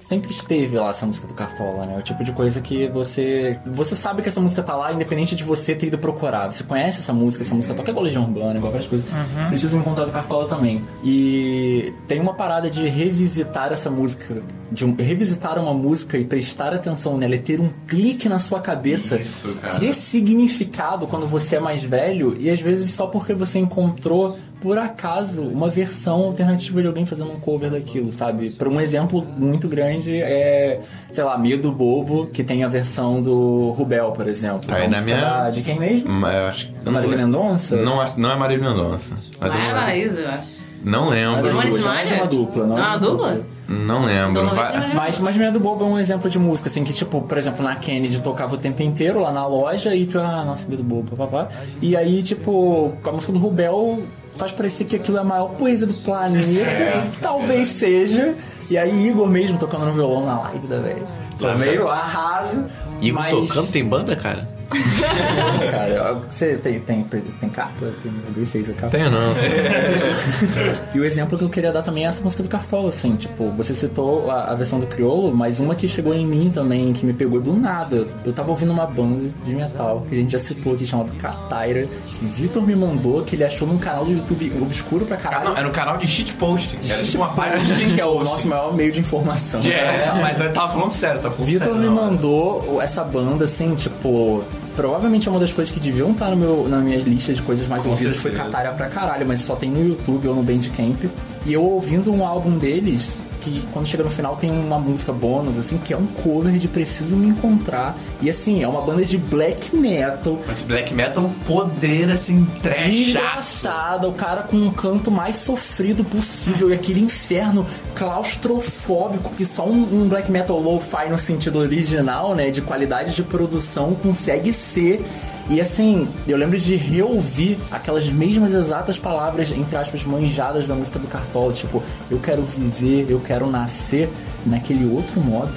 Sempre 0.09 0.31
esteve 0.31 0.75
lá 0.75 0.89
essa 0.89 1.05
música 1.05 1.27
do 1.27 1.35
Cartola, 1.35 1.85
né? 1.85 1.95
O 1.99 2.01
tipo 2.01 2.23
de 2.23 2.31
coisa 2.31 2.59
que 2.59 2.87
você. 2.87 3.59
Você 3.67 3.95
sabe 3.95 4.23
que 4.23 4.27
essa 4.27 4.41
música 4.41 4.63
tá 4.63 4.75
lá, 4.75 4.91
independente 4.91 5.35
de 5.35 5.43
você 5.43 5.75
ter 5.75 5.85
ido 5.85 5.99
procurar. 5.99 6.51
Você 6.51 6.63
conhece 6.63 6.99
essa 6.99 7.13
música, 7.13 7.43
essa 7.43 7.53
música 7.53 7.75
toca 7.75 7.91
igual 7.91 8.03
Legião 8.05 8.23
Urbana, 8.23 8.57
igual 8.57 8.71
várias 8.71 8.89
coisas. 8.89 9.07
Preciso 9.49 9.75
me 9.77 9.83
encontrar 9.83 10.05
do 10.05 10.11
Cartola 10.11 10.47
também. 10.49 10.81
E 11.03 11.93
tem 12.07 12.19
uma 12.19 12.33
parada 12.33 12.71
de 12.71 12.89
revisitar 12.89 13.71
essa 13.71 13.91
música. 13.91 14.41
De 14.71 14.83
um- 14.83 14.95
revisitar 14.95 15.59
uma 15.59 15.73
música 15.75 16.17
e 16.17 16.25
prestar 16.25 16.73
atenção 16.73 17.15
nela 17.15 17.35
e 17.35 17.39
ter 17.39 17.59
um 17.61 17.69
clique 17.87 18.27
na 18.27 18.39
sua 18.39 18.59
cabeça. 18.61 19.15
Isso, 19.15 19.53
cara. 19.61 19.77
Ressignificado 19.77 21.05
quando 21.05 21.27
você 21.27 21.57
é 21.57 21.59
mais 21.59 21.83
velho 21.83 22.35
e 22.39 22.49
às 22.49 22.59
vezes 22.59 22.91
só 22.91 23.05
porque 23.07 23.33
você 23.33 23.59
encontrou 23.59 24.37
por 24.61 24.77
acaso 24.77 25.41
uma 25.41 25.69
versão 25.69 26.15
alternativa 26.23 26.81
de 26.81 26.87
alguém 26.87 27.05
fazendo 27.05 27.31
um 27.31 27.39
cover 27.39 27.69
daquilo, 27.71 28.11
sabe? 28.11 28.49
Por 28.51 28.67
um 28.67 28.79
exemplo 28.81 29.25
muito 29.37 29.67
grande 29.67 30.21
é, 30.21 30.79
sei 31.11 31.23
lá, 31.23 31.37
Medo 31.37 31.71
Bobo, 31.71 32.27
que 32.27 32.43
tem 32.43 32.63
a 32.63 32.67
versão 32.67 33.21
do 33.21 33.71
Rubel, 33.71 34.11
por 34.11 34.27
exemplo. 34.27 34.59
Tá 34.67 34.75
aí 34.75 34.87
Uma 34.87 34.97
na 34.97 35.01
minha- 35.01 35.21
da- 35.21 35.49
De 35.49 35.61
quem 35.61 35.79
mesmo? 35.79 36.09
Eu 36.25 36.45
acho 36.47 36.67
que. 36.67 36.73
não 36.85 36.91
Marília. 36.93 37.17
Mendonça? 37.17 37.75
Não, 37.77 38.01
acho- 38.01 38.19
não 38.19 38.31
é 38.31 38.35
Marília 38.35 38.69
Mendonça. 38.69 39.15
Mas 39.39 39.53
não, 39.53 39.61
Maraíza, 39.61 40.19
eu 40.19 40.29
acho. 40.29 40.47
não 40.83 41.09
lembro. 41.09 41.41
Simone 41.41 41.71
Simaria? 41.71 42.05
não 42.11 42.17
é 42.17 42.21
uma 42.21 42.27
dupla, 42.27 42.65
não 42.67 42.77
é 42.77 42.81
Ah, 42.81 42.87
uma 42.89 42.97
dupla? 42.97 43.41
Não 43.71 44.03
lembro. 44.03 44.31
Então 44.31 44.43
não 44.45 44.55
Vai- 44.55 44.93
Mas, 44.95 45.19
mas 45.19 45.35
Medo 45.35 45.59
Bobo 45.59 45.85
é 45.85 45.87
um 45.87 45.99
exemplo 45.99 46.27
de 46.27 46.39
música, 46.39 46.67
assim, 46.69 46.83
que 46.83 46.91
tipo, 46.91 47.21
por 47.21 47.37
exemplo, 47.37 47.63
na 47.63 47.75
Kennedy 47.75 48.19
tocava 48.19 48.55
o 48.55 48.57
tempo 48.57 48.81
inteiro 48.81 49.19
lá 49.21 49.31
na 49.31 49.45
loja 49.45 49.93
e 49.93 50.07
tu, 50.07 50.19
ah, 50.19 50.43
nossa, 50.43 50.67
Medo 50.67 50.83
Bobo, 50.83 51.15
papapá. 51.15 51.49
E 51.79 51.95
aí, 51.95 52.23
tipo, 52.23 52.97
com 53.03 53.09
a 53.09 53.13
música 53.13 53.31
do 53.31 53.37
Rubel 53.37 53.99
faz 54.39 54.53
parecer 54.53 54.85
que 54.85 54.95
aquilo 54.95 55.17
é 55.17 55.19
a 55.19 55.23
maior 55.23 55.49
poesia 55.49 55.85
do 55.85 55.93
planeta. 55.93 57.05
Talvez 57.21 57.67
seja. 57.67 58.33
E 58.69 58.77
aí, 58.77 59.07
Igor 59.07 59.27
mesmo 59.27 59.59
tocando 59.59 59.85
no 59.85 59.93
violão 59.93 60.25
na 60.25 60.39
live 60.39 60.67
da 60.67 60.79
velha. 60.79 61.03
Tô 61.37 61.53
meio 61.55 61.89
arraso. 61.89 62.65
Igor 63.01 63.21
mas... 63.21 63.33
tocando, 63.33 63.71
tem 63.71 63.83
banda, 63.83 64.15
cara? 64.15 64.47
Cara, 65.71 66.13
você 66.29 66.55
tem, 66.57 66.79
tem, 66.79 67.03
tem 67.03 67.49
capa? 67.49 67.87
Tem, 68.03 68.11
alguém 68.27 68.45
fez 68.45 68.69
a 68.69 68.73
capa? 68.73 68.89
Tenho 68.89 69.09
não. 69.11 69.33
E 70.93 70.99
o 70.99 71.05
exemplo 71.05 71.37
que 71.37 71.43
eu 71.43 71.49
queria 71.49 71.71
dar 71.71 71.81
também 71.81 72.05
é 72.05 72.07
essa 72.09 72.23
música 72.23 72.41
do 72.43 72.49
Cartola, 72.49 72.89
assim, 72.89 73.15
tipo, 73.15 73.49
você 73.51 73.73
citou 73.75 74.29
a, 74.31 74.45
a 74.51 74.55
versão 74.55 74.79
do 74.79 74.87
Criolo, 74.87 75.33
mas 75.35 75.59
uma 75.59 75.75
que 75.75 75.87
chegou 75.87 76.13
em 76.13 76.25
mim 76.25 76.49
também, 76.53 76.93
que 76.93 77.05
me 77.05 77.13
pegou 77.13 77.39
do 77.41 77.53
nada. 77.53 78.07
Eu 78.25 78.33
tava 78.33 78.49
ouvindo 78.49 78.71
uma 78.71 78.85
banda 78.85 79.29
de 79.45 79.53
metal, 79.53 80.05
que 80.09 80.15
a 80.15 80.19
gente 80.19 80.31
já 80.31 80.39
citou 80.39 80.73
aqui, 80.73 80.85
chamado 80.85 81.11
Kataira, 81.13 81.87
que 82.07 82.25
Vitor 82.25 82.63
me 82.63 82.75
mandou, 82.75 83.23
que 83.23 83.35
ele 83.35 83.43
achou 83.43 83.67
num 83.67 83.77
canal 83.77 84.05
do 84.05 84.11
YouTube 84.11 84.51
obscuro 84.61 85.05
pra 85.05 85.15
Ah, 85.17 85.19
caralho. 85.19 85.45
não, 85.49 85.57
era 85.57 85.67
um 85.67 85.71
canal 85.71 85.97
de 85.97 86.07
shitpost. 86.07 86.77
Era 86.89 87.03
tipo 87.03 87.17
uma 87.17 87.29
página 87.33 87.63
de 87.63 87.73
que 87.95 88.01
é 88.01 88.05
o 88.05 88.09
shitpost. 88.11 88.23
nosso 88.31 88.47
maior 88.47 88.73
meio 88.73 88.91
de 88.91 88.99
informação. 88.99 89.61
É, 89.61 90.11
mas 90.21 90.39
eu 90.39 90.51
tava 90.53 90.73
falando 90.73 90.91
sério, 90.91 91.21
tá 91.21 91.29
falando 91.29 91.47
Vitor 91.47 91.75
me 91.75 91.87
mandou 91.89 92.81
essa 92.81 93.03
banda, 93.03 93.45
assim, 93.45 93.75
tipo. 93.75 94.43
Provavelmente 94.79 95.27
é 95.27 95.31
uma 95.31 95.41
das 95.41 95.51
coisas 95.51 95.73
que 95.73 95.79
deviam 95.79 96.11
estar 96.11 96.29
no 96.29 96.37
meu, 96.37 96.69
na 96.69 96.77
minha 96.77 96.97
lista 96.99 97.33
de 97.33 97.41
coisas 97.41 97.67
mais 97.67 97.83
Com 97.83 97.89
ouvidas. 97.89 98.15
Foi 98.15 98.31
certeza. 98.31 98.49
Catária 98.49 98.71
pra 98.71 98.87
caralho, 98.87 99.27
mas 99.27 99.41
só 99.41 99.53
tem 99.53 99.69
no 99.69 99.85
YouTube 99.85 100.29
ou 100.29 100.35
no 100.35 100.41
Bandcamp. 100.41 101.03
E 101.45 101.51
eu 101.51 101.61
ouvindo 101.61 102.13
um 102.13 102.25
álbum 102.25 102.57
deles, 102.57 103.17
que 103.41 103.63
quando 103.71 103.87
chega 103.87 104.03
no 104.03 104.09
final 104.09 104.35
tem 104.35 104.49
uma 104.49 104.79
música 104.79 105.11
bônus, 105.11 105.57
assim, 105.57 105.77
que 105.77 105.93
é 105.93 105.97
um 105.97 106.05
cover 106.05 106.53
de 106.53 106.67
Preciso 106.67 107.15
Me 107.15 107.27
Encontrar. 107.27 107.97
E 108.21 108.29
assim, 108.29 108.63
é 108.63 108.67
uma 108.67 108.81
banda 108.81 109.03
de 109.05 109.17
black 109.17 109.75
metal. 109.75 110.39
Mas 110.45 110.61
black 110.61 110.93
metal 110.93 111.29
podreira, 111.45 112.13
assim, 112.13 112.45
trechaço. 112.61 113.09
Engraçada, 113.09 114.07
o 114.07 114.13
cara 114.13 114.43
com 114.43 114.57
um 114.57 114.71
canto 114.71 115.09
mais 115.09 115.37
sofrido 115.37 116.03
possível 116.03 116.69
e 116.69 116.73
aquele 116.73 116.99
inferno 116.99 117.65
claustrofóbico 117.95 119.33
que 119.35 119.45
só 119.45 119.65
um, 119.65 120.03
um 120.03 120.07
black 120.07 120.31
metal 120.31 120.59
lo-fi 120.59 121.09
no 121.09 121.17
sentido 121.17 121.59
original, 121.59 122.35
né, 122.35 122.49
de 122.49 122.61
qualidade 122.61 123.13
de 123.13 123.23
produção 123.23 123.95
consegue 123.95 124.53
ser. 124.53 125.05
E 125.49 125.59
assim, 125.59 126.07
eu 126.27 126.37
lembro 126.37 126.59
de 126.59 126.75
reouvir 126.75 127.57
aquelas 127.71 128.07
mesmas 128.07 128.53
exatas 128.53 128.99
palavras, 128.99 129.51
entre 129.51 129.75
aspas, 129.75 130.03
manjadas 130.05 130.67
da 130.67 130.75
música 130.75 130.99
do 130.99 131.07
Cartola, 131.07 131.51
tipo, 131.51 131.81
eu 132.11 132.19
quero 132.19 132.43
viver, 132.43 133.07
eu 133.09 133.19
quero 133.19 133.49
nascer 133.49 134.07
naquele 134.45 134.85
outro 134.85 135.19
modo, 135.19 135.51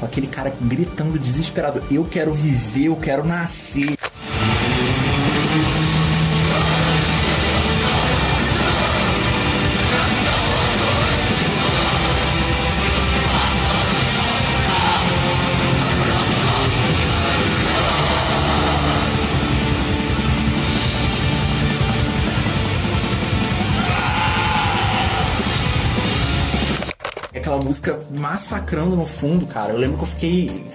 com 0.00 0.04
aquele 0.04 0.26
cara 0.26 0.52
gritando 0.60 1.16
desesperado, 1.16 1.80
eu 1.92 2.04
quero 2.04 2.32
viver, 2.32 2.86
eu 2.86 2.96
quero 2.96 3.24
nascer. 3.24 3.95
Música 27.66 27.98
massacrando 28.16 28.94
no 28.94 29.06
fundo, 29.06 29.46
cara. 29.46 29.72
Eu 29.72 29.78
lembro 29.78 29.98
que 29.98 30.04
eu 30.04 30.08
fiquei 30.08 30.66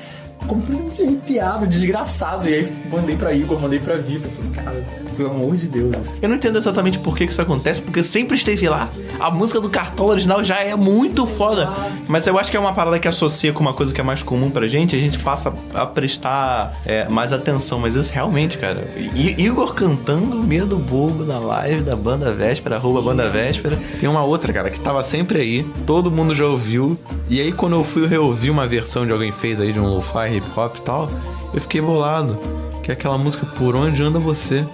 completamente 0.47 1.01
arrepiado, 1.01 1.67
desgraçado. 1.67 2.47
E 2.49 2.54
aí 2.54 2.73
mandei 2.91 3.15
pra 3.15 3.34
Igor, 3.34 3.60
mandei 3.62 3.80
pra 3.80 3.97
Vitor. 3.97 4.32
Falei, 4.32 4.51
cara, 4.51 4.86
pelo 5.15 5.30
amor 5.32 5.56
de 5.56 5.67
Deus. 5.67 5.95
Eu 6.21 6.30
não 6.30 6.36
entendo 6.36 6.58
exatamente 6.58 6.99
por 6.99 7.15
que 7.15 7.25
que 7.25 7.32
isso 7.32 7.41
acontece, 7.41 7.82
porque 7.82 8.04
sempre 8.04 8.36
esteve 8.36 8.67
lá. 8.67 8.89
A 9.19 9.30
música 9.32 9.60
do 9.62 9.69
Cartola 9.69 10.12
original 10.12 10.43
já 10.43 10.60
é 10.60 10.75
muito 10.75 11.25
foda. 11.25 11.69
Mas 12.08 12.25
eu 12.27 12.38
acho 12.39 12.49
que 12.51 12.58
é 12.58 12.60
uma 12.60 12.73
parada 12.73 12.99
que 12.99 13.08
associa 13.08 13.54
com 13.54 13.60
uma 13.62 13.73
coisa 13.73 13.93
que 13.93 14.01
é 14.01 14.04
mais 14.04 14.23
comum 14.23 14.49
pra 14.49 14.67
gente, 14.67 14.95
a 14.95 14.99
gente 14.99 15.19
passa 15.19 15.54
a 15.73 15.86
prestar 15.86 16.73
é, 16.86 17.08
mais 17.10 17.32
atenção. 17.32 17.80
Mas 17.80 17.95
isso 17.95 18.12
realmente, 18.13 18.58
cara. 18.58 18.88
I- 18.97 19.36
Igor 19.41 19.73
cantando 19.73 20.43
Medo 20.43 20.77
Bobo 20.77 21.23
na 21.23 21.39
live 21.39 21.82
da 21.84 21.95
Banda 21.95 22.34
Véspera, 22.34 22.75
arroba 22.77 23.01
Banda 23.01 23.30
Véspera. 23.30 23.77
Tem 23.99 24.10
uma 24.10 24.23
outra, 24.23 24.51
cara, 24.51 24.69
que 24.69 24.80
tava 24.80 25.04
sempre 25.04 25.39
aí, 25.39 25.63
todo 25.86 26.12
mundo 26.12 26.34
já 26.36 26.45
ouviu. 26.45 26.97
E 27.30 27.39
aí 27.39 27.51
quando 27.51 27.75
eu 27.75 27.84
fui 27.84 28.08
reouvir 28.08 28.49
uma 28.49 28.67
versão 28.67 29.06
de 29.06 29.12
alguém 29.12 29.32
fez 29.32 29.60
aí 29.62 29.71
de 29.71 29.80
um 29.80 29.88
lo-fi 29.88 30.31
hip 30.36 30.48
hop 30.56 30.76
e 30.78 30.82
tal, 30.82 31.10
eu 31.54 31.62
fiquei 31.62 31.82
bolado. 31.82 32.38
Que 32.84 32.89
é 32.91 32.94
aquela 32.94 33.17
música 33.17 33.46
Por 33.46 33.76
Onde 33.76 34.02
Anda 34.02 34.17
Você. 34.17 34.65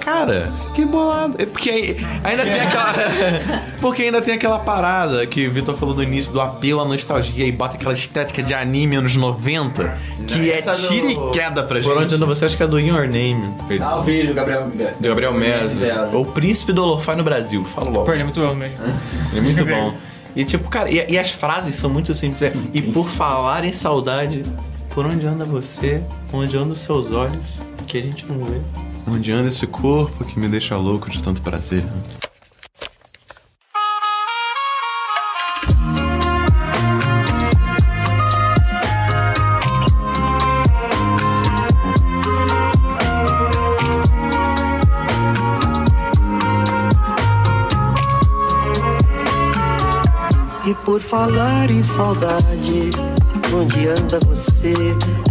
Cara, 0.00 0.52
fiquei 0.66 0.84
bolado. 0.84 1.34
É 1.38 1.46
porque 1.46 1.96
ainda 2.22 2.42
tem 2.42 2.60
aquela. 2.60 2.94
porque 3.80 4.02
ainda 4.02 4.20
tem 4.20 4.34
aquela 4.34 4.58
parada 4.58 5.26
que 5.26 5.48
o 5.48 5.52
Vitor 5.52 5.74
falou 5.76 5.94
no 5.94 6.02
início 6.02 6.30
do 6.30 6.40
apelo 6.42 6.80
à 6.80 6.84
nostalgia 6.84 7.46
e 7.46 7.50
bota 7.50 7.76
aquela 7.76 7.94
estética 7.94 8.42
de 8.42 8.52
anime 8.52 8.96
anos 8.96 9.16
90, 9.16 9.96
que 10.26 10.50
é 10.50 10.60
do- 10.60 10.88
tira 10.88 11.06
e 11.10 11.30
queda 11.32 11.62
pra 11.62 11.78
gente. 11.80 11.88
Por 11.90 12.02
onde 12.02 12.14
anda 12.14 12.26
você? 12.26 12.44
Acho 12.44 12.56
que 12.56 12.62
é 12.62 12.66
do 12.66 12.78
In 12.78 12.88
Your 12.88 13.06
Name. 13.08 13.50
Talvez 13.78 14.30
o 14.30 14.34
Gabriel. 14.34 14.70
Do 15.00 15.08
Gabriel. 15.08 15.68
Zero. 15.70 16.20
O 16.20 16.26
príncipe 16.26 16.72
do 16.74 16.84
Lo-Fi 16.84 17.16
no 17.16 17.24
Brasil. 17.24 17.64
Fala 17.64 17.88
logo. 17.88 18.12
É 18.12 18.22
muito 18.22 18.40
bom 18.40 18.54
mesmo. 18.54 18.76
É 19.34 19.40
muito 19.40 19.64
bom. 19.64 19.94
E 20.36 20.44
tipo, 20.44 20.68
cara, 20.68 20.90
e, 20.90 21.12
e 21.12 21.18
as 21.18 21.30
frases 21.30 21.74
são 21.76 21.88
muito 21.88 22.12
simples. 22.14 22.42
É, 22.42 22.52
e 22.72 22.82
por 22.82 23.08
falar 23.08 23.64
em 23.64 23.72
saudade, 23.72 24.42
por 24.90 25.06
onde 25.06 25.26
anda 25.26 25.44
você? 25.44 26.02
Onde 26.32 26.56
andam 26.56 26.72
os 26.72 26.80
seus 26.80 27.10
olhos? 27.10 27.44
Que 27.86 27.98
a 27.98 28.02
gente 28.02 28.26
não 28.26 28.44
vê. 28.44 28.60
Onde 29.06 29.30
anda 29.30 29.48
esse 29.48 29.66
corpo 29.66 30.24
que 30.24 30.38
me 30.38 30.48
deixa 30.48 30.76
louco 30.76 31.10
de 31.10 31.22
tanto 31.22 31.42
prazer? 31.42 31.84
Falar 51.14 51.70
em 51.70 51.80
saudade, 51.84 52.90
onde 53.54 53.86
anda 53.86 54.18
você? 54.26 54.74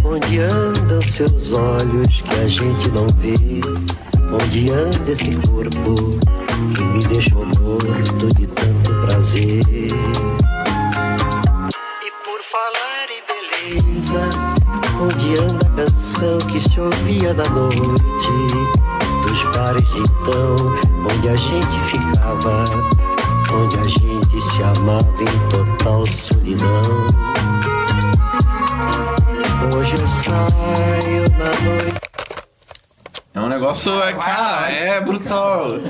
Onde 0.02 0.38
andam 0.38 1.02
seus 1.02 1.52
olhos 1.52 2.22
que 2.22 2.40
a 2.40 2.48
gente 2.48 2.88
não 2.88 3.06
vê? 3.18 3.36
Onde 4.32 4.70
anda 4.70 5.12
esse 5.12 5.36
corpo 5.46 5.94
que 6.74 6.82
me 6.84 7.04
deixou 7.04 7.44
morto 7.44 8.34
de 8.34 8.46
tanto 8.46 8.94
prazer? 9.02 9.62
E 9.68 9.90
por 12.24 12.40
falar 12.50 13.08
em 13.10 13.22
beleza, 13.28 14.30
onde 15.02 15.38
anda 15.38 15.66
a 15.66 15.70
canção 15.84 16.38
que 16.50 16.60
se 16.60 16.80
ouvia 16.80 17.34
da 17.34 17.46
noite? 17.50 17.84
Dos 19.28 19.42
bares 19.54 19.86
de 19.90 19.98
então, 19.98 20.56
onde 21.12 21.28
a 21.28 21.36
gente 21.36 21.78
ficava 21.90 22.64
onde 23.52 23.78
a 23.78 23.84
gente 23.84 24.23
se 24.54 24.62
amava 24.62 25.14
em 25.20 25.48
total 25.50 26.06
solidão. 26.06 26.82
Hoje 29.74 29.94
eu 29.94 30.08
saio 30.08 31.22
na 31.30 31.70
noite. 31.70 31.94
É 33.34 33.40
um 33.40 33.48
negócio, 33.48 34.00
é, 34.00 34.12
cara, 34.12 34.70
é 34.70 35.00
brutal. 35.00 35.80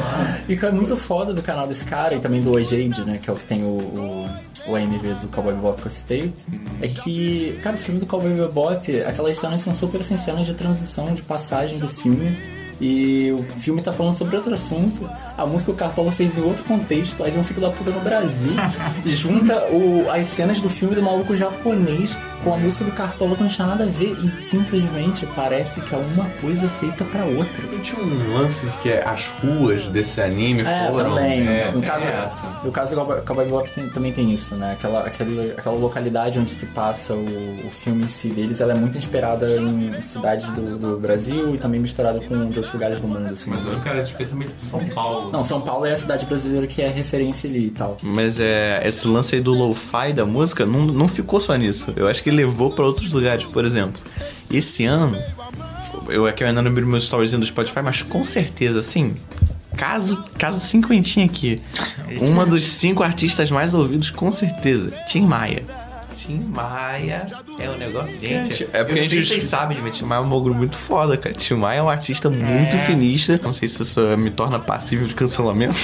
E 0.48 0.56
que 0.56 0.64
é 0.64 0.70
muito 0.70 0.96
foda 0.96 1.34
do 1.34 1.42
canal 1.42 1.66
desse 1.66 1.84
cara 1.84 2.14
e 2.14 2.20
também 2.20 2.40
do 2.40 2.52
Ojade, 2.52 3.04
né? 3.04 3.18
Que 3.18 3.28
é 3.28 3.32
o 3.34 3.36
que 3.36 3.44
tem 3.44 3.62
o, 3.64 3.76
o, 3.76 4.28
o 4.68 4.74
AMV 4.74 5.14
do 5.20 5.28
Cowboy 5.28 5.52
Bebop 5.52 5.82
que 5.82 5.88
eu 5.88 5.92
citei. 5.92 6.34
É 6.80 6.88
que, 6.88 7.60
cara, 7.62 7.76
o 7.76 7.78
filme 7.78 8.00
do 8.00 8.06
Cowboy 8.06 8.32
Bebop, 8.32 9.00
aquelas 9.02 9.36
cenas 9.36 9.60
são 9.60 9.74
super 9.74 10.02
cenas 10.02 10.46
de 10.46 10.54
transição, 10.54 11.12
de 11.12 11.20
passagem 11.20 11.78
do 11.78 11.88
filme. 11.88 12.34
E 12.80 13.30
o 13.32 13.42
filme 13.60 13.82
tá 13.82 13.92
falando 13.92 14.16
sobre 14.16 14.36
outro 14.36 14.52
assunto. 14.54 15.08
A 15.36 15.46
música 15.46 15.72
o 15.72 15.74
Cartola 15.74 16.10
fez 16.10 16.36
em 16.36 16.42
outro 16.42 16.64
contexto. 16.64 17.22
Aí 17.22 17.36
um 17.38 17.44
filho 17.44 17.60
da 17.60 17.70
puta 17.70 17.90
no 17.90 18.00
Brasil. 18.00 18.54
junta 19.06 19.66
o, 19.70 20.10
as 20.10 20.26
cenas 20.28 20.60
do 20.60 20.68
filme 20.68 20.94
do 20.94 21.02
maluco 21.02 21.36
japonês 21.36 22.16
com 22.44 22.54
a 22.54 22.56
música 22.58 22.84
do 22.84 22.92
Cartola 22.92 23.34
que 23.36 23.42
não 23.42 23.48
tinha 23.50 23.66
nada 23.66 23.84
a 23.84 23.86
ver. 23.88 24.12
E 24.22 24.42
simplesmente 24.42 25.26
parece 25.34 25.80
que 25.80 25.94
é 25.94 25.98
uma 25.98 26.26
coisa 26.40 26.68
feita 26.80 27.04
pra 27.04 27.24
outra. 27.24 27.62
Tinha 27.82 28.00
um 28.00 28.34
lance 28.34 28.66
que 28.82 28.88
é 28.90 29.06
as 29.06 29.26
ruas 29.42 29.84
desse 29.86 30.20
anime 30.20 30.62
É, 30.62 30.88
foram. 30.90 31.14
também. 31.14 31.46
É, 31.46 31.70
no 31.72 31.82
caso, 31.82 32.04
essa. 32.04 32.42
no 32.62 32.70
caso 32.72 32.94
do 32.94 33.00
Cowboy- 33.22 33.44
Bebop 33.44 33.68
tem- 33.70 33.88
também 33.90 34.12
tem 34.12 34.32
isso, 34.32 34.54
né? 34.54 34.72
Aquela, 34.72 35.00
aquele, 35.00 35.50
aquela 35.52 35.76
localidade 35.76 36.38
onde 36.38 36.50
se 36.54 36.66
passa 36.66 37.12
o, 37.14 37.24
o 37.24 37.70
filme 37.82 38.04
em 38.04 38.08
si 38.08 38.28
deles, 38.28 38.60
ela 38.60 38.72
é 38.72 38.76
muito 38.76 38.96
inspirada 38.96 39.48
em 39.60 40.00
cidades 40.00 40.46
do, 40.50 40.78
do 40.78 40.98
Brasil 40.98 41.54
e 41.54 41.58
também 41.58 41.80
misturada 41.80 42.20
com 42.20 42.34
outros 42.38 42.72
lugares 42.72 43.00
do 43.00 43.08
mundo, 43.08 43.26
assim. 43.32 43.50
Mas 43.50 43.66
eu 43.66 43.80
quero 43.80 44.00
especialmente 44.00 44.52
São 44.58 44.80
Paulo. 44.90 45.30
Não, 45.32 45.44
São 45.44 45.60
Paulo 45.60 45.84
é 45.86 45.92
a 45.92 45.96
cidade 45.96 46.26
brasileira 46.26 46.66
que 46.66 46.80
é 46.82 46.88
referência 46.88 47.48
ali 47.48 47.66
e 47.66 47.70
tal. 47.70 47.96
Mas 48.02 48.38
é, 48.40 48.82
esse 48.86 49.06
lance 49.06 49.34
aí 49.34 49.40
do 49.40 49.52
lo-fi 49.52 50.12
da 50.12 50.24
música 50.24 50.64
não, 50.66 50.80
não 50.86 51.08
ficou 51.08 51.40
só 51.40 51.54
nisso. 51.56 51.92
Eu 51.96 52.08
acho 52.08 52.22
que 52.22 52.30
levou 52.34 52.70
pra 52.70 52.84
outros 52.84 53.12
lugares. 53.12 53.44
Por 53.44 53.64
exemplo, 53.64 54.00
esse 54.50 54.84
ano, 54.84 55.16
eu 56.08 56.26
aqui 56.26 56.42
eu 56.42 56.48
ainda 56.48 56.62
não 56.62 56.70
abri 56.70 56.84
meus 56.84 57.04
stories 57.04 57.32
do 57.32 57.44
Spotify, 57.44 57.80
mas 57.82 58.02
com 58.02 58.24
certeza, 58.24 58.80
assim, 58.80 59.14
caso, 59.76 60.22
caso 60.38 60.60
cinquentinha 60.60 61.26
aqui, 61.26 61.56
uma 62.20 62.44
dos 62.44 62.64
cinco 62.64 63.02
artistas 63.02 63.50
mais 63.50 63.74
ouvidos, 63.74 64.10
com 64.10 64.30
certeza, 64.30 64.90
Tim 65.08 65.22
Maia. 65.22 65.64
Tim 66.26 66.38
Maia 66.54 67.26
é 67.58 67.68
um 67.70 67.76
negócio. 67.76 68.18
Gente, 68.18 68.66
É 68.72 68.82
porque 68.82 68.98
eu 68.98 69.02
a 69.02 69.02
não 69.02 69.08
sei 69.08 69.08
gente- 69.08 69.20
se 69.26 69.26
vocês 69.34 69.44
sabem, 69.44 69.78
mas 69.82 69.96
Tim 69.98 70.04
Maia 70.04 70.20
é 70.20 70.22
um 70.22 70.28
bagulho 70.28 70.54
muito 70.54 70.76
foda, 70.76 71.16
cara. 71.18 71.34
Tim 71.34 71.54
Maia 71.54 71.80
é 71.80 71.82
um 71.82 71.88
artista 71.90 72.30
muito 72.30 72.76
sinistro. 72.78 73.38
Não 73.42 73.52
sei 73.52 73.68
se 73.68 73.82
isso 73.82 74.00
me 74.18 74.30
torna 74.30 74.58
passível 74.58 75.06
de 75.06 75.14
cancelamento. 75.14 75.74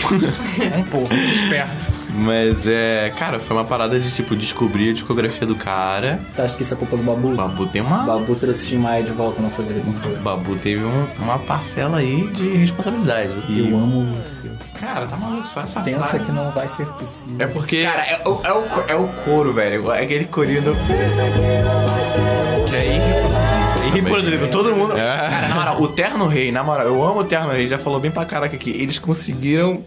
Um 0.78 0.82
pouco, 0.84 1.12
esperto. 1.14 1.86
Mas 2.14 2.66
é, 2.66 3.12
cara, 3.18 3.38
foi 3.38 3.56
uma 3.56 3.64
parada 3.64 3.98
de 4.00 4.10
tipo 4.12 4.34
descobrir 4.34 4.90
a 4.90 4.92
discografia 4.94 5.46
do 5.46 5.54
cara. 5.54 6.18
Você 6.32 6.42
acha 6.42 6.56
que 6.56 6.62
isso 6.62 6.74
é 6.74 6.76
culpa 6.76 6.96
do 6.96 7.02
Babu? 7.02 7.34
Babu 7.36 7.66
tem 7.66 7.82
uma. 7.82 7.98
Babu 7.98 8.34
trouxe 8.34 8.66
Tim 8.66 8.78
Maia 8.78 9.02
de 9.02 9.10
volta 9.12 9.40
na 9.42 9.48
nossa 9.48 9.62
vida, 9.62 9.80
não 9.84 9.92
foi? 9.92 10.14
Babu 10.16 10.56
teve 10.56 10.82
um- 10.84 11.06
uma 11.18 11.38
parcela 11.38 11.98
aí 11.98 12.26
de 12.28 12.48
responsabilidade. 12.56 13.30
Eu 13.50 13.76
amo 13.76 14.04
você. 14.06 14.50
Cara, 14.80 15.06
tá 15.06 15.16
maluco, 15.16 15.46
só 15.46 15.60
essa 15.60 15.80
Pensa 15.80 16.04
frase. 16.04 16.24
que 16.24 16.32
não 16.32 16.50
vai 16.52 16.66
ser 16.68 16.86
possível. 16.86 17.36
É 17.38 17.46
porque. 17.46 17.84
Cara, 17.84 18.02
é, 18.02 18.22
o- 18.26 18.40
é 18.42 18.52
o, 18.52 18.64
é 18.88 18.94
o 18.96 19.08
coro, 19.24 19.52
velho. 19.52 19.92
É 19.92 20.02
aquele 20.02 20.24
corinho 20.24 20.62
do. 20.62 20.74
Que 22.66 22.76
é 22.76 23.86
irreproduzível. 23.88 24.50
Todo 24.50 24.74
mundo. 24.74 24.94
Cara, 24.94 25.48
na 25.48 25.54
moral, 25.54 25.80
o 25.82 25.88
Terno 25.88 26.26
Rei, 26.26 26.50
na 26.52 26.62
moral, 26.62 26.86
eu 26.86 27.02
amo 27.02 27.20
o 27.20 27.24
Terno 27.24 27.52
Rei, 27.52 27.68
já 27.68 27.78
falou 27.78 28.00
bem 28.00 28.10
pra 28.10 28.24
caraca 28.24 28.56
aqui. 28.56 28.70
Eles 28.70 28.98
conseguiram. 28.98 29.84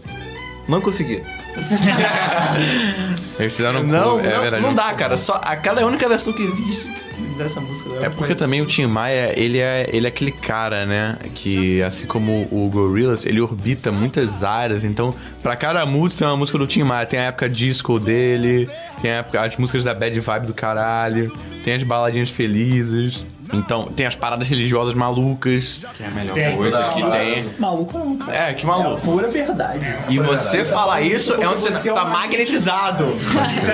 Não 0.68 0.80
conseguiram. 0.80 1.24
Eles 3.38 3.52
fizeram 3.52 3.80
um 3.80 3.84
Não, 3.84 4.16
cover, 4.16 4.26
é 4.26 4.34
não, 4.34 4.40
verdade. 4.40 4.62
não 4.62 4.74
dá, 4.74 4.92
cara. 4.94 5.16
Só, 5.16 5.40
aquela 5.42 5.80
é 5.80 5.82
a 5.82 5.86
única 5.86 6.08
versão 6.08 6.32
que 6.32 6.42
existe 6.42 6.90
dessa 7.36 7.60
música. 7.60 7.90
É 8.00 8.08
porque 8.08 8.34
também 8.34 8.60
o 8.62 8.66
Tim 8.66 8.86
Maia, 8.86 9.32
ele 9.36 9.58
é, 9.58 9.88
ele 9.92 10.06
é 10.06 10.08
aquele 10.08 10.30
cara, 10.32 10.86
né? 10.86 11.16
Que 11.34 11.82
assim 11.82 12.06
como 12.06 12.48
o 12.50 12.68
Gorillaz, 12.70 13.26
ele 13.26 13.40
orbita 13.40 13.90
muitas 13.90 14.44
áreas. 14.44 14.84
Então, 14.84 15.14
pra 15.42 15.56
cada 15.56 15.84
música 15.84 16.20
tem 16.20 16.28
uma 16.28 16.36
música 16.36 16.58
do 16.58 16.66
Tim 16.66 16.82
Maia. 16.84 17.06
Tem 17.06 17.18
a 17.18 17.24
época 17.24 17.48
disco 17.48 17.98
dele, 17.98 18.68
tem 19.02 19.10
a 19.10 19.14
época, 19.16 19.40
as 19.42 19.56
músicas 19.56 19.84
da 19.84 19.94
bad 19.94 20.18
vibe 20.18 20.46
do 20.46 20.54
caralho, 20.54 21.32
tem 21.64 21.74
as 21.74 21.82
baladinhas 21.82 22.30
felizes. 22.30 23.24
Então, 23.52 23.86
tem 23.86 24.06
as 24.06 24.14
paradas 24.14 24.48
religiosas 24.48 24.94
malucas. 24.94 25.80
Que 25.96 26.02
é 26.02 26.06
a 26.06 26.10
melhor 26.10 26.34
Tem. 26.34 26.56
coisa 26.56 26.82
que 26.94 27.02
tem. 27.02 27.46
Maluco 27.58 27.98
não. 27.98 28.30
É, 28.32 28.54
que 28.54 28.64
maluco. 28.66 28.90
É 28.90 28.94
a 28.94 28.96
pura 29.00 29.28
verdade. 29.28 29.94
E 30.08 30.18
você 30.18 30.64
falar 30.64 31.02
isso 31.02 31.34
é 31.34 31.48
um 31.48 31.50
você 31.50 31.68
é 31.90 31.92
tá 31.92 32.04
um 32.04 32.10
magnetizado. 32.10 33.06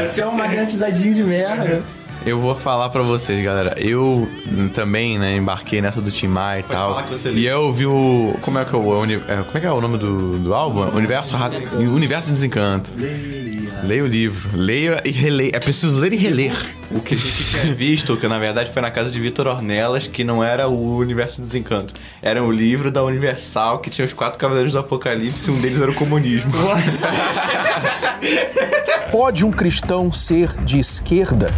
Você 0.09 0.23
é 0.23 0.27
um 0.27 0.33
magnetizadinho 0.35 1.15
de 1.15 1.23
merda. 1.23 1.83
Eu 2.27 2.39
vou 2.39 2.55
falar 2.55 2.91
pra 2.91 3.01
vocês, 3.01 3.43
galera. 3.43 3.75
Eu 3.79 4.29
também, 4.75 5.19
né, 5.19 5.37
embarquei 5.37 5.81
nessa 5.81 6.03
do 6.03 6.11
Tim 6.11 6.27
Maia 6.27 6.61
e 6.61 6.63
tal. 6.65 6.91
falar 6.91 7.03
que 7.05 7.11
você 7.13 7.31
E 7.31 7.47
eu 7.47 7.63
ouvi 7.63 7.87
o. 7.87 8.37
Como 8.43 8.59
é 8.59 8.65
que 8.67 8.75
é 8.75 8.79
o. 8.79 9.05
é, 9.05 9.17
Como 9.19 9.57
é 9.57 9.61
que 9.61 9.67
é 9.67 9.73
o 9.73 9.81
nome 9.81 9.97
do, 9.97 10.39
do 10.39 10.53
álbum? 10.53 10.83
Universo, 10.95 11.37
Universo 11.79 12.27
de 12.29 12.35
Desencanto. 12.35 12.93
Leia 13.83 14.05
o 14.05 14.07
livro. 14.07 14.59
Leia 14.59 15.01
e 15.05 15.11
releia. 15.11 15.51
É 15.55 15.61
preciso 15.61 15.99
ler 15.99 16.13
e 16.13 16.17
reler. 16.17 16.53
O 16.91 17.01
que 17.01 17.15
a 17.15 17.17
gente 17.17 17.45
tinha 17.45 17.75
visto, 17.75 18.17
que 18.17 18.29
na 18.29 18.39
verdade 18.39 18.71
foi 18.73 18.83
na 18.83 18.91
casa 18.91 19.11
de 19.11 19.19
Vitor 19.19 19.47
Ornelas, 19.47 20.07
que 20.07 20.23
não 20.23 20.45
era 20.45 20.69
o 20.69 20.97
Universo 20.97 21.37
de 21.37 21.47
Desencanto. 21.47 21.95
Era 22.21 22.43
o 22.43 22.53
livro 22.53 22.91
da 22.91 23.03
Universal, 23.03 23.79
que 23.79 23.89
tinha 23.89 24.05
os 24.05 24.13
quatro 24.13 24.39
Cavaleiros 24.39 24.73
do 24.73 24.79
Apocalipse, 24.79 25.51
e 25.51 25.55
um 25.55 25.61
deles 25.61 25.81
era 25.81 25.91
o 25.91 25.95
comunismo. 25.95 26.53
Pode 29.11 29.45
um 29.45 29.51
cristão 29.51 30.13
ser 30.13 30.53
de 30.63 30.79
esquerda? 30.79 31.51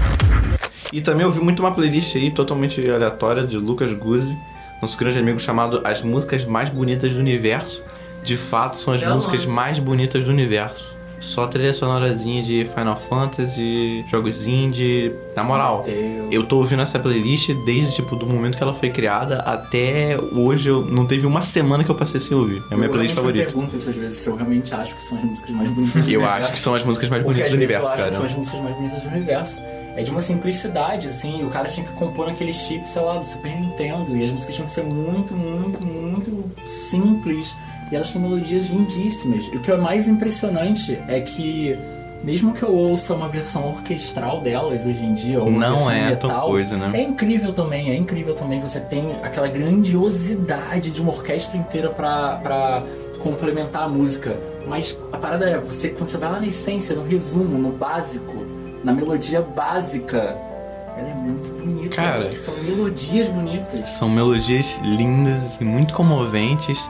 E 0.92 1.00
também 1.00 1.26
ouvi 1.26 1.40
muito 1.40 1.60
uma 1.60 1.72
playlist 1.72 2.14
aí 2.16 2.30
totalmente 2.30 2.80
aleatória 2.88 3.44
de 3.44 3.56
Lucas 3.56 3.92
Guzzi, 3.92 4.36
nosso 4.80 4.96
grande 4.96 5.18
amigo 5.18 5.40
chamado 5.40 5.80
As 5.84 6.02
Músicas 6.02 6.44
Mais 6.44 6.68
Bonitas 6.68 7.12
do 7.12 7.18
Universo. 7.18 7.82
De 8.22 8.36
fato, 8.36 8.78
são 8.78 8.94
as 8.94 9.00
Belo 9.00 9.16
músicas 9.16 9.42
nome. 9.42 9.54
mais 9.54 9.78
bonitas 9.80 10.24
do 10.24 10.30
universo. 10.30 10.91
Só 11.22 11.46
trilha 11.46 11.72
sonorazinha 11.72 12.42
de 12.42 12.64
Final 12.64 12.96
Fantasy, 12.96 14.04
jogos 14.08 14.46
indie. 14.46 15.12
Na 15.36 15.44
moral, 15.44 15.86
eu 16.30 16.44
tô 16.44 16.58
ouvindo 16.58 16.82
essa 16.82 16.98
playlist 16.98 17.50
desde 17.64 17.94
tipo 17.94 18.16
do 18.16 18.26
momento 18.26 18.56
que 18.56 18.62
ela 18.62 18.74
foi 18.74 18.90
criada 18.90 19.36
até 19.38 20.18
hoje. 20.32 20.68
Eu 20.68 20.84
não 20.84 21.06
teve 21.06 21.24
uma 21.26 21.40
semana 21.40 21.84
que 21.84 21.90
eu 21.90 21.94
passei 21.94 22.18
sem 22.20 22.36
ouvir. 22.36 22.62
É 22.70 22.74
a 22.74 22.76
minha 22.76 22.88
playlist 22.88 23.14
Eu 23.16 23.22
favorita. 23.22 23.46
pergunto 23.46 23.76
isso 23.76 23.88
às 23.88 23.96
vezes 23.96 24.16
se 24.16 24.28
eu 24.28 24.34
realmente 24.36 24.74
acho 24.74 24.94
que 24.96 25.02
são 25.02 25.16
as 25.18 25.24
músicas 25.24 25.50
mais 25.50 25.70
bonitas 25.70 26.02
do 26.04 26.10
Eu 26.10 26.26
acho 26.26 26.52
que 26.52 26.58
são 26.58 26.74
as 26.74 26.84
músicas 26.84 27.08
mais 27.08 27.22
bonitas 27.22 27.48
do 27.48 27.54
eu 27.54 27.56
universo, 27.56 27.86
acho 27.86 27.96
que 27.96 28.02
cara. 28.02 28.12
São 28.16 28.24
as 28.26 28.34
músicas 28.34 28.60
mais 28.60 28.76
bonitas 28.76 29.02
do 29.02 29.08
universo. 29.08 29.56
É 29.94 30.02
de 30.02 30.10
uma 30.10 30.20
simplicidade, 30.22 31.06
assim, 31.08 31.44
o 31.44 31.50
cara 31.50 31.68
tinha 31.68 31.86
que 31.86 31.92
compor 31.92 32.26
naquele 32.26 32.52
chip, 32.52 32.88
sei 32.88 33.02
lá, 33.02 33.18
do 33.18 33.26
Super 33.26 33.52
Nintendo. 33.60 34.16
E 34.16 34.24
as 34.24 34.32
músicas 34.32 34.54
tinham 34.54 34.66
que 34.66 34.72
ser 34.74 34.84
muito, 34.84 35.34
muito, 35.34 35.86
muito 35.86 36.50
simples. 36.66 37.54
E 37.92 37.94
elas 37.94 38.10
têm 38.10 38.22
melodias 38.22 38.68
lindíssimas. 38.68 39.50
E 39.52 39.56
o 39.58 39.60
que 39.60 39.70
é 39.70 39.76
mais 39.76 40.08
impressionante 40.08 40.98
é 41.06 41.20
que, 41.20 41.78
mesmo 42.24 42.54
que 42.54 42.62
eu 42.62 42.74
ouça 42.74 43.14
uma 43.14 43.28
versão 43.28 43.68
orquestral 43.68 44.40
delas 44.40 44.86
hoje 44.86 45.04
em 45.04 45.12
dia, 45.12 45.38
ou 45.38 45.46
uma 45.46 45.60
Não 45.60 45.76
versão 45.76 45.90
é 45.90 46.08
metal, 46.08 46.48
coisa, 46.48 46.76
né? 46.78 46.90
É 46.98 47.02
incrível 47.02 47.52
também, 47.52 47.90
é 47.90 47.94
incrível 47.94 48.34
também. 48.34 48.60
Você 48.60 48.80
tem 48.80 49.12
aquela 49.22 49.46
grandiosidade 49.46 50.90
de 50.90 51.02
uma 51.02 51.12
orquestra 51.12 51.58
inteira 51.58 51.90
pra, 51.90 52.36
pra 52.36 52.82
complementar 53.18 53.82
a 53.82 53.88
música. 53.90 54.40
Mas 54.66 54.96
a 55.12 55.18
parada 55.18 55.44
é, 55.44 55.58
você, 55.58 55.90
quando 55.90 56.08
você 56.08 56.16
vai 56.16 56.32
lá 56.32 56.40
na 56.40 56.46
essência, 56.46 56.96
no 56.96 57.06
resumo, 57.06 57.58
no 57.58 57.72
básico, 57.72 58.46
na 58.82 58.94
melodia 58.94 59.42
básica, 59.42 60.34
ela 60.96 61.10
é 61.10 61.14
muito 61.14 61.62
bonita. 61.62 61.96
Cara. 61.96 62.42
São 62.42 62.54
melodias 62.62 63.28
bonitas. 63.28 63.90
São 63.90 64.08
melodias 64.08 64.80
lindas, 64.82 65.44
assim, 65.44 65.64
muito 65.64 65.92
comoventes. 65.92 66.82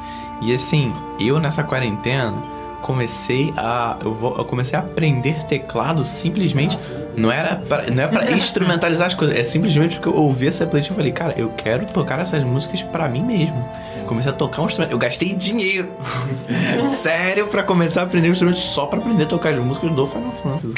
E 0.42 0.52
assim, 0.52 0.92
eu 1.20 1.38
nessa 1.38 1.62
quarentena 1.62 2.34
comecei 2.82 3.54
a. 3.56 3.96
Eu, 4.04 4.12
vou, 4.12 4.36
eu 4.36 4.44
comecei 4.44 4.76
a 4.76 4.82
aprender 4.82 5.42
teclado 5.44 6.04
simplesmente. 6.04 6.78
Não 7.16 7.30
era 7.30 7.56
pra, 7.56 7.90
não 7.90 8.02
é 8.02 8.08
pra 8.08 8.32
instrumentalizar 8.32 9.06
as 9.06 9.14
coisas, 9.14 9.36
é 9.38 9.44
simplesmente 9.44 9.96
porque 9.96 10.08
eu 10.08 10.16
ouvi 10.16 10.48
essa 10.48 10.66
playlist 10.66 10.90
e 10.90 10.94
falei, 10.94 11.12
cara, 11.12 11.34
eu 11.36 11.50
quero 11.50 11.86
tocar 11.86 12.18
essas 12.18 12.42
músicas 12.42 12.82
pra 12.82 13.08
mim 13.08 13.22
mesmo. 13.22 13.68
Comecei 14.06 14.30
a 14.30 14.34
tocar 14.34 14.62
um 14.62 14.66
instrumento. 14.66 14.92
Eu 14.92 14.98
gastei 14.98 15.32
dinheiro. 15.34 15.88
Sério, 16.84 17.46
pra 17.46 17.62
começar 17.62 18.00
a 18.00 18.04
aprender 18.04 18.28
um 18.28 18.32
instrumento 18.32 18.58
só 18.58 18.86
pra 18.86 18.98
aprender 18.98 19.24
a 19.24 19.26
tocar 19.26 19.54
as 19.54 19.64
músicas 19.64 19.90
do 19.92 20.06
Final 20.06 20.32
Fantasy. 20.32 20.74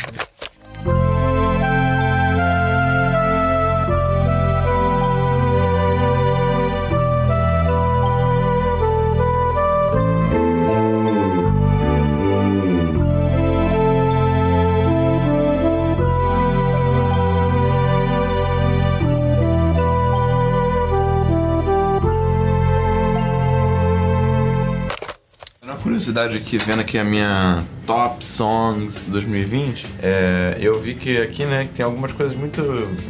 Curiosidade 26.15 26.37
aqui, 26.37 26.59
vendo 26.59 26.81
aqui 26.81 26.97
a 26.97 27.05
minha 27.05 27.65
Top 27.87 28.25
Songs 28.25 29.05
2020, 29.07 29.87
é, 30.01 30.57
eu 30.61 30.81
vi 30.81 30.95
que 30.95 31.19
aqui, 31.19 31.45
né, 31.45 31.67
tem 31.75 31.85
algumas 31.85 32.13
coisas 32.13 32.37
muito 32.37 32.61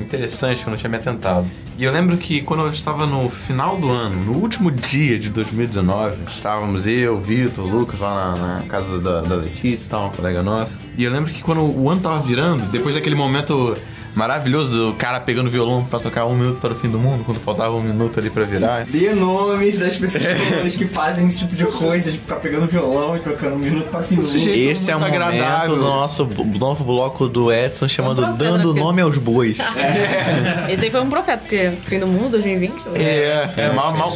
interessantes 0.00 0.62
que 0.62 0.68
eu 0.68 0.70
não 0.70 0.78
tinha 0.78 0.88
me 0.88 0.96
atentado. 0.96 1.46
E 1.76 1.84
eu 1.84 1.92
lembro 1.92 2.16
que 2.16 2.40
quando 2.40 2.62
eu 2.62 2.70
estava 2.70 3.06
no 3.06 3.28
final 3.28 3.76
do 3.76 3.90
ano, 3.90 4.24
no 4.24 4.38
último 4.38 4.70
dia 4.70 5.18
de 5.18 5.28
2019, 5.28 6.18
estávamos 6.28 6.86
eu, 6.86 7.20
Vitor, 7.20 7.66
Lucas 7.66 8.00
lá 8.00 8.34
na, 8.34 8.58
na 8.58 8.62
casa 8.62 8.98
da, 8.98 9.20
da 9.20 9.34
Letícia, 9.36 9.90
tal, 9.90 10.04
uma 10.04 10.10
colega 10.10 10.42
nossa. 10.42 10.80
E 10.96 11.04
eu 11.04 11.12
lembro 11.12 11.30
que 11.30 11.42
quando 11.42 11.60
o 11.60 11.90
ano 11.90 12.00
tava 12.00 12.20
virando, 12.20 12.70
depois 12.70 12.94
daquele 12.94 13.16
momento 13.16 13.76
maravilhoso, 14.14 14.90
o 14.90 14.94
cara 14.94 15.20
pegando 15.20 15.50
violão 15.50 15.84
pra 15.84 15.98
tocar 15.98 16.26
um 16.26 16.34
minuto 16.34 16.60
para 16.60 16.72
o 16.72 16.76
fim 16.76 16.88
do 16.88 16.98
mundo, 16.98 17.24
quando 17.24 17.40
faltava 17.40 17.74
um 17.74 17.82
minuto 17.82 18.18
ali 18.18 18.30
pra 18.30 18.44
virar. 18.44 18.84
Dê 18.86 19.14
nomes 19.14 19.78
das 19.78 19.96
pessoas 19.96 20.76
que 20.76 20.86
fazem 20.86 21.26
esse 21.26 21.38
tipo 21.38 21.54
de 21.54 21.64
coisa, 21.66 22.10
de 22.10 22.18
ficar 22.18 22.36
pegando 22.36 22.66
violão 22.66 23.16
e 23.16 23.20
tocando 23.20 23.54
um 23.54 23.58
minuto 23.58 23.88
para 23.88 24.02
fim 24.02 24.16
do 24.16 24.22
mundo. 24.22 24.48
Esse 24.48 24.90
é 24.90 24.96
o 24.96 25.00
momento 25.00 25.66
do 25.66 25.76
nosso 25.76 26.28
novo 26.58 26.84
bloco 26.84 27.28
do 27.28 27.52
Edson 27.52 27.88
chamado 27.88 28.34
Dando 28.34 28.74
Nome 28.74 29.02
aos 29.02 29.18
Bois. 29.18 29.56
Esse 30.68 30.86
aí 30.86 30.90
foi 30.90 31.00
um 31.00 31.10
profeta, 31.10 31.38
porque 31.38 31.70
fim 31.80 31.98
do 31.98 32.06
mundo, 32.06 32.30
2020. 32.32 32.74
É, 32.94 33.50
é, 33.56 33.72
mal, 33.72 33.96
mal, 33.96 34.12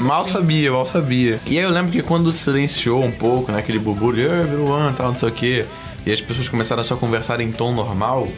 mal 0.00 0.24
sabia, 0.24 0.72
mal 0.72 0.86
sabia. 0.86 1.40
E 1.46 1.58
aí 1.58 1.64
eu 1.64 1.70
lembro 1.70 1.92
que 1.92 2.02
quando 2.02 2.30
silenciou 2.32 3.02
um 3.02 3.12
pouco, 3.12 3.52
né, 3.52 3.58
aquele 3.58 3.78
burburinho, 3.78 4.30
"Ah, 4.32 4.42
virou 4.42 4.72
ano, 4.72 4.94
tal, 4.96 5.08
não 5.08 5.18
sei 5.18 5.28
o 5.28 5.32
quê, 5.32 5.64
e 6.06 6.12
as 6.12 6.20
pessoas 6.20 6.48
começaram 6.48 6.82
a 6.82 6.84
só 6.84 6.96
conversar 6.96 7.40
em 7.40 7.50
tom 7.50 7.72
normal, 7.74 8.28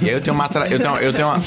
e 0.00 0.08
aí 0.08 0.14
eu 0.14 0.20
tenho 0.20 0.34
uma... 0.34 0.48
Tra... 0.48 0.68
Eu 0.68 0.78
tenho, 0.78 0.96
eu 0.96 1.12
tenho 1.12 1.28
uma... 1.28 1.38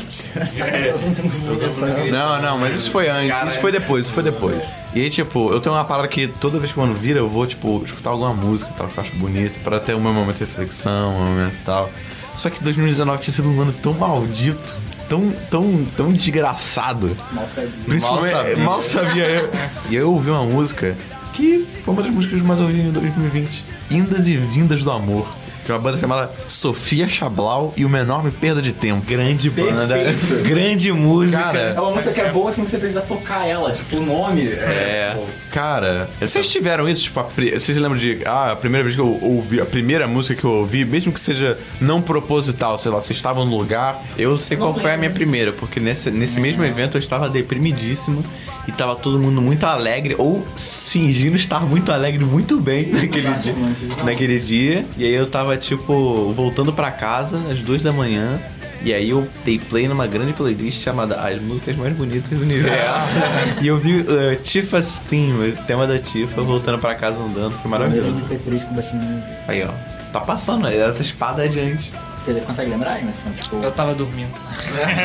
Não, 2.12 2.42
não, 2.42 2.58
mas 2.58 2.74
isso 2.76 2.92
foi 2.92 3.10
antes, 3.10 3.54
isso 3.54 3.62
foi 3.62 3.72
depois, 3.72 4.06
isso 4.06 4.14
foi 4.14 4.24
depois. 4.24 4.58
E 4.94 5.02
aí, 5.02 5.10
tipo, 5.10 5.52
eu 5.52 5.62
tenho 5.62 5.76
uma 5.76 5.86
parada 5.86 6.08
que 6.08 6.28
toda 6.28 6.60
vez 6.60 6.72
que 6.72 6.80
o 6.80 6.84
ano 6.84 6.96
vira, 6.96 7.20
eu 7.20 7.30
vou, 7.30 7.46
tipo, 7.46 7.82
escutar 7.84 8.10
alguma 8.10 8.34
música 8.34 8.72
tal, 8.76 8.88
que 8.88 8.98
eu 8.98 9.04
acho 9.04 9.16
bonita, 9.16 9.60
pra 9.64 9.80
ter 9.80 9.94
o 9.94 10.00
meu 10.00 10.12
momento 10.12 10.38
de 10.38 10.46
reflexão, 10.46 11.16
um 11.16 11.26
momento 11.26 11.54
e 11.54 11.66
tal. 11.66 11.90
Só 12.36 12.50
que 12.50 12.64
2019 12.64 13.22
tinha 13.22 13.34
sido 13.34 13.50
um 13.50 13.62
ano 13.62 13.74
tão 13.74 13.94
maldito, 13.94 14.76
tão, 15.08 15.32
tão, 15.50 15.86
tão 15.96 16.12
desgraçado. 16.12 17.16
Mal 17.32 17.48
sabia. 17.54 17.72
Principalmente, 17.86 18.34
Mal 18.34 18.44
sabia. 18.44 18.58
mal 18.58 18.82
sabia 18.82 19.30
eu. 19.30 19.50
E 19.90 19.96
eu 19.96 20.12
ouvi 20.12 20.30
uma 20.30 20.44
música 20.44 20.98
que 21.34 21.68
foi 21.84 21.94
uma 21.94 22.02
das 22.02 22.12
músicas 22.12 22.38
que 22.38 22.44
eu 22.44 22.48
mais 22.48 22.60
ouvi 22.60 22.80
em 22.80 22.92
2020. 22.92 23.64
Indas 23.92 24.28
e 24.28 24.38
Vindas 24.38 24.84
do 24.84 24.92
Amor. 24.92 25.28
De 25.70 25.74
uma 25.74 25.80
banda 25.80 26.00
chamada 26.00 26.32
Sofia 26.48 27.08
Chablau 27.08 27.76
e 27.78 27.86
uma 27.86 28.00
enorme 28.00 28.32
perda 28.32 28.60
de 28.60 28.74
tempo. 28.74 29.06
Grande 29.06 29.52
banda, 29.52 29.94
Perfeito. 29.94 30.50
grande 30.50 30.92
música. 30.92 31.56
É 31.56 31.80
uma 31.80 31.92
música 31.92 32.12
que 32.12 32.22
é 32.22 32.32
boa 32.32 32.50
assim 32.50 32.66
que 32.66 32.72
você 32.72 32.80
precisa 32.80 33.02
tocar 33.02 33.48
ela, 33.48 33.72
tipo, 33.72 33.98
o 33.98 34.04
nome. 34.04 34.48
É, 34.48 35.16
cara, 35.52 36.10
vocês 36.20 36.50
tiveram 36.50 36.90
isso, 36.90 37.04
tipo, 37.04 37.20
a 37.20 37.24
vocês 37.24 37.78
lembram 37.78 38.00
de, 38.00 38.20
ah, 38.26 38.54
a 38.54 38.56
primeira 38.56 38.84
vez 38.84 38.96
que 38.96 39.02
eu 39.02 39.20
ouvi, 39.22 39.62
a 39.62 39.66
primeira 39.66 40.08
música 40.08 40.34
que 40.34 40.44
eu 40.44 40.50
ouvi, 40.50 40.84
mesmo 40.84 41.12
que 41.12 41.20
seja 41.20 41.56
não 41.80 42.02
proposital, 42.02 42.76
sei 42.80 42.92
lá, 42.92 43.00
vocês 43.00 43.16
estavam 43.16 43.46
no 43.46 43.56
lugar, 43.56 44.04
eu 44.18 44.40
sei 44.40 44.58
qual 44.58 44.74
foi 44.74 44.92
a 44.92 44.98
minha 44.98 45.12
primeira, 45.12 45.54
porque 45.54 45.80
nesse, 45.80 46.10
nesse 46.10 46.40
mesmo 46.40 46.66
evento 46.66 46.98
eu 46.98 47.00
estava 47.00 47.30
deprimidíssimo 47.30 48.26
e 48.68 48.72
tava 48.72 48.96
todo 48.96 49.18
mundo 49.18 49.42
muito 49.42 49.66
alegre, 49.66 50.16
ou 50.18 50.46
fingindo 50.56 51.36
estar 51.36 51.62
muito 51.62 51.92
alegre 51.92 52.24
muito 52.24 52.60
bem 52.60 52.88
naquele 52.94 53.34
dia, 53.36 53.56
naquele 54.04 54.40
dia, 54.40 54.86
e 54.98 55.06
aí 55.06 55.14
eu 55.14 55.28
tava, 55.28 55.59
tipo, 55.60 56.34
voltando 56.34 56.74
pra 56.74 56.92
casa 56.92 57.38
às 57.52 57.60
duas 57.60 57.84
da 57.84 57.92
manhã, 57.92 58.40
e 58.82 58.94
aí 58.94 59.10
eu 59.10 59.28
dei 59.44 59.60
play 59.60 59.88
numa 59.88 60.08
grande 60.08 60.32
playlist 60.34 60.82
chamada 60.82 61.22
As 61.22 61.42
Músicas 61.42 61.76
Mais 61.76 61.94
Bonitas 61.96 62.30
do 62.30 62.44
Universo. 62.44 63.18
e 63.62 63.68
eu 63.68 63.78
vi 63.78 64.02
uh, 64.02 64.36
Tifa's 64.42 64.96
Theme, 65.10 65.50
o 65.50 65.58
tema 65.66 65.86
da 65.86 66.00
Tifa, 66.00 66.42
voltando 66.42 66.80
pra 66.80 66.96
casa 66.96 67.22
andando. 67.22 67.58
Foi 67.60 67.70
maravilhoso. 67.70 68.24
MP3 68.24 68.68
com 68.68 68.76
baixinho. 68.76 69.24
Aí, 69.48 69.64
ó. 69.64 69.72
Tá 70.14 70.22
passando, 70.22 70.66
aí, 70.66 70.78
essa 70.80 71.02
espada 71.02 71.44
adiante. 71.44 71.92
Você 72.24 72.34
consegue 72.42 72.72
lembrar, 72.72 73.00
Emerson? 73.00 73.30
Tipo... 73.32 73.58
Eu 73.58 73.72
tava 73.72 73.94
dormindo. 73.94 74.32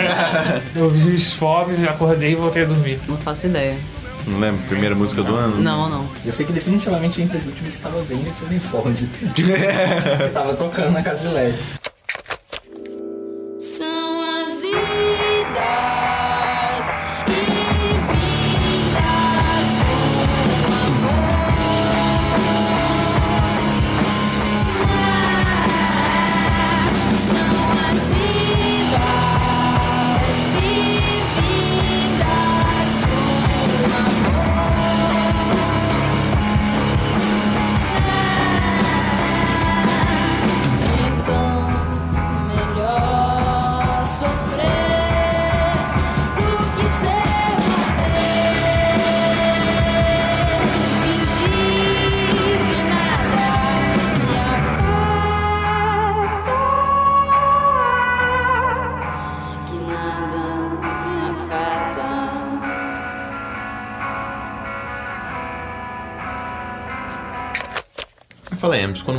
eu 0.75 0.89
vi 0.89 1.11
os 1.11 1.33
fogos, 1.33 1.83
acordei 1.85 2.33
e 2.33 2.35
voltei 2.35 2.63
a 2.63 2.67
dormir. 2.67 3.01
Não 3.07 3.17
faço 3.19 3.47
ideia. 3.47 3.77
Não 4.27 4.41
lembro? 4.41 4.63
Primeira 4.67 4.95
música 4.95 5.23
do 5.23 5.35
ano? 5.35 5.61
Não, 5.61 5.89
não. 5.89 6.09
Eu 6.25 6.33
sei 6.33 6.47
que 6.47 6.53
definitivamente 6.53 7.21
entre 7.21 7.37
as 7.37 7.47
últimas 7.47 7.75
estava 7.75 8.03
bem 8.05 8.21
Emerson 8.21 8.69
Ford. 8.69 8.97
Eu 10.21 10.33
tava 10.33 10.55
tocando 10.55 10.93
na 10.93 11.03
casa 11.03 11.29
de 11.29 11.35
LED. 11.35 11.59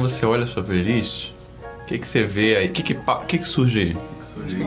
Você 0.09 0.25
olha 0.25 0.43
a 0.43 0.47
sua 0.47 0.63
playlist, 0.63 1.29
o 1.81 1.85
que, 1.85 1.99
que 1.99 2.07
você 2.07 2.23
vê 2.23 2.57
aí? 2.57 2.67
O 2.67 2.71
que, 2.71 2.83
que, 2.83 2.97
que, 3.27 3.37
que 3.39 3.47
surge 3.47 3.79
aí? 3.79 3.97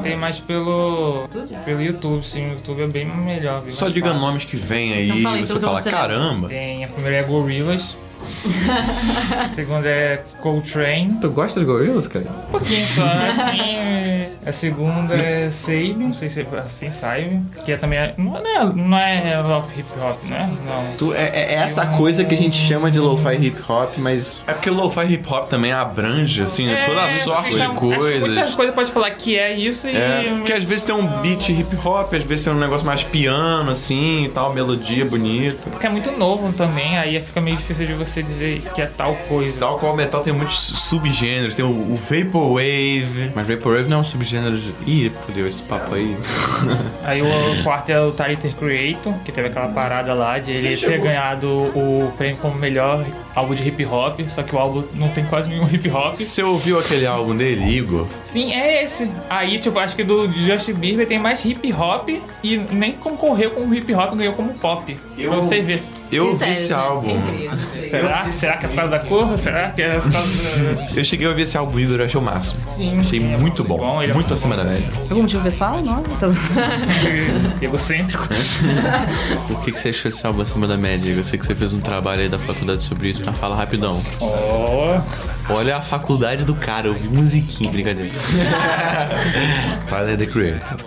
Tem 0.02 0.16
mais 0.16 0.40
pelo, 0.40 1.28
pelo 1.64 1.82
YouTube, 1.82 2.22
sim. 2.24 2.50
O 2.50 2.52
YouTube 2.54 2.82
é 2.82 2.86
bem 2.86 3.04
melhor. 3.04 3.60
bem 3.60 3.70
Só 3.70 3.88
diga 3.88 4.08
fácil. 4.08 4.20
nomes 4.20 4.44
que 4.44 4.56
vem 4.56 4.94
aí 4.94 5.20
Então 5.20 5.32
aí 5.32 5.42
e 5.42 5.46
você 5.46 5.54
que 5.54 5.60
fala, 5.60 5.82
você 5.82 5.90
caramba. 5.90 6.48
Tem, 6.48 6.84
a 6.84 6.88
primeira 6.88 7.18
é 7.18 7.22
Gorillaz. 7.22 7.96
a 9.38 9.48
segunda 9.50 9.88
é 9.88 10.22
Coltrane. 10.40 11.18
Tu 11.20 11.30
gosta 11.30 11.60
de 11.60 11.66
Gorillaz, 11.66 12.06
cara? 12.06 12.26
Um 12.48 12.50
pouquinho 12.50 12.84
só, 12.86 13.04
assim. 13.04 14.28
A 14.46 14.52
segunda 14.52 15.14
é 15.14 15.50
Save, 15.50 15.92
não 15.94 16.14
sei 16.14 16.30
se 16.30 16.40
é 16.40 16.46
assim 16.64 16.90
Save. 16.90 17.38
Que 17.66 17.72
é 17.72 17.76
também. 17.76 17.98
Não 18.16 18.36
é, 18.38 18.64
não 18.74 18.96
é 18.96 19.40
love 19.42 19.78
hip 19.78 19.88
hop, 20.00 20.22
né? 20.24 20.50
Não. 20.64 20.96
Tu, 20.96 21.12
é, 21.12 21.28
é 21.28 21.54
essa 21.54 21.84
coisa 21.86 22.24
que 22.24 22.34
a 22.34 22.36
gente 22.36 22.56
chama 22.56 22.90
de 22.90 22.98
lo-fi 22.98 23.34
hip 23.34 23.60
hop, 23.68 23.98
mas 23.98 24.40
É 24.46 24.54
porque 24.54 24.70
lo-fi 24.70 25.12
hip 25.12 25.28
hop 25.30 25.50
também 25.50 25.72
abrange, 25.72 26.40
assim, 26.40 26.70
É, 26.70 26.86
toda 26.86 27.04
a 27.04 27.10
sorte 27.10 27.50
de 27.50 27.56
então, 27.56 27.72
Acho 27.72 27.78
que 27.78 28.18
muita 28.18 28.34
coisas. 28.34 28.54
coisa 28.54 28.72
pode 28.72 28.90
falar 28.90 29.10
que 29.10 29.36
é 29.36 29.54
isso 29.54 29.86
e. 29.86 29.94
É, 29.94 30.32
porque 30.38 30.52
às 30.52 30.64
vezes 30.64 30.84
tem 30.84 30.94
um 30.94 31.06
beat 31.20 31.46
hip 31.48 31.76
hop, 31.84 32.14
às 32.14 32.24
vezes 32.24 32.44
tem 32.46 32.54
um 32.54 32.58
negócio 32.58 32.86
mais 32.86 33.02
piano, 33.02 33.70
assim, 33.70 34.24
e 34.24 34.28
tal, 34.30 34.54
melodia 34.54 35.04
bonita. 35.04 35.68
Porque 35.68 35.86
é 35.86 35.90
muito 35.90 36.10
novo 36.12 36.54
também, 36.54 36.96
aí 36.96 37.20
fica 37.20 37.40
meio 37.40 37.56
difícil 37.58 37.86
de 37.86 37.92
você 37.92 38.17
dizer 38.22 38.62
que 38.74 38.82
é 38.82 38.86
tal 38.86 39.14
coisa. 39.14 39.58
Tal 39.60 39.78
qual 39.78 39.92
o 39.92 39.96
metal 39.96 40.20
tem 40.22 40.32
muitos 40.32 40.58
subgêneros, 40.58 41.54
tem 41.54 41.64
o, 41.64 41.68
o 41.68 41.96
Vaporwave. 41.96 43.32
Mas 43.34 43.48
Vaporwave 43.48 43.88
não 43.88 43.98
é 43.98 44.00
um 44.00 44.04
subgênero 44.04 44.58
de... 44.58 44.74
Ih, 44.86 45.12
fodeu 45.26 45.46
esse 45.46 45.62
papo 45.62 45.94
aí. 45.94 46.16
Aí 47.04 47.22
o 47.22 47.62
quarto 47.62 47.90
é 47.90 48.00
o 48.00 48.12
Tyler 48.12 48.38
Creator, 48.38 49.14
que 49.24 49.32
teve 49.32 49.48
aquela 49.48 49.68
parada 49.68 50.12
lá 50.14 50.38
de 50.38 50.52
ele 50.52 50.76
ter 50.76 51.00
ganhado 51.00 51.48
o 51.48 52.12
prêmio 52.16 52.36
como 52.38 52.54
melhor 52.54 53.04
álbum 53.38 53.54
de 53.54 53.66
hip 53.66 53.84
hop, 53.86 54.20
só 54.28 54.42
que 54.42 54.54
o 54.54 54.58
álbum 54.58 54.84
não 54.94 55.08
tem 55.08 55.24
quase 55.24 55.48
nenhum 55.48 55.68
hip 55.72 55.88
hop. 55.90 56.14
Você 56.14 56.42
ouviu 56.42 56.78
aquele 56.78 57.06
álbum 57.06 57.36
dele, 57.36 57.64
Igor? 57.64 58.06
Sim, 58.22 58.52
é 58.52 58.82
esse. 58.84 59.10
Aí, 59.30 59.58
tipo, 59.58 59.78
acho 59.78 59.96
que 59.96 60.04
do 60.04 60.30
Justin 60.32 60.74
Bieber 60.74 61.06
tem 61.06 61.18
mais 61.18 61.44
hip 61.44 61.72
hop 61.72 62.08
e 62.42 62.56
nem 62.72 62.92
concorreu 62.92 63.50
com 63.52 63.62
o 63.62 63.74
hip 63.74 63.92
hop, 63.94 64.14
ganhou 64.14 64.34
como 64.34 64.52
pop. 64.54 64.94
Pra 65.16 65.36
você 65.36 65.60
ver. 65.60 65.82
Eu 66.10 66.28
ouvi 66.28 66.52
esse 66.54 66.72
álbum. 66.72 67.20
Será? 67.90 68.30
Será 68.32 68.56
que 68.56 68.64
é 68.64 68.68
por 68.68 68.76
causa 68.76 68.90
da 68.90 68.98
cor? 69.00 69.36
Será 69.36 69.70
que 69.70 69.82
é 69.82 70.00
por 70.00 70.10
causa 70.10 70.74
da... 70.74 70.86
Eu 70.96 71.04
cheguei 71.04 71.26
a 71.26 71.30
ouvir 71.30 71.42
esse 71.42 71.56
álbum, 71.58 71.78
Igor, 71.78 71.98
eu 71.98 72.06
achei 72.06 72.18
o 72.18 72.24
máximo. 72.24 72.58
Sim, 72.74 72.98
achei 72.98 73.18
é 73.22 73.36
muito 73.36 73.62
bom, 73.62 73.76
bom, 73.76 74.02
ele 74.02 74.12
é 74.12 74.14
muito 74.14 74.28
muito 74.28 74.34
acima 74.34 74.56
da 74.56 74.64
média. 74.64 74.88
Algum 75.08 75.22
motivo 75.22 75.42
pessoal? 75.42 75.80
Não? 75.84 76.02
Então- 76.18 76.34
Egocêntrico. 77.60 78.26
O 79.50 79.56
que, 79.56 79.72
que 79.72 79.80
você 79.80 79.90
achou 79.90 80.10
desse 80.10 80.26
álbum 80.26 80.42
acima 80.42 80.66
da 80.66 80.76
média? 80.76 81.10
Eu 81.12 81.22
sei 81.24 81.38
que 81.38 81.46
você 81.46 81.54
fez 81.54 81.72
um 81.72 81.80
trabalho 81.80 82.22
aí 82.22 82.28
da 82.28 82.38
faculdade 82.38 82.82
sobre 82.84 83.10
isso, 83.10 83.22
fala 83.32 83.56
rapidão. 83.56 84.02
Ó. 84.20 85.00
Olha 85.50 85.76
a 85.76 85.80
faculdade 85.80 86.44
do 86.44 86.54
cara, 86.54 86.88
eu 86.88 86.94
vi 86.94 87.08
musiquinha, 87.08 87.70
brincadeira. 87.70 88.12
Tyler, 89.88 90.16
the 90.18 90.26
Creator. 90.26 90.78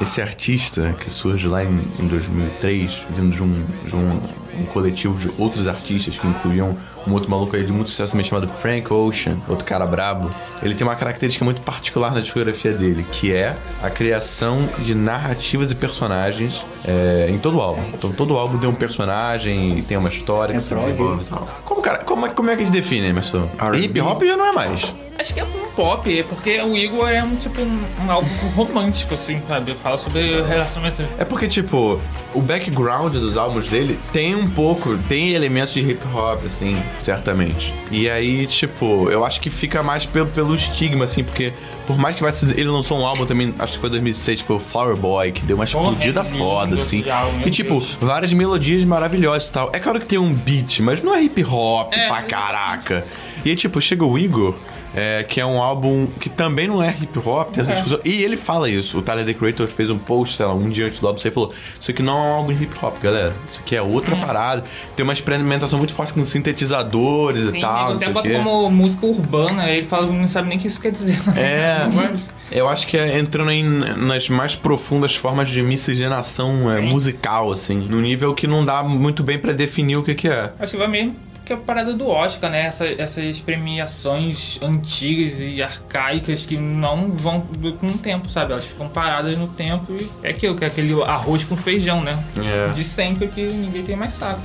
Esse 0.00 0.22
artista 0.22 0.94
que 0.98 1.10
surge 1.10 1.46
lá 1.46 1.62
em, 1.62 1.80
em 1.98 2.06
2003, 2.06 3.02
vindo 3.16 3.34
de, 3.34 3.42
um, 3.42 3.52
de 3.84 3.94
um, 3.94 4.20
um 4.60 4.64
coletivo 4.72 5.18
de 5.18 5.30
outros 5.40 5.66
artistas 5.68 6.16
que 6.18 6.26
incluíam 6.26 6.76
um 7.06 7.12
outro 7.12 7.30
maluco 7.30 7.54
aí 7.54 7.64
de 7.64 7.72
muito 7.72 7.90
sucesso 7.90 8.12
também 8.12 8.24
chamado 8.26 8.48
Frank 8.48 8.90
Ocean, 8.92 9.36
outro 9.48 9.64
cara 9.64 9.84
brabo. 9.86 10.30
Ele 10.62 10.74
tem 10.74 10.86
uma 10.86 10.96
característica 10.96 11.44
muito 11.44 11.60
particular 11.60 12.12
na 12.14 12.20
discografia 12.20 12.72
dele, 12.72 13.04
que 13.12 13.32
é 13.32 13.56
a 13.82 13.90
criação 13.90 14.56
de 14.78 14.94
narrativas 14.94 15.70
e 15.70 15.74
personagens 15.74 16.64
é, 16.86 17.26
em 17.30 17.38
todo 17.38 17.58
o 17.58 17.60
álbum. 17.60 17.82
Então 17.94 18.10
todo 18.12 18.36
álbum 18.38 18.58
tem 18.58 18.68
um 18.68 18.74
personagem 18.74 19.78
e 19.78 19.82
tem 19.82 19.96
uma 19.98 20.08
história 20.08 20.54
que 20.54 20.60
se 20.62 20.74
desenvolve 20.74 21.24
e 21.24 21.26
tal. 21.28 21.62
Como, 21.64 21.82
cara, 21.82 21.98
como, 21.98 22.26
é- 22.26 22.30
como 22.30 22.50
é 22.50 22.56
que 22.56 22.62
a 22.62 22.64
gente 22.66 22.74
define, 22.74 23.06
Emerson? 23.08 23.48
Hip 23.84 24.00
hop 24.00 24.22
já 24.24 24.36
não 24.36 24.46
é 24.46 24.52
mais. 24.52 24.94
Acho 25.20 25.34
que 25.34 25.40
é 25.40 25.44
um 25.44 25.70
pop, 25.76 26.22
porque 26.30 26.58
o 26.62 26.74
Igor 26.74 27.06
é 27.10 27.22
um 27.22 27.36
tipo 27.36 27.60
um, 27.60 27.84
um 28.06 28.10
álbum 28.10 28.28
romântico, 28.56 29.12
assim, 29.12 29.38
sabe? 29.46 29.74
Fala 29.74 29.98
sobre 29.98 30.42
relacionamento. 30.42 31.06
É 31.18 31.26
porque, 31.26 31.46
tipo, 31.46 32.00
o 32.34 32.40
background 32.40 33.12
dos 33.12 33.36
álbuns 33.36 33.68
dele 33.68 33.98
tem 34.14 34.34
um 34.34 34.48
pouco, 34.48 34.96
tem 35.08 35.32
elementos 35.34 35.74
de 35.74 35.80
hip 35.80 36.00
hop, 36.14 36.46
assim, 36.46 36.74
certamente. 36.96 37.74
E 37.90 38.08
aí, 38.08 38.46
tipo, 38.46 39.10
eu 39.10 39.22
acho 39.22 39.42
que 39.42 39.50
fica 39.50 39.82
mais 39.82 40.06
pelo, 40.06 40.26
pelo 40.28 40.54
estigma, 40.54 41.04
assim, 41.04 41.22
porque 41.22 41.52
por 41.86 41.98
mais 41.98 42.16
que 42.16 42.22
vai 42.22 42.32
ser. 42.32 42.58
Ele 42.58 42.68
lançou 42.68 42.98
um 42.98 43.04
álbum 43.06 43.26
também, 43.26 43.54
acho 43.58 43.74
que 43.74 43.78
foi 43.78 43.90
2006, 43.90 44.40
que 44.40 44.46
foi 44.46 44.56
o 44.56 44.60
Flower 44.60 44.96
Boy, 44.96 45.32
que 45.32 45.42
deu 45.42 45.56
uma 45.56 45.64
explodida 45.64 46.22
é 46.22 46.24
foda, 46.24 46.74
assim. 46.76 47.08
álbum, 47.10 47.42
E, 47.46 47.50
tipo, 47.50 47.74
Deus. 47.74 47.98
várias 48.00 48.32
melodias 48.32 48.82
maravilhosas 48.84 49.48
e 49.48 49.52
tal. 49.52 49.70
É 49.74 49.78
claro 49.78 50.00
que 50.00 50.06
tem 50.06 50.18
um 50.18 50.32
beat, 50.32 50.80
mas 50.80 51.02
não 51.02 51.14
é 51.14 51.22
hip 51.22 51.44
hop 51.44 51.92
É. 51.92 52.08
pra 52.08 52.22
caraca. 52.22 53.04
E 53.44 53.50
aí, 53.50 53.56
tipo, 53.56 53.80
chega 53.80 54.04
o 54.04 54.18
Igor. 54.18 54.54
é, 54.92 55.22
que 55.22 55.40
é 55.40 55.46
um 55.46 55.62
álbum 55.62 56.08
que 56.18 56.28
também 56.28 56.66
não 56.66 56.82
é 56.82 56.90
hip 57.00 57.16
hop, 57.20 57.50
tem 57.52 57.62
essa 57.62 57.70
É. 57.70 57.74
discussão. 57.74 58.00
E 58.04 58.24
ele 58.24 58.36
fala 58.36 58.68
isso. 58.68 58.98
O 58.98 59.02
Tyler 59.02 59.24
The 59.24 59.34
Creator 59.34 59.68
fez 59.68 59.88
um 59.88 59.96
post, 59.96 60.34
sei 60.36 60.44
lá, 60.44 60.52
um 60.52 60.68
dia 60.68 60.86
antes 60.86 60.98
do 60.98 61.06
álbum, 61.06 61.16
você 61.20 61.30
falou: 61.30 61.52
Isso 61.78 61.92
aqui 61.92 62.02
não 62.02 62.12
é 62.18 62.28
um 62.28 62.32
álbum 62.34 62.52
de 62.52 62.64
hip 62.64 62.74
hop, 62.82 62.96
galera. 63.00 63.32
Isso 63.48 63.60
aqui 63.60 63.76
é 63.76 63.80
outra 63.82 64.16
parada. 64.16 64.64
Tem 64.96 65.04
uma 65.04 65.12
experimentação 65.12 65.78
muito 65.78 65.94
forte 65.94 66.12
com 66.12 66.24
sintetizadores 66.24 67.48
e 67.48 67.52
Tem, 67.52 67.60
tal. 67.60 67.92
até 67.92 68.08
bota 68.08 68.28
como 68.30 68.68
música 68.70 69.06
urbana, 69.06 69.70
ele 69.70 69.86
fala, 69.86 70.06
não 70.06 70.28
sabe 70.28 70.48
nem 70.48 70.58
o 70.58 70.60
que 70.60 70.66
isso 70.66 70.80
quer 70.80 70.90
dizer. 70.90 71.18
É, 71.36 71.86
eu 72.50 72.68
acho 72.68 72.84
que 72.88 72.96
é 72.96 73.16
entrando 73.16 73.52
em, 73.52 73.62
nas 73.62 74.28
mais 74.28 74.56
profundas 74.56 75.14
formas 75.14 75.48
de 75.48 75.62
miscigenação 75.62 76.70
é, 76.70 76.80
musical, 76.80 77.52
assim, 77.52 77.76
num 77.88 78.00
nível 78.00 78.34
que 78.34 78.46
não 78.48 78.64
dá 78.64 78.82
muito 78.82 79.22
bem 79.22 79.38
pra 79.38 79.52
definir 79.52 79.96
o 79.96 80.02
que, 80.02 80.16
que 80.16 80.28
é. 80.28 80.52
Acho 80.58 80.72
que 80.72 80.78
vai 80.78 80.88
mesmo 80.88 81.14
que 81.50 81.54
é 81.54 81.56
a 81.56 81.58
parada 81.58 81.92
do 81.94 82.06
Oscar, 82.06 82.48
né? 82.48 82.66
Essa- 82.66 82.86
essas 82.86 83.40
premiações 83.40 84.56
antigas 84.62 85.40
e 85.40 85.60
arcaicas 85.60 86.46
que 86.46 86.56
não 86.56 87.10
vão 87.10 87.40
com 87.80 87.86
o 87.88 87.98
tempo, 87.98 88.28
sabe? 88.30 88.52
Elas 88.52 88.64
ficam 88.66 88.88
paradas 88.88 89.36
no 89.36 89.48
tempo 89.48 89.92
e 89.98 90.08
é 90.22 90.30
aquilo, 90.30 90.56
que 90.56 90.64
é 90.64 90.68
aquele 90.68 90.92
arroz 91.02 91.42
com 91.42 91.56
feijão, 91.56 92.02
né? 92.04 92.16
É. 92.38 92.72
De 92.72 92.84
sempre 92.84 93.26
que 93.26 93.42
ninguém 93.42 93.82
tem 93.82 93.96
mais 93.96 94.12
saco. 94.12 94.40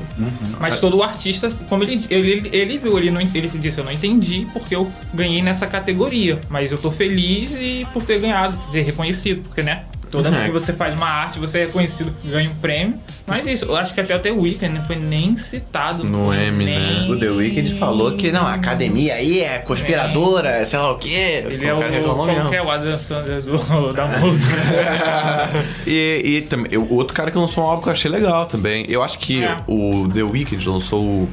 Mas 0.59 0.79
todo 0.79 1.03
artista, 1.03 1.49
como 1.69 1.83
ele, 1.83 2.03
ele, 2.09 2.31
ele, 2.31 2.49
ele 2.51 2.77
viu, 2.79 2.97
ele, 2.97 3.11
não, 3.11 3.21
ele 3.21 3.47
disse, 3.59 3.77
eu 3.77 3.83
não 3.83 3.91
entendi 3.91 4.47
porque 4.51 4.75
eu 4.75 4.91
ganhei 5.13 5.43
nessa 5.43 5.67
categoria. 5.67 6.39
Mas 6.49 6.71
eu 6.71 6.77
tô 6.77 6.89
feliz 6.91 7.51
e 7.51 7.85
por 7.93 8.01
ter 8.03 8.19
ganhado, 8.19 8.57
ter 8.71 8.81
reconhecido, 8.81 9.41
porque, 9.43 9.61
né? 9.61 9.83
Toda 10.11 10.29
vez 10.29 10.41
Uhum. 10.41 10.47
que 10.47 10.53
você 10.53 10.73
faz 10.73 10.93
uma 10.95 11.07
arte, 11.07 11.39
você 11.39 11.59
é 11.59 11.65
reconhecido, 11.65 12.13
ganha 12.23 12.49
um 12.49 12.55
prêmio. 12.55 12.95
Mas 13.27 13.45
isso, 13.47 13.65
eu 13.65 13.75
acho 13.75 13.93
que 13.93 14.01
até 14.01 14.15
o 14.15 14.19
The 14.19 14.31
Weeknd 14.31 14.69
não 14.79 14.83
foi 14.85 14.95
nem 14.95 15.37
citado. 15.37 16.03
No 16.03 16.33
M, 16.33 16.63
nem... 16.63 16.79
né? 16.79 17.07
O 17.09 17.17
The 17.19 17.29
Weeknd 17.29 17.73
falou 17.79 18.11
que 18.13 18.31
não, 18.31 18.45
a 18.45 18.53
academia 18.53 19.15
aí 19.15 19.41
é 19.41 19.57
conspiradora, 19.59 20.63
sei 20.65 20.79
lá 20.79 20.91
o 20.91 20.97
quê. 20.97 21.45
Ele 21.49 21.65
é 21.65 21.73
o, 21.73 21.79
reclamou 21.79 22.25
mesmo. 22.25 22.41
qualquer 22.41 22.61
o 22.61 22.69
Adam 22.69 22.97
Sanders 22.97 23.45
do, 23.45 23.57
da 23.93 24.05
música. 24.07 24.55
E, 25.87 26.21
e 26.37 26.41
também, 26.41 26.77
o 26.77 26.93
outro 26.95 27.13
cara 27.13 27.29
que 27.31 27.37
lançou 27.37 27.63
um 27.63 27.67
álbum 27.67 27.83
que 27.83 27.89
eu 27.89 27.93
achei 27.93 28.09
legal 28.09 28.45
também. 28.45 28.85
Eu 28.89 29.03
acho 29.03 29.19
que 29.19 29.43
É. 29.43 29.57
o 29.67 30.07
The 30.13 30.23
Weeknd 30.23 30.67
lançou 30.67 31.01
o, 31.03 31.29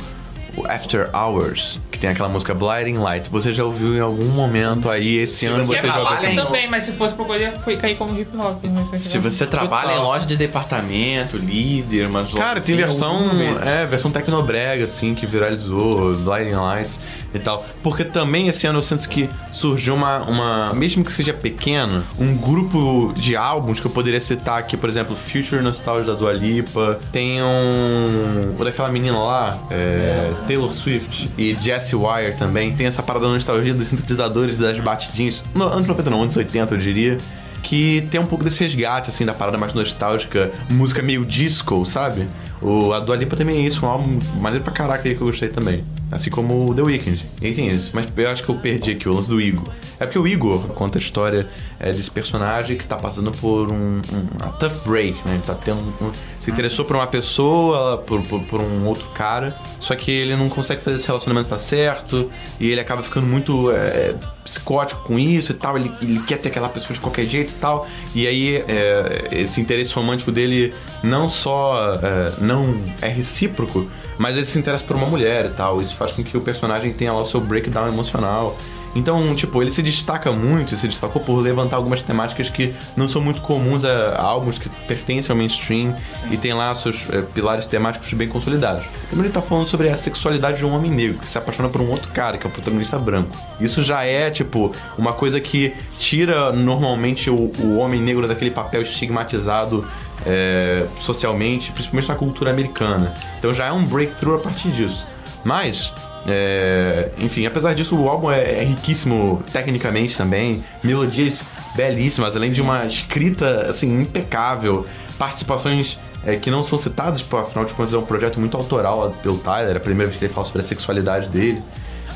o 0.56 0.66
After 0.66 1.08
Hours, 1.14 1.80
que 1.90 1.98
tem 1.98 2.10
aquela 2.10 2.28
música 2.28 2.52
Blinding 2.54 2.98
Light. 2.98 3.28
Você 3.30 3.52
já 3.52 3.64
ouviu 3.64 3.96
em 3.96 4.00
algum 4.00 4.28
momento 4.30 4.90
aí, 4.90 5.16
esse 5.16 5.46
ano 5.46 5.64
você 5.64 5.78
você 5.78 5.86
ouviu 5.88 6.02
em- 6.02 6.14
essa 6.36 6.44
também, 6.46 6.68
mas 6.70 6.84
se 6.84 6.92
fosse 6.92 7.14
pra 7.14 7.24
poder, 7.24 7.52
foi 7.64 7.76
cair 7.76 7.96
como 7.96 8.18
hip 8.18 8.36
hop. 8.36 8.62
né? 8.64 8.84
Se 8.94 9.18
você 9.18 9.46
trabalha 9.46 9.92
em 9.92 9.98
loja 9.98 10.26
de 10.26 10.36
departamento, 10.36 11.36
líder, 11.36 12.08
mas 12.08 12.32
Cara, 12.32 12.60
tem 12.60 12.76
versão, 12.76 13.18
é, 13.64 13.86
versão 13.86 14.10
tecnobrega, 14.10 14.84
assim, 14.84 15.14
que 15.14 15.26
viralizou, 15.26 16.14
Blinding 16.14 16.54
Lights 16.54 17.00
e 17.34 17.38
tal. 17.38 17.64
Porque 17.82 18.04
também 18.04 18.48
esse 18.48 18.66
ano 18.66 18.78
eu 18.78 18.82
sinto 18.82 19.08
que 19.08 19.28
surgiu 19.52 19.94
uma, 19.94 20.18
uma, 20.22 20.74
mesmo 20.74 21.02
que 21.04 21.10
seja 21.12 21.32
pequeno, 21.32 22.02
um 22.18 22.36
grupo 22.36 23.12
de 23.16 23.34
álbuns 23.36 23.80
que 23.80 23.86
eu 23.86 23.90
poderia 23.90 24.20
citar 24.20 24.58
aqui, 24.58 24.76
por 24.76 24.88
exemplo, 24.88 25.16
Future 25.16 25.62
Nostalgia 25.62 26.04
da 26.04 26.14
Dua 26.14 26.32
Lipa, 26.32 27.00
tem 27.10 27.42
um, 27.42 28.54
o 28.58 28.64
daquela 28.64 28.88
menina 28.90 29.18
lá, 29.18 29.58
é, 29.70 30.30
Taylor 30.42 30.72
Swift 30.72 31.30
e 31.38 31.54
Jessie 31.54 31.96
Wire 31.96 32.36
também, 32.36 32.74
tem 32.74 32.86
essa 32.86 33.02
parada 33.02 33.26
da 33.26 33.32
nostalgia 33.32 33.72
dos 33.74 33.88
sintetizadores 33.88 34.58
das 34.58 34.78
batidinhas, 34.80 35.44
no, 35.54 35.64
anos 35.64 35.86
90 35.86 36.10
não, 36.10 36.22
anos 36.22 36.36
80 36.36 36.74
eu 36.74 36.78
diria, 36.78 37.18
que 37.62 38.06
tem 38.10 38.20
um 38.20 38.26
pouco 38.26 38.44
desse 38.44 38.62
resgate, 38.62 39.08
assim, 39.08 39.24
da 39.24 39.32
parada 39.32 39.56
mais 39.56 39.72
nostálgica, 39.72 40.50
música 40.68 41.00
meio 41.00 41.24
disco, 41.24 41.84
sabe? 41.86 42.26
O, 42.60 42.92
a 42.92 43.00
Dua 43.00 43.16
Lipa 43.16 43.36
também 43.36 43.58
é 43.58 43.66
isso, 43.66 43.86
um 43.86 43.88
álbum 43.88 44.18
maneiro 44.38 44.64
pra 44.64 44.72
caraca 44.72 45.08
aí 45.08 45.14
que 45.14 45.20
eu 45.20 45.26
gostei 45.26 45.48
também. 45.48 45.84
Assim 46.10 46.28
como 46.28 46.68
o 46.68 46.74
The 46.74 46.82
Weeknd. 46.82 47.24
E 47.40 47.54
tem 47.54 47.70
isso. 47.70 47.90
Mas 47.94 48.06
eu 48.14 48.30
acho 48.30 48.42
que 48.42 48.48
eu 48.50 48.56
perdi 48.56 48.90
aqui 48.90 49.08
o 49.08 49.14
lance 49.14 49.28
do 49.28 49.40
Igor. 49.40 49.66
É 49.98 50.04
porque 50.04 50.18
o 50.18 50.28
Igor 50.28 50.68
conta 50.68 50.98
a 50.98 51.00
história 51.00 51.48
é, 51.82 51.92
desse 51.92 52.10
personagem 52.10 52.76
que 52.78 52.86
tá 52.86 52.96
passando 52.96 53.32
por 53.32 53.68
um, 53.70 54.00
um 54.00 54.26
uma 54.40 54.52
tough 54.52 54.72
break, 54.86 55.18
né? 55.26 55.34
Ele 55.34 55.42
tá 55.42 55.54
tendo. 55.54 55.80
um- 56.00 56.12
se 56.38 56.50
interessou 56.50 56.84
por 56.84 56.96
uma 56.96 57.06
pessoa, 57.06 57.98
por, 57.98 58.20
por, 58.22 58.40
por 58.44 58.60
um 58.60 58.86
outro 58.86 59.06
cara, 59.14 59.56
só 59.78 59.94
que 59.94 60.10
ele 60.10 60.34
não 60.36 60.48
consegue 60.48 60.80
fazer 60.82 60.96
esse 60.96 61.06
relacionamento 61.06 61.48
dar 61.48 61.58
certo, 61.60 62.28
e 62.58 62.68
ele 62.70 62.80
acaba 62.80 63.00
ficando 63.02 63.26
muito 63.28 63.70
é, 63.70 64.14
psicótico 64.44 65.02
com 65.04 65.18
isso 65.18 65.52
e 65.52 65.54
tal. 65.54 65.76
Ele, 65.76 65.92
ele 66.02 66.20
quer 66.20 66.38
ter 66.38 66.48
aquela 66.48 66.68
pessoa 66.68 66.94
de 66.94 67.00
qualquer 67.00 67.26
jeito 67.26 67.52
e 67.52 67.56
tal. 67.56 67.86
E 68.14 68.26
aí 68.26 68.56
é, 68.66 69.28
esse 69.32 69.60
interesse 69.60 69.94
romântico 69.94 70.32
dele 70.32 70.74
não 71.02 71.30
só 71.30 71.94
é, 72.02 72.32
não 72.40 72.74
é 73.00 73.08
recíproco, 73.08 73.88
mas 74.18 74.36
ele 74.36 74.44
se 74.44 74.58
interessa 74.58 74.84
por 74.84 74.96
uma 74.96 75.06
mulher 75.06 75.46
e 75.46 75.50
tal. 75.50 75.80
Isso 75.80 75.94
faz 75.94 76.12
com 76.12 76.24
que 76.24 76.36
o 76.36 76.40
personagem 76.40 76.92
tenha 76.92 77.12
lá 77.12 77.20
o 77.22 77.26
seu 77.26 77.40
breakdown 77.40 77.86
emocional. 77.88 78.56
Então, 78.94 79.34
tipo, 79.34 79.62
ele 79.62 79.70
se 79.70 79.82
destaca 79.82 80.30
muito, 80.30 80.76
se 80.76 80.86
destacou 80.86 81.22
por 81.22 81.40
levantar 81.40 81.76
algumas 81.76 82.02
temáticas 82.02 82.48
que 82.48 82.74
não 82.96 83.08
são 83.08 83.22
muito 83.22 83.40
comuns 83.40 83.84
a, 83.84 84.20
álbuns 84.20 84.58
que 84.58 84.68
pertencem 84.68 85.32
ao 85.32 85.36
mainstream 85.36 85.94
e 86.30 86.36
tem 86.36 86.52
lá 86.52 86.74
seus 86.74 87.08
é, 87.10 87.22
pilares 87.22 87.66
temáticos 87.66 88.12
bem 88.12 88.28
consolidados. 88.28 88.84
Primeiro 89.06 89.28
ele 89.28 89.34
tá 89.34 89.42
falando 89.42 89.66
sobre 89.66 89.88
a 89.88 89.96
sexualidade 89.96 90.58
de 90.58 90.66
um 90.66 90.74
homem 90.74 90.90
negro 90.90 91.18
que 91.18 91.28
se 91.28 91.38
apaixona 91.38 91.68
por 91.68 91.80
um 91.80 91.90
outro 91.90 92.10
cara, 92.12 92.36
que 92.36 92.46
é 92.46 92.50
o 92.50 92.52
protagonista 92.52 92.98
branco. 92.98 93.36
Isso 93.60 93.82
já 93.82 94.04
é, 94.04 94.30
tipo, 94.30 94.72
uma 94.98 95.12
coisa 95.12 95.40
que 95.40 95.74
tira 95.98 96.52
normalmente 96.52 97.30
o, 97.30 97.52
o 97.60 97.78
homem 97.78 98.00
negro 98.00 98.28
daquele 98.28 98.50
papel 98.50 98.82
estigmatizado 98.82 99.86
é, 100.26 100.86
socialmente, 101.00 101.72
principalmente 101.72 102.08
na 102.08 102.14
cultura 102.14 102.50
americana. 102.50 103.14
Então 103.38 103.54
já 103.54 103.66
é 103.66 103.72
um 103.72 103.84
breakthrough 103.84 104.36
a 104.36 104.38
partir 104.38 104.70
disso. 104.70 105.06
Mas, 105.44 105.92
é, 106.26 107.10
enfim, 107.18 107.46
apesar 107.46 107.74
disso, 107.74 107.96
o 107.96 108.08
álbum 108.08 108.30
é, 108.30 108.60
é 108.60 108.64
riquíssimo 108.64 109.42
tecnicamente 109.52 110.16
também, 110.16 110.62
melodias 110.82 111.42
belíssimas, 111.74 112.36
além 112.36 112.52
de 112.52 112.60
uma 112.60 112.86
escrita 112.86 113.66
assim 113.68 114.02
impecável, 114.02 114.86
participações 115.18 115.98
é, 116.24 116.36
que 116.36 116.50
não 116.50 116.62
são 116.62 116.78
citadas, 116.78 117.22
porque 117.22 117.46
afinal 117.46 117.64
de 117.64 117.74
contas 117.74 117.94
é 117.94 117.98
um 117.98 118.04
projeto 118.04 118.38
muito 118.38 118.56
autoral 118.56 119.10
pelo 119.22 119.38
Tyler, 119.38 119.74
é 119.74 119.76
a 119.76 119.80
primeira 119.80 120.08
vez 120.08 120.18
que 120.18 120.24
ele 120.24 120.32
fala 120.32 120.46
sobre 120.46 120.60
a 120.60 120.64
sexualidade 120.64 121.28
dele. 121.28 121.62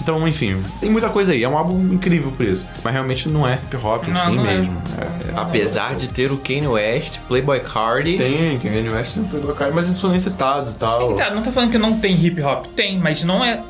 Então, 0.01 0.26
enfim, 0.28 0.62
tem 0.80 0.90
muita 0.90 1.09
coisa 1.09 1.32
aí. 1.32 1.42
É 1.42 1.49
um 1.49 1.57
álbum 1.57 1.78
incrível 1.92 2.30
por 2.36 2.47
isso. 2.47 2.64
Mas 2.84 2.92
realmente 2.92 3.28
não 3.28 3.47
é 3.47 3.55
hip 3.55 3.76
hop 3.76 4.07
Não, 4.07 4.12
assim 4.20 4.36
não 4.36 4.47
é. 4.47 4.57
mesmo. 4.59 4.82
É- 4.99 5.03
é- 5.05 5.38
Apesar 5.40 5.94
de 5.97 6.09
ter 6.09 6.30
o 6.30 6.36
Kanye 6.36 6.66
West, 6.68 7.18
Playboy 7.28 7.61
Cardi. 7.61 8.16
Tem, 8.16 8.59
Kanye 8.59 8.88
West 8.88 9.14
tem 9.14 9.24
Playboy 9.24 9.55
Cardi, 9.55 9.74
mas 9.74 9.86
eles 9.86 9.99
são 9.99 10.11
nem 10.11 10.20
citados 10.20 10.72
e 10.72 10.76
tal. 10.76 11.14
Tá, 11.14 11.30
não 11.30 11.42
tô 11.42 11.51
falando 11.51 11.70
que 11.70 11.78
não 11.78 11.99
tem 11.99 12.14
hip 12.14 12.40
hop. 12.42 12.66
Tem, 12.74 12.99
mas 12.99 13.22
não 13.24 13.44
é 13.44 13.61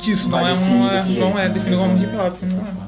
disso. 0.00 0.28
Não, 0.28 0.38
Não 0.40 0.46
é 0.48 0.52
é, 0.52 0.54
definido 0.56 0.78
não 0.78 0.88
é, 0.88 0.94
não 0.94 1.02
jeito, 1.02 1.38
é 1.38 1.48
definido 1.48 1.82
como 1.82 2.02
hip 2.02 2.16
hop. 2.16 2.34
Não 2.42 2.60
é. 2.60 2.84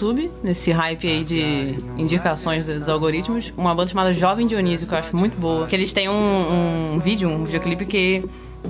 YouTube, 0.00 0.30
nesse 0.42 0.72
hype 0.72 1.06
aí 1.06 1.22
de 1.22 1.78
indicações 1.98 2.64
dos 2.64 2.88
algoritmos, 2.88 3.52
uma 3.56 3.74
banda 3.74 3.90
chamada 3.90 4.14
Jovem 4.14 4.46
Dionísio, 4.46 4.88
que 4.88 4.94
eu 4.94 4.98
acho 4.98 5.14
muito 5.14 5.38
boa. 5.38 5.66
Que 5.66 5.76
eles 5.76 5.92
têm 5.92 6.08
um, 6.08 6.94
um 6.94 6.98
vídeo, 6.98 7.28
um 7.28 7.44
videoclipe 7.44 7.84
que 7.84 8.24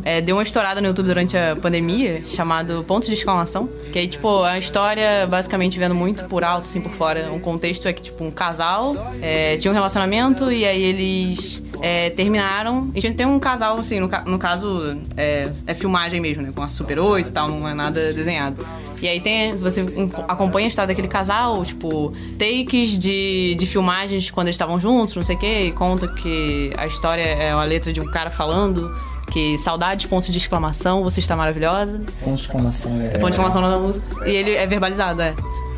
é, 0.04 0.20
deu 0.20 0.36
uma 0.36 0.42
estourada 0.42 0.80
no 0.80 0.88
YouTube 0.88 1.06
durante 1.06 1.36
a 1.36 1.56
pandemia, 1.56 2.22
chamado 2.22 2.84
Pontos 2.84 3.08
de 3.08 3.14
Exclamação. 3.14 3.68
Que 3.92 3.98
aí, 3.98 4.08
tipo, 4.08 4.42
a 4.42 4.58
história, 4.58 5.26
basicamente, 5.26 5.78
vendo 5.78 5.94
muito 5.94 6.24
por 6.24 6.44
alto, 6.44 6.64
assim, 6.64 6.80
por 6.80 6.92
fora. 6.92 7.30
Um 7.32 7.40
contexto 7.40 7.86
é 7.86 7.92
que, 7.92 8.02
tipo, 8.02 8.24
um 8.24 8.30
casal 8.30 8.94
é, 9.20 9.56
tinha 9.56 9.70
um 9.70 9.74
relacionamento 9.74 10.50
e 10.50 10.64
aí 10.64 10.82
eles 10.82 11.62
é, 11.80 12.10
terminaram. 12.10 12.90
E 12.94 13.00
tem 13.12 13.26
um 13.26 13.38
casal, 13.38 13.78
assim, 13.78 14.00
no, 14.00 14.08
no 14.26 14.38
caso, 14.38 14.98
é, 15.16 15.50
é 15.66 15.74
filmagem 15.74 16.20
mesmo, 16.20 16.42
né? 16.42 16.52
Com 16.54 16.62
a 16.62 16.66
Super 16.66 16.98
8 16.98 17.28
e 17.28 17.32
tal, 17.32 17.48
não 17.48 17.68
é 17.68 17.74
nada 17.74 18.12
desenhado. 18.12 18.66
E 19.02 19.08
aí 19.08 19.18
tem, 19.18 19.52
você 19.52 19.80
acompanha 20.28 20.66
a 20.66 20.68
história 20.68 20.88
daquele 20.88 21.08
casal, 21.08 21.64
tipo, 21.64 22.12
takes 22.38 22.98
de, 22.98 23.54
de 23.54 23.66
filmagens 23.66 24.30
quando 24.30 24.48
eles 24.48 24.56
estavam 24.56 24.78
juntos, 24.78 25.16
não 25.16 25.22
sei 25.22 25.36
o 25.36 25.38
quê, 25.38 25.60
e 25.62 25.72
conta 25.72 26.06
que 26.06 26.70
a 26.76 26.86
história 26.86 27.22
é 27.22 27.50
a 27.50 27.64
letra 27.64 27.94
de 27.94 28.00
um 28.00 28.10
cara 28.10 28.30
falando 28.30 28.94
que 29.30 29.56
saudades, 29.58 30.06
pontos 30.06 30.28
de 30.28 30.38
exclamação, 30.38 31.02
você 31.02 31.20
está 31.20 31.36
maravilhosa. 31.36 32.00
Ponto 32.22 32.36
de 32.36 32.42
exclamação 32.42 33.00
é. 33.00 33.06
É 33.06 33.10
ponto 33.12 33.24
de 33.24 33.30
exclamação 33.30 33.62
na 33.62 33.78
música. 33.78 34.28
E 34.28 34.34
ele 34.34 34.52
é 34.52 34.66
verbalizado, 34.66 35.22
é. 35.22 35.34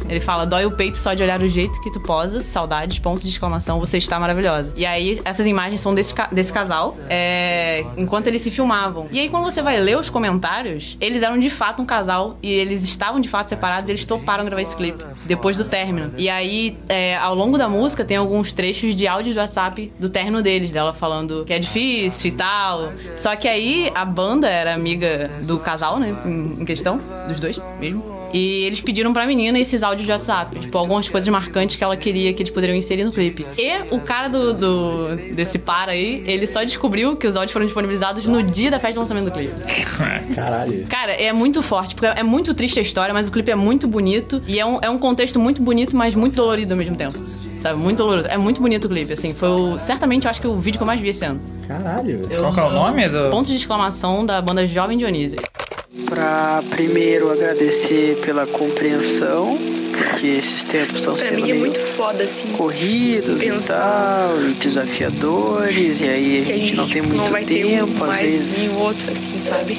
Ele 0.09 0.21
fala, 0.21 0.45
dói 0.45 0.65
o 0.67 0.71
peito 0.73 0.99
só 0.99 1.15
de 1.15 1.23
olhar 1.23 1.41
o 1.41 1.49
jeito 1.49 1.81
que 1.81 1.91
tu 1.93 2.01
posa, 2.01 2.41
saudades, 2.41 2.99
ponto 2.99 3.21
de 3.23 3.29
exclamação, 3.29 3.79
você 3.81 3.99
está 3.99 4.19
maravilhosa. 4.19 4.75
E 4.77 4.85
aí, 4.85 5.21
essas 5.25 5.47
imagens 5.47 5.81
são 5.81 5.95
desse, 5.95 6.13
ca- 6.15 6.29
desse 6.33 6.53
casal, 6.53 6.97
é, 7.09 7.85
enquanto 7.97 8.27
eles 8.27 8.43
se 8.43 8.51
filmavam. 8.51 9.07
E 9.11 9.19
aí, 9.21 9.29
quando 9.29 9.45
você 9.45 9.63
vai 9.63 9.79
ler 9.79 9.97
os 9.99 10.11
comentários, 10.11 10.97
eles 11.01 11.23
eram 11.23 11.39
de 11.39 11.49
fato 11.51 11.81
um 11.83 11.87
casal 11.87 12.37
e 12.43 12.51
eles 12.51 12.83
estavam 12.85 13.21
de 13.21 13.29
fato 13.29 13.49
separados 13.49 13.89
e 13.89 13.93
eles 13.93 14.05
toparam 14.05 14.45
gravar 14.45 14.63
esse 14.63 14.75
clipe 14.77 15.03
depois 15.25 15.57
do 15.57 15.65
término. 15.65 16.13
E 16.17 16.29
aí, 16.29 16.77
é, 16.89 17.17
ao 17.17 17.35
longo 17.35 17.57
da 17.57 17.69
música, 17.69 18.05
tem 18.05 18.17
alguns 18.17 18.53
trechos 18.53 18.95
de 18.95 19.07
áudio 19.07 19.33
do 19.35 19.41
WhatsApp 19.41 19.93
do 19.99 20.09
término 20.09 20.43
deles, 20.43 20.73
dela 20.73 20.93
falando 20.93 21.45
que 21.47 21.53
é 21.53 21.59
difícil 21.59 22.29
e 22.31 22.33
tal. 22.33 22.93
Só 23.17 23.35
que 23.37 23.49
aí, 23.49 23.91
a 23.95 24.05
banda 24.05 24.49
era 24.49 24.75
amiga 24.75 25.31
do 25.47 25.59
casal, 25.59 25.99
né, 25.99 26.15
em 26.25 26.65
questão, 26.65 27.01
dos 27.29 27.39
dois 27.41 27.59
mesmo. 27.81 28.22
E 28.33 28.65
eles 28.65 28.81
pediram 28.81 29.13
pra 29.13 29.27
menina 29.27 29.59
esses 29.59 29.83
áudios 29.83 30.07
de 30.07 30.13
WhatsApp. 30.13 30.59
Tipo, 30.59 30.79
algumas 30.79 31.09
coisas 31.09 31.29
marcantes 31.29 31.77
que 31.77 31.85
ela 31.85 31.97
queria 31.97 32.33
que 32.33 32.43
eles 32.43 32.51
poderiam 32.53 32.77
inserir 32.77 33.05
no 33.05 33.13
clipe. 33.13 33.47
E 33.59 33.71
o 33.95 34.01
cara 34.01 34.29
do, 34.29 34.53
do- 34.55 35.35
desse 35.35 35.59
par 35.59 35.89
aí, 35.89 36.23
ele 36.27 36.47
só 36.47 36.63
descobriu 36.65 37.15
que 37.17 37.27
os 37.27 37.37
áudios 37.37 37.53
foram 37.53 37.67
disponibilizados 37.67 38.27
no 38.27 38.43
dia 38.43 38.71
da 38.71 38.79
festa 38.79 38.93
de 38.95 38.99
lançamento 39.01 39.25
do 39.27 39.31
clipe. 39.33 39.53
Caralho. 40.35 40.87
Cara, 40.87 41.13
é 41.13 41.33
muito 41.33 41.63
forte, 41.63 41.95
porque 41.95 42.07
é 42.07 42.23
muito 42.23 42.55
triste 42.55 42.79
a 42.79 42.83
história, 42.83 43.13
mas 43.13 43.29
o 43.29 43.31
clipe 43.31 43.51
é 43.51 43.57
muito 43.57 43.87
bonito. 43.89 44.43
E 44.47 44.59
é 44.59 44.65
um, 44.67 44.79
é 44.81 44.89
um 44.89 44.99
contexto 44.99 45.39
muito 45.41 45.61
bonito, 45.63 45.97
mas 45.97 46.15
muito 46.15 46.35
dolorido 46.35 46.73
ao 46.73 46.79
mesmo 46.79 46.97
tempo. 46.97 47.19
Sabe? 47.61 47.79
Muito 47.79 47.99
doloroso. 47.99 48.27
É 48.29 48.37
muito 48.37 48.61
bonito 48.61 48.87
o 48.87 48.89
clipe, 48.89 49.13
assim. 49.13 49.33
Foi 49.33 49.49
o, 49.49 49.79
certamente, 49.79 50.25
eu 50.25 50.31
acho 50.31 50.41
que 50.41 50.49
o 50.49 50.57
vídeo 50.57 50.79
que 50.79 50.83
eu 50.83 50.87
mais 50.87 50.99
vi 50.99 51.09
esse 51.11 51.25
ano. 51.25 51.41
Caralho. 51.69 52.21
Eu- 52.29 52.41
Qual 52.43 52.55
que 52.55 52.61
é 52.61 52.63
o 52.65 52.71
nome 52.73 53.09
do- 53.09 53.31
Ponto 53.31 53.47
de 53.49 53.55
exclamação 53.57 54.27
da 54.27 54.41
banda 54.43 54.67
Jovem 54.67 54.99
Dionísio. 54.99 55.39
Pra 56.07 56.63
primeiro 56.71 57.31
agradecer 57.31 58.17
pela 58.25 58.47
compreensão, 58.47 59.59
porque 59.93 60.27
esses 60.27 60.63
tempos 60.65 60.97
estão 61.01 61.15
Pra 61.15 61.27
sendo 61.27 61.43
mim 61.43 61.51
é 61.51 61.55
muito 61.55 61.79
foda, 61.95 62.23
assim. 62.25 62.49
corridos 62.57 63.43
e 63.43 63.51
tal, 63.67 64.41
e 64.43 64.53
desafiadores, 64.55 66.01
e 66.01 66.05
aí 66.05 66.41
a 66.41 66.45
que 66.47 66.59
gente 66.59 66.75
não 66.77 66.89
tem 66.89 67.03
muito 67.03 67.17
não 67.19 67.27
vai 67.29 67.45
ter 67.45 67.67
um 67.67 67.69
tempo, 67.87 68.03
às 68.05 68.09
mais 68.09 68.27
vezes. 68.27 68.59
nem 68.59 68.75
outro, 68.75 69.03
assim, 69.13 69.45
sabe? 69.47 69.79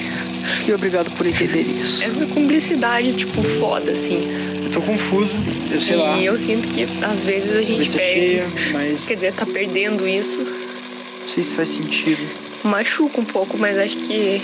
E 0.67 0.71
obrigado 0.73 1.09
por 1.15 1.25
entender 1.25 1.61
isso. 1.61 2.03
Essa 2.03 2.25
cumplicidade, 2.27 3.13
tipo, 3.13 3.41
foda, 3.59 3.91
assim. 3.91 4.29
Eu 4.65 4.69
tô 4.71 4.81
confuso, 4.81 5.35
eu 5.71 5.81
sei 5.81 5.95
e 5.95 5.97
lá. 5.97 6.21
eu 6.21 6.37
sinto 6.37 6.67
que 6.67 6.83
às 7.03 7.19
vezes 7.21 7.51
a 7.57 7.61
gente 7.61 7.89
Cabeça 7.89 7.97
perde. 7.97 8.19
cheia, 8.19 8.47
mas- 8.71 9.05
Quer 9.05 9.13
dizer, 9.15 9.33
tá 9.33 9.45
perdendo 9.47 10.07
isso. 10.07 10.37
Não 10.37 11.27
sei 11.27 11.43
se 11.43 11.53
faz 11.55 11.69
sentido. 11.69 12.21
Machuca 12.63 13.19
um 13.19 13.25
pouco, 13.25 13.57
mas 13.57 13.77
acho 13.79 13.97
que. 13.97 14.41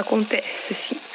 Acontece, 0.00 0.72
assim. 0.72 1.09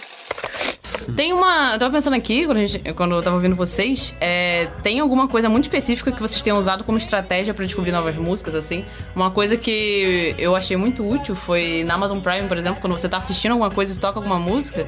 Tem 1.13 1.33
uma. 1.33 1.73
Eu 1.73 1.79
tava 1.79 1.91
pensando 1.91 2.13
aqui, 2.15 2.45
quando, 2.45 2.65
gente- 2.65 2.93
quando 2.93 3.15
eu 3.15 3.21
tava 3.21 3.35
ouvindo 3.35 3.55
vocês, 3.55 4.15
é, 4.21 4.67
tem 4.81 4.99
alguma 4.99 5.27
coisa 5.27 5.49
muito 5.49 5.65
específica 5.65 6.11
que 6.11 6.19
vocês 6.21 6.41
tenham 6.41 6.57
usado 6.57 6.83
como 6.83 6.97
estratégia 6.97 7.53
pra 7.53 7.65
descobrir 7.65 7.91
novas 7.91 8.15
músicas, 8.15 8.55
assim? 8.55 8.85
Uma 9.15 9.29
coisa 9.31 9.57
que 9.57 10.33
eu 10.37 10.55
achei 10.55 10.77
muito 10.77 11.07
útil 11.07 11.35
foi 11.35 11.83
na 11.83 11.93
Amazon 11.95 12.19
Prime, 12.19 12.47
por 12.47 12.57
exemplo, 12.57 12.79
quando 12.81 12.97
você 12.97 13.09
tá 13.09 13.17
assistindo 13.17 13.51
alguma 13.51 13.69
coisa 13.69 13.93
e 13.93 13.97
toca 13.97 14.17
alguma 14.19 14.39
música, 14.39 14.87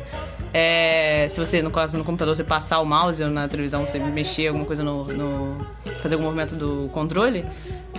é, 0.54 1.28
se 1.30 1.40
você, 1.40 1.62
no 1.62 1.72
caso, 1.72 1.98
no 1.98 2.04
computador, 2.04 2.36
você 2.36 2.44
passar 2.44 2.80
o 2.80 2.86
mouse 2.86 3.24
ou 3.24 3.30
na 3.30 3.48
televisão, 3.48 3.86
você 3.86 4.00
mexer 4.00 4.48
alguma 4.48 4.66
coisa 4.66 4.84
no. 4.84 5.04
no- 5.06 5.68
fazer 6.02 6.16
algum 6.16 6.26
movimento 6.26 6.56
do 6.56 6.90
controle. 6.92 7.46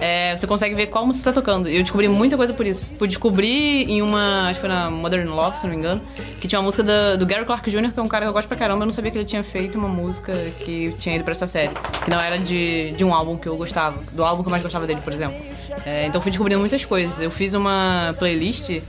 é, 0.01 0.37
você 0.37 0.47
consegue 0.47 0.77
ver 0.77 0.87
qual 0.87 1.05
música 1.05 1.25
você 1.25 1.35
tá 1.35 1.41
tocando. 1.41 1.69
E 1.69 1.75
eu 1.77 1.83
descobri 1.83 2.07
muita 2.09 2.37
coisa 2.37 2.53
por 2.53 2.65
isso. 2.65 2.93
Fui 2.99 3.09
descobrir 3.09 3.91
em 3.91 4.01
uma. 4.01 4.43
Acho 4.45 4.55
que 4.55 4.61
foi 4.61 4.69
na 4.69 4.89
Modern 4.91 5.29
Love, 5.29 5.59
se 5.59 5.65
não 5.67 5.73
me 5.75 5.77
engano, 5.81 6.01
que 6.41 6.47
tinha 6.47 6.59
uma 6.61 6.65
música 6.67 6.85
da- 6.85 7.17
do 7.17 7.27
Gary 7.27 7.45
Clark 7.45 7.69
Jr., 7.69 7.91
que 7.93 7.99
é 7.99 8.03
um 8.03 8.07
cara 8.09 8.25
que 8.25 8.29
eu 8.29 8.33
gosto 8.33 8.49
pra 8.49 8.57
caramba. 8.57 8.83
Eu 8.83 8.87
não 8.87 8.93
sabia 8.93 9.11
que 9.11 9.19
ele 9.19 9.25
tinha 9.25 9.43
feito 9.43 9.79
uma 9.79 9.89
música 9.89 10.33
que 10.59 10.95
tinha 10.99 11.15
ido 11.15 11.25
pra 11.25 11.33
essa 11.33 11.47
série. 11.47 11.71
Que 12.05 12.11
não 12.11 12.21
era 12.21 12.39
de, 12.39 12.93
de 12.93 13.05
um 13.05 13.15
álbum 13.15 13.37
que 13.37 13.49
eu 13.49 13.57
gostava. 13.57 13.99
Do 14.13 14.25
álbum 14.25 14.43
que 14.43 14.49
eu 14.49 14.51
mais 14.51 14.63
gostava 14.63 14.87
dele, 14.87 15.01
por 15.03 15.13
exemplo. 15.13 15.37
É, 15.85 16.07
então 16.07 16.21
fui 16.21 16.31
descobrindo 16.31 16.61
muitas 16.61 16.85
coisas. 16.85 17.21
Eu 17.21 17.31
fiz 17.31 17.55
uma 17.55 18.15
playlist 18.19 18.81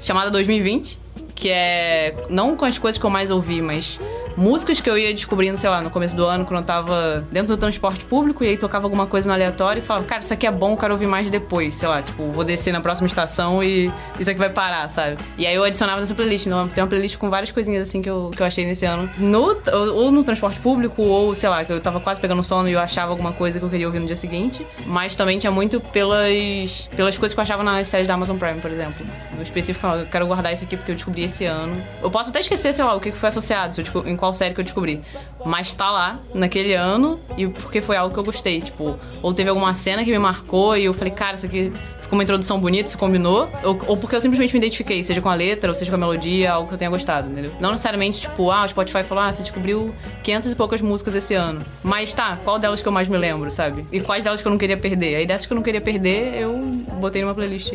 chamada 0.00 0.30
2020, 0.30 0.98
que 1.40 1.48
é 1.48 2.14
não 2.28 2.54
com 2.54 2.66
as 2.66 2.78
coisas 2.78 2.98
que 2.98 3.04
eu 3.04 3.10
mais 3.10 3.30
ouvi, 3.30 3.62
mas 3.62 3.98
músicas 4.36 4.80
que 4.80 4.88
eu 4.88 4.96
ia 4.96 5.12
descobrindo, 5.12 5.56
sei 5.58 5.68
lá, 5.68 5.80
no 5.80 5.90
começo 5.90 6.14
do 6.16 6.24
ano, 6.24 6.44
quando 6.44 6.60
eu 6.60 6.66
tava 6.66 7.24
dentro 7.30 7.48
do 7.48 7.56
transporte 7.56 8.04
público, 8.04 8.42
e 8.44 8.48
aí 8.48 8.58
tocava 8.58 8.86
alguma 8.86 9.06
coisa 9.06 9.28
no 9.28 9.34
aleatório 9.34 9.80
e 9.80 9.82
falava, 9.82 10.06
cara, 10.06 10.20
isso 10.20 10.32
aqui 10.32 10.46
é 10.46 10.50
bom, 10.50 10.72
eu 10.72 10.76
quero 10.76 10.92
ouvir 10.92 11.06
mais 11.06 11.30
depois, 11.30 11.74
sei 11.74 11.88
lá, 11.88 12.02
tipo, 12.02 12.30
vou 12.30 12.44
descer 12.44 12.72
na 12.72 12.80
próxima 12.80 13.06
estação 13.06 13.62
e 13.62 13.92
isso 14.18 14.30
aqui 14.30 14.38
vai 14.38 14.50
parar, 14.50 14.88
sabe? 14.88 15.18
E 15.36 15.46
aí 15.46 15.54
eu 15.54 15.64
adicionava 15.64 16.00
nessa 16.00 16.14
playlist, 16.14 16.46
então 16.46 16.66
tem 16.68 16.82
uma 16.82 16.88
playlist 16.88 17.16
com 17.16 17.28
várias 17.28 17.52
coisinhas 17.52 17.88
assim 17.88 18.00
que 18.00 18.08
eu, 18.08 18.30
que 18.34 18.40
eu 18.40 18.46
achei 18.46 18.64
nesse 18.64 18.86
ano, 18.86 19.10
no, 19.18 19.56
ou, 19.72 20.10
no 20.10 20.24
transporte 20.24 20.60
público, 20.60 21.02
ou 21.02 21.34
sei 21.34 21.48
lá, 21.48 21.64
que 21.64 21.72
eu 21.72 21.80
tava 21.80 22.00
quase 22.00 22.20
pegando 22.20 22.42
sono 22.42 22.68
e 22.68 22.72
eu 22.72 22.80
achava 22.80 23.10
alguma 23.10 23.32
coisa 23.32 23.58
que 23.58 23.64
eu 23.64 23.68
queria 23.68 23.86
ouvir 23.86 24.00
no 24.00 24.06
dia 24.06 24.16
seguinte, 24.16 24.66
mas 24.86 25.16
também 25.16 25.38
tinha 25.38 25.50
muito 25.50 25.80
pelas, 25.80 26.88
pelas 26.96 27.16
coisas 27.18 27.34
que 27.34 27.40
eu 27.40 27.42
achava 27.42 27.62
nas 27.62 27.88
séries 27.88 28.06
da 28.06 28.14
Amazon 28.14 28.36
Prime, 28.36 28.60
por 28.60 28.70
exemplo. 28.70 29.04
No 29.36 29.42
específico, 29.42 29.86
eu 29.86 30.06
quero 30.06 30.26
guardar 30.26 30.52
isso 30.52 30.64
aqui 30.64 30.76
porque 30.76 30.92
eu 30.92 30.96
descobri 30.96 31.24
esse 31.30 31.44
ano. 31.44 31.82
Eu 32.02 32.10
posso 32.10 32.30
até 32.30 32.40
esquecer, 32.40 32.72
sei 32.74 32.84
lá, 32.84 32.94
o 32.94 33.00
que 33.00 33.12
foi 33.12 33.28
associado, 33.28 33.74
se 33.74 33.80
eu 33.80 33.84
desco- 33.84 34.04
em 34.06 34.16
qual 34.16 34.34
série 34.34 34.54
que 34.54 34.60
eu 34.60 34.64
descobri. 34.64 35.00
Mas 35.44 35.72
tá 35.74 35.90
lá, 35.90 36.18
naquele 36.34 36.74
ano, 36.74 37.18
e 37.36 37.46
porque 37.46 37.80
foi 37.80 37.96
algo 37.96 38.12
que 38.12 38.18
eu 38.20 38.24
gostei. 38.24 38.60
Tipo, 38.60 38.98
ou 39.22 39.32
teve 39.32 39.48
alguma 39.48 39.72
cena 39.74 40.04
que 40.04 40.10
me 40.10 40.18
marcou 40.18 40.76
e 40.76 40.84
eu 40.84 40.92
falei, 40.94 41.12
cara, 41.12 41.36
isso 41.36 41.46
aqui 41.46 41.72
ficou 42.00 42.16
uma 42.18 42.22
introdução 42.22 42.60
bonita, 42.60 42.88
isso 42.88 42.98
combinou. 42.98 43.48
Ou, 43.64 43.80
ou 43.86 43.96
porque 43.96 44.14
eu 44.16 44.20
simplesmente 44.20 44.52
me 44.52 44.58
identifiquei, 44.58 45.02
seja 45.02 45.20
com 45.20 45.28
a 45.28 45.34
letra, 45.34 45.70
ou 45.70 45.74
seja 45.74 45.90
com 45.90 45.94
a 45.96 45.98
melodia, 46.00 46.52
algo 46.52 46.68
que 46.68 46.74
eu 46.74 46.78
tenha 46.78 46.90
gostado, 46.90 47.30
entendeu? 47.30 47.52
Não 47.60 47.70
necessariamente, 47.70 48.20
tipo, 48.20 48.50
ah, 48.50 48.64
o 48.64 48.68
Spotify 48.68 49.02
falou, 49.02 49.24
ah, 49.24 49.32
você 49.32 49.42
descobriu 49.42 49.94
500 50.22 50.52
e 50.52 50.54
poucas 50.56 50.80
músicas 50.82 51.14
esse 51.14 51.34
ano. 51.34 51.60
Mas 51.84 52.12
tá, 52.12 52.38
qual 52.44 52.58
delas 52.58 52.82
que 52.82 52.88
eu 52.88 52.92
mais 52.92 53.08
me 53.08 53.16
lembro, 53.16 53.50
sabe? 53.50 53.82
E 53.92 54.00
quais 54.00 54.24
delas 54.24 54.42
que 54.42 54.48
eu 54.48 54.50
não 54.50 54.58
queria 54.58 54.76
perder? 54.76 55.16
Aí 55.16 55.26
dessas 55.26 55.46
que 55.46 55.52
eu 55.52 55.56
não 55.56 55.62
queria 55.62 55.80
perder, 55.80 56.34
eu 56.40 56.52
botei 57.00 57.22
numa 57.22 57.34
playlist 57.34 57.72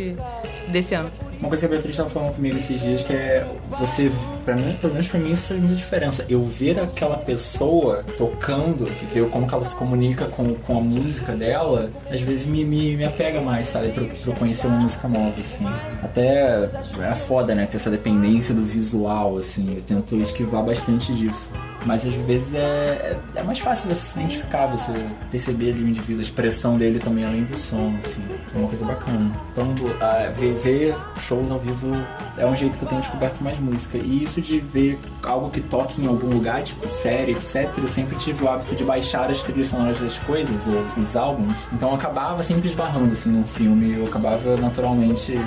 desse 0.67 0.93
ano. 0.93 1.09
Uma 1.39 1.49
coisa 1.49 1.61
que 1.61 1.65
a 1.65 1.69
Beatriz 1.69 1.91
estava 1.91 2.09
falando 2.09 2.35
comigo 2.35 2.57
esses 2.57 2.81
dias 2.81 3.03
que 3.03 3.13
é 3.13 3.47
você, 3.79 4.11
pra 4.43 4.55
mim, 4.55 4.75
pelo 4.79 4.93
menos 4.93 5.07
pra 5.07 5.19
mim, 5.19 5.31
isso 5.31 5.43
faz 5.43 5.59
muita 5.59 5.75
diferença. 5.75 6.25
Eu 6.29 6.43
ver 6.45 6.79
aquela 6.79 7.17
pessoa 7.17 8.03
tocando 8.17 8.87
e 8.87 9.05
ver 9.13 9.29
como 9.29 9.47
ela 9.51 9.65
se 9.65 9.75
comunica 9.75 10.25
com, 10.25 10.55
com 10.55 10.77
a 10.77 10.81
música 10.81 11.33
dela, 11.33 11.89
às 12.09 12.21
vezes 12.21 12.45
me, 12.45 12.65
me, 12.65 12.95
me 12.95 13.05
apega 13.05 13.41
mais, 13.41 13.67
sabe? 13.67 13.89
Pra, 13.89 14.03
pra 14.03 14.15
eu 14.25 14.33
conhecer 14.33 14.67
uma 14.67 14.79
música 14.79 15.07
nova, 15.07 15.39
assim. 15.39 15.65
Até 16.03 16.69
é 17.01 17.15
foda, 17.15 17.53
né? 17.53 17.65
Ter 17.65 17.77
essa 17.77 17.89
dependência 17.89 18.53
do 18.53 18.63
visual, 18.63 19.37
assim. 19.37 19.75
Eu 19.75 19.81
tento 19.81 20.15
esquivar 20.17 20.63
bastante 20.63 21.13
disso. 21.13 21.49
Mas 21.85 22.05
às 22.05 22.13
vezes 22.15 22.53
é, 22.53 22.57
é, 22.57 23.19
é 23.35 23.43
mais 23.43 23.59
fácil 23.59 23.89
você 23.89 24.01
se 24.01 24.19
identificar, 24.19 24.67
você 24.67 24.91
perceber 25.31 25.71
ali 25.71 25.83
o 25.83 25.87
indivíduo, 25.87 26.19
a 26.19 26.23
expressão 26.23 26.77
dele 26.77 26.99
também 26.99 27.25
além 27.25 27.43
do 27.43 27.57
som, 27.57 27.95
assim. 28.03 28.21
É 28.53 28.57
uma 28.57 28.67
coisa 28.67 28.85
bacana. 28.85 29.31
Então, 29.51 29.75
ah, 30.01 30.31
ver, 30.37 30.53
ver 30.55 30.95
shows 31.19 31.51
ao 31.51 31.59
vivo 31.59 31.91
é 32.37 32.45
um 32.45 32.55
jeito 32.55 32.77
que 32.77 32.83
eu 32.83 32.89
tenho 32.89 33.01
descoberto 33.01 33.41
mais 33.41 33.59
música. 33.59 33.97
E 33.97 34.23
isso 34.23 34.41
de 34.41 34.59
ver 34.59 34.99
algo 35.25 35.49
que 35.49 35.61
toque 35.61 36.01
em 36.01 36.07
algum 36.07 36.27
lugar, 36.27 36.63
tipo 36.63 36.87
série, 36.87 37.31
etc., 37.31 37.69
eu 37.77 37.87
sempre 37.87 38.15
tive 38.17 38.43
o 38.43 38.49
hábito 38.49 38.75
de 38.75 38.83
baixar 38.83 39.29
as 39.29 39.41
trilhas 39.41 39.67
sonoras 39.67 39.99
das 39.99 40.17
coisas, 40.19 40.55
ou 40.67 41.01
os 41.01 41.15
álbuns. 41.15 41.53
Então 41.73 41.89
eu 41.89 41.95
acabava 41.95 42.41
sempre 42.43 42.69
esbarrando, 42.69 43.13
assim, 43.13 43.29
num 43.29 43.45
filme, 43.45 43.93
eu 43.93 44.05
acabava 44.05 44.55
naturalmente 44.57 45.39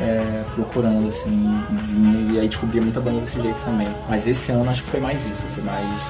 é, 0.00 0.44
procurando, 0.54 1.08
assim, 1.08 1.64
e 1.70 1.74
vinha, 1.74 2.32
e 2.32 2.40
aí 2.40 2.48
descobria 2.48 2.80
muita 2.80 3.00
banda 3.00 3.20
desse 3.20 3.40
jeito 3.40 3.58
também. 3.64 3.88
Mas 4.08 4.26
esse 4.26 4.52
ano 4.52 4.70
acho 4.70 4.82
que 4.84 4.90
foi 4.90 5.00
mais 5.00 5.24
isso, 5.24 5.42
foi 5.54 5.62
mais 5.62 6.02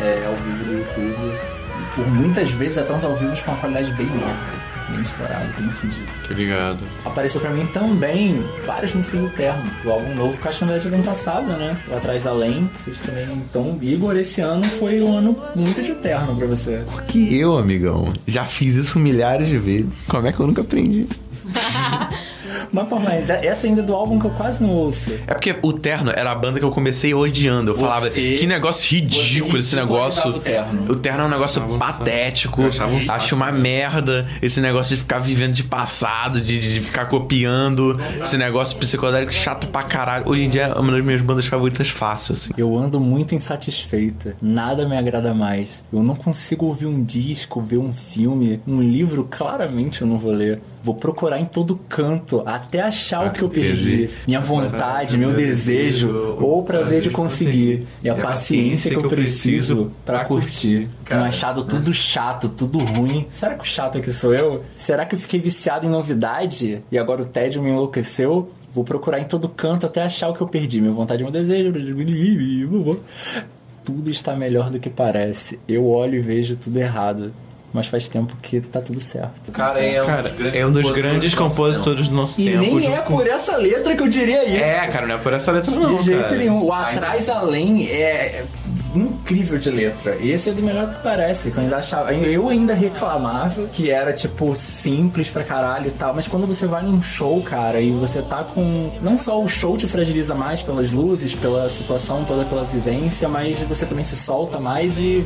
é, 0.00 0.26
ao 0.26 0.34
vivo 0.36 0.64
do 0.64 0.72
YouTube. 0.72 1.56
E 1.78 1.94
por 1.94 2.06
muitas 2.08 2.50
vezes 2.50 2.78
até 2.78 2.92
uns 2.92 3.04
ao 3.04 3.14
vivo 3.14 3.44
com 3.44 3.50
uma 3.50 3.60
qualidade 3.60 3.92
bem 3.92 4.06
merda. 4.06 4.65
Bem 4.88 5.02
estourado, 5.02 5.60
bem 5.60 5.70
fedido. 5.72 6.06
Tô 6.28 6.34
ligado. 6.34 6.78
Apareceu 7.04 7.40
pra 7.40 7.50
mim 7.50 7.66
também 7.66 8.44
várias 8.64 8.94
músicas 8.94 9.20
do 9.20 9.28
Terno, 9.30 9.64
do 9.82 9.90
álbum 9.90 10.14
novo, 10.14 10.38
que 10.38 10.46
acho 10.48 10.58
que 10.60 10.64
na 10.64 10.72
verdade 10.72 10.88
é 10.88 10.90
do 10.90 10.94
ano 11.02 11.04
passado, 11.04 11.46
né? 11.48 11.76
Lá 11.88 11.96
atrás 11.96 12.26
além, 12.26 12.70
vocês 12.76 12.98
também. 12.98 13.26
Então, 13.32 13.78
Igor, 13.82 14.16
esse 14.16 14.40
ano 14.40 14.64
foi 14.64 15.02
um 15.02 15.16
ano 15.18 15.36
muito 15.56 15.82
de 15.82 15.94
terno 15.96 16.36
pra 16.36 16.46
você. 16.46 16.82
Porque 16.90 17.18
eu, 17.18 17.58
amigão, 17.58 18.12
já 18.26 18.44
fiz 18.44 18.76
isso 18.76 18.98
milhares 18.98 19.48
de 19.48 19.58
vezes. 19.58 19.92
Como 20.06 20.26
é 20.26 20.32
que 20.32 20.38
eu 20.38 20.46
nunca 20.46 20.62
aprendi? 20.62 21.06
Mas, 22.72 22.88
pô, 22.88 22.98
mas 22.98 23.28
essa 23.30 23.66
ainda 23.66 23.82
é 23.82 23.84
do 23.84 23.94
álbum 23.94 24.18
que 24.18 24.26
eu 24.26 24.30
quase 24.30 24.62
não 24.62 24.70
ouço. 24.70 25.14
É 25.26 25.34
porque 25.34 25.54
o 25.62 25.72
Terno 25.72 26.12
era 26.14 26.30
a 26.30 26.34
banda 26.34 26.58
que 26.58 26.64
eu 26.64 26.70
comecei 26.70 27.14
odiando. 27.14 27.72
Eu 27.72 27.78
falava, 27.78 28.10
que 28.10 28.46
negócio 28.46 28.96
ridículo 28.96 29.58
esse 29.58 29.76
negócio. 29.76 30.30
o 30.30 30.40
Terno. 30.40 30.92
O 30.92 30.96
Terno 30.96 31.22
é 31.22 31.26
um 31.26 31.30
negócio 31.30 31.62
patético. 31.78 32.62
Acho 33.08 33.34
uma 33.34 33.52
merda. 33.52 34.26
Esse 34.40 34.60
negócio 34.60 34.96
de 34.96 35.02
ficar 35.02 35.18
vivendo 35.18 35.52
de 35.52 35.64
passado, 35.64 36.40
de, 36.40 36.74
de 36.74 36.80
ficar 36.80 37.06
copiando. 37.06 37.98
Esse 38.20 38.36
negócio 38.36 38.76
psicodélico 38.78 39.32
chato 39.32 39.66
pra 39.68 39.82
caralho. 39.82 40.28
Hoje 40.28 40.44
em 40.44 40.48
dia 40.48 40.64
é 40.64 40.78
uma 40.78 40.92
das 40.92 41.04
minhas 41.04 41.20
bandas 41.20 41.46
favoritas 41.46 41.88
fácil, 41.88 42.32
assim. 42.32 42.50
Eu 42.56 42.76
ando 42.76 43.00
muito 43.00 43.34
insatisfeita. 43.34 44.36
Nada 44.40 44.88
me 44.88 44.96
agrada 44.96 45.34
mais. 45.34 45.82
Eu 45.92 46.02
não 46.02 46.14
consigo 46.14 46.66
ouvir 46.66 46.86
um 46.86 47.02
disco, 47.02 47.60
ver 47.60 47.78
um 47.78 47.92
filme, 47.92 48.60
um 48.66 48.80
livro, 48.82 49.26
claramente 49.30 50.02
eu 50.02 50.06
não 50.06 50.18
vou 50.18 50.32
ler. 50.32 50.60
Vou 50.86 50.94
procurar 50.94 51.40
em 51.40 51.44
todo 51.44 51.80
canto 51.88 52.44
até 52.46 52.80
achar 52.80 53.26
o 53.26 53.32
que 53.32 53.42
eu 53.42 53.48
perdi. 53.48 54.08
Minha 54.24 54.38
vontade, 54.38 55.18
meu 55.18 55.34
desejo 55.34 56.36
ou 56.40 56.60
o 56.60 56.62
prazer 56.62 57.02
de 57.02 57.10
conseguir. 57.10 57.88
E 58.04 58.08
a 58.08 58.14
paciência 58.14 58.92
que 58.92 58.96
eu 58.96 59.08
preciso 59.08 59.90
pra 60.04 60.24
curtir. 60.24 60.88
Tenho 61.04 61.24
achado 61.24 61.64
tudo 61.64 61.92
chato, 61.92 62.48
tudo 62.48 62.78
ruim. 62.78 63.26
Será 63.30 63.56
que 63.56 63.62
o 63.62 63.66
chato 63.66 63.98
aqui 63.98 64.12
sou 64.12 64.32
eu? 64.32 64.62
Será 64.76 65.04
que 65.04 65.16
eu 65.16 65.18
fiquei 65.18 65.40
viciado 65.40 65.84
em 65.84 65.90
novidade 65.90 66.80
e 66.92 66.96
agora 66.96 67.22
o 67.22 67.26
tédio 67.26 67.60
me 67.60 67.70
enlouqueceu? 67.70 68.52
Vou 68.72 68.84
procurar 68.84 69.18
em 69.18 69.24
todo 69.24 69.48
canto 69.48 69.86
até 69.86 70.04
achar 70.04 70.28
o 70.28 70.34
que 70.34 70.40
eu 70.40 70.46
perdi. 70.46 70.80
Minha 70.80 70.92
vontade, 70.92 71.20
meu 71.24 71.32
desejo. 71.32 71.72
Tudo 73.84 74.08
está 74.08 74.36
melhor 74.36 74.70
do 74.70 74.78
que 74.78 74.88
parece. 74.88 75.58
Eu 75.66 75.84
olho 75.88 76.14
e 76.14 76.20
vejo 76.20 76.54
tudo 76.54 76.76
errado. 76.78 77.32
Mas 77.76 77.88
faz 77.88 78.08
tempo 78.08 78.34
que 78.40 78.58
tá 78.58 78.80
tudo 78.80 78.98
certo. 79.02 79.52
Cara, 79.52 79.78
é 79.84 80.02
um, 80.02 80.06
Cara, 80.06 80.32
é 80.54 80.64
um 80.66 80.72
dos 80.72 80.90
grandes 80.92 81.34
compositores 81.34 82.08
do 82.08 82.14
nosso 82.14 82.40
E 82.40 82.46
tempo. 82.46 82.58
nem 82.58 82.70
junto 82.80 82.90
é 82.90 83.00
por 83.02 83.26
essa 83.26 83.54
letra 83.58 83.94
que 83.94 84.02
eu 84.02 84.08
diria 84.08 84.42
isso. 84.48 84.64
É, 84.64 84.86
cara, 84.86 85.06
não 85.06 85.14
é 85.16 85.18
por 85.18 85.34
essa 85.34 85.52
letra 85.52 85.70
não, 85.72 85.96
De 85.98 86.04
jeito 86.04 86.22
cara. 86.22 86.36
nenhum. 86.36 86.64
O 86.64 86.72
Atrás 86.72 87.28
Além 87.28 87.86
é 87.86 88.46
incrível 88.96 89.58
de 89.58 89.70
letra. 89.70 90.16
Esse 90.16 90.50
é 90.50 90.52
do 90.52 90.62
melhor 90.62 90.92
que 90.92 91.02
parece. 91.02 91.50
Eu 91.50 91.60
ainda, 91.60 91.76
achava, 91.76 92.12
eu 92.12 92.48
ainda 92.48 92.74
reclamava 92.74 93.66
que 93.66 93.90
era, 93.90 94.12
tipo, 94.12 94.54
simples 94.54 95.28
pra 95.28 95.44
caralho 95.44 95.88
e 95.88 95.90
tal. 95.90 96.14
Mas 96.14 96.28
quando 96.28 96.46
você 96.46 96.66
vai 96.66 96.82
num 96.82 97.02
show, 97.02 97.42
cara, 97.42 97.80
e 97.80 97.90
você 97.90 98.22
tá 98.22 98.44
com. 98.44 98.62
Não 99.00 99.18
só 99.18 99.42
o 99.42 99.48
show 99.48 99.76
te 99.76 99.86
fragiliza 99.86 100.34
mais 100.34 100.62
pelas 100.62 100.90
luzes, 100.90 101.34
pela 101.34 101.68
situação 101.68 102.24
toda, 102.24 102.44
pela 102.44 102.64
vivência, 102.64 103.28
mas 103.28 103.58
você 103.60 103.86
também 103.86 104.04
se 104.04 104.16
solta 104.16 104.60
mais 104.60 104.96
e 104.98 105.24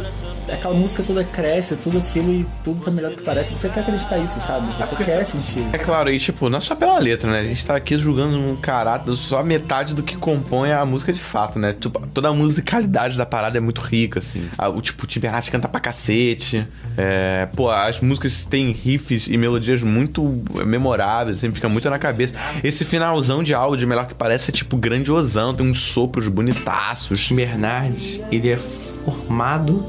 aquela 0.53 0.75
música 0.75 1.03
toda 1.03 1.25
cresce, 1.25 1.77
tudo 1.77 1.99
aquilo 1.99 2.33
e 2.33 2.47
tudo 2.64 2.83
tá 2.83 2.91
melhor 2.91 3.11
do 3.11 3.16
que 3.16 3.23
parece. 3.23 3.53
Você 3.53 3.68
quer 3.68 3.81
acreditar 3.81 4.18
isso, 4.18 4.41
sabe? 4.41 4.66
Você 4.73 5.05
quer 5.05 5.25
sentir. 5.25 5.64
É 5.73 5.79
claro, 5.79 6.11
e 6.11 6.18
tipo, 6.18 6.49
não 6.49 6.59
é 6.59 6.61
só 6.61 6.75
pela 6.75 6.99
letra, 6.99 7.31
né? 7.31 7.41
A 7.41 7.45
gente 7.45 7.64
tá 7.64 7.77
aqui 7.77 7.97
julgando 7.99 8.39
um 8.39 8.57
caráter, 8.57 9.14
só 9.16 9.43
metade 9.43 9.95
do 9.95 10.03
que 10.03 10.16
compõe 10.16 10.73
a 10.73 10.85
música 10.85 11.12
de 11.12 11.21
fato, 11.21 11.59
né? 11.59 11.75
Tipo, 11.79 12.07
toda 12.09 12.29
a 12.29 12.33
musicalidade 12.33 13.16
da 13.16 13.27
parada 13.27 13.59
é 13.59 13.60
muito 13.61 13.81
rica, 13.81 14.19
assim. 14.19 14.47
Ah, 14.59 14.69
O 14.69 14.81
tipo, 14.81 15.05
o 15.05 15.07
Tim 15.07 15.21
Bernardes 15.21 15.49
canta 15.51 15.69
pra 15.69 15.81
cacete. 15.81 16.67
É, 16.97 17.47
pô, 17.57 17.71
as 17.71 18.01
músicas 18.01 18.45
têm 18.49 18.73
riffs 18.73 19.27
e 19.29 19.37
melodias 19.39 19.83
muito 19.83 20.43
memoráveis, 20.67 21.39
sempre 21.41 21.57
fica 21.57 21.69
muito 21.69 21.89
na 21.89 21.99
cabeça. 21.99 22.35
Esse 22.65 22.85
finalzão 22.85 23.43
de 23.43 23.55
áudio, 23.55 23.87
melhor 23.89 24.07
que 24.07 24.15
parece, 24.15 24.51
é 24.51 24.53
tipo 24.53 24.77
grandiosão, 24.77 25.55
tem 25.55 25.69
uns 25.69 25.81
sopros 25.81 26.29
bonitaços. 26.29 27.25
Tim 27.25 27.37
Bernardes, 27.37 28.21
ele 28.33 28.49
é 28.51 28.57
formado 28.57 29.85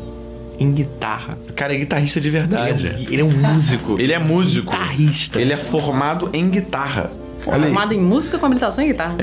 em 0.59 0.71
guitarra. 0.71 1.37
O 1.49 1.53
cara 1.53 1.73
é 1.73 1.77
guitarrista 1.77 2.21
de 2.21 2.29
verdade. 2.29 2.87
Ele 2.87 2.87
é, 2.87 2.93
um- 2.95 3.09
ele 3.11 3.21
é 3.21 3.25
um 3.25 3.53
músico. 3.53 3.99
ele 3.99 4.13
é 4.13 4.19
músico. 4.19 4.71
Guitarrista. 4.71 5.41
Ele 5.41 5.53
é 5.53 5.57
formado 5.57 6.29
em 6.33 6.49
guitarra. 6.49 7.09
Olha 7.45 7.55
aí. 7.57 7.61
Formado 7.63 7.93
em 7.93 7.99
música 7.99 8.37
com 8.37 8.45
habilitação 8.45 8.83
em 8.83 8.87
guitarra. 8.89 9.15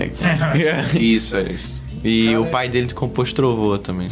Isso, 0.99 1.37
é 1.37 1.43
isso. 1.53 1.78
E 2.05 2.37
o 2.37 2.47
pai 2.47 2.69
dele 2.69 2.93
compôs 2.93 3.33
Trovô 3.33 3.79
também. 3.79 4.09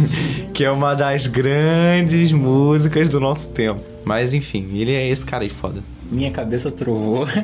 que 0.52 0.64
é 0.64 0.70
uma 0.70 0.94
das 0.94 1.26
grandes 1.26 2.32
músicas 2.32 3.08
do 3.08 3.20
nosso 3.20 3.48
tempo. 3.50 3.80
Mas 4.04 4.32
enfim, 4.32 4.68
ele 4.74 4.92
é 4.92 5.08
esse 5.08 5.24
cara 5.24 5.44
aí 5.44 5.50
foda. 5.50 5.82
Minha 6.10 6.30
cabeça 6.30 6.70
trovou. 6.70 7.26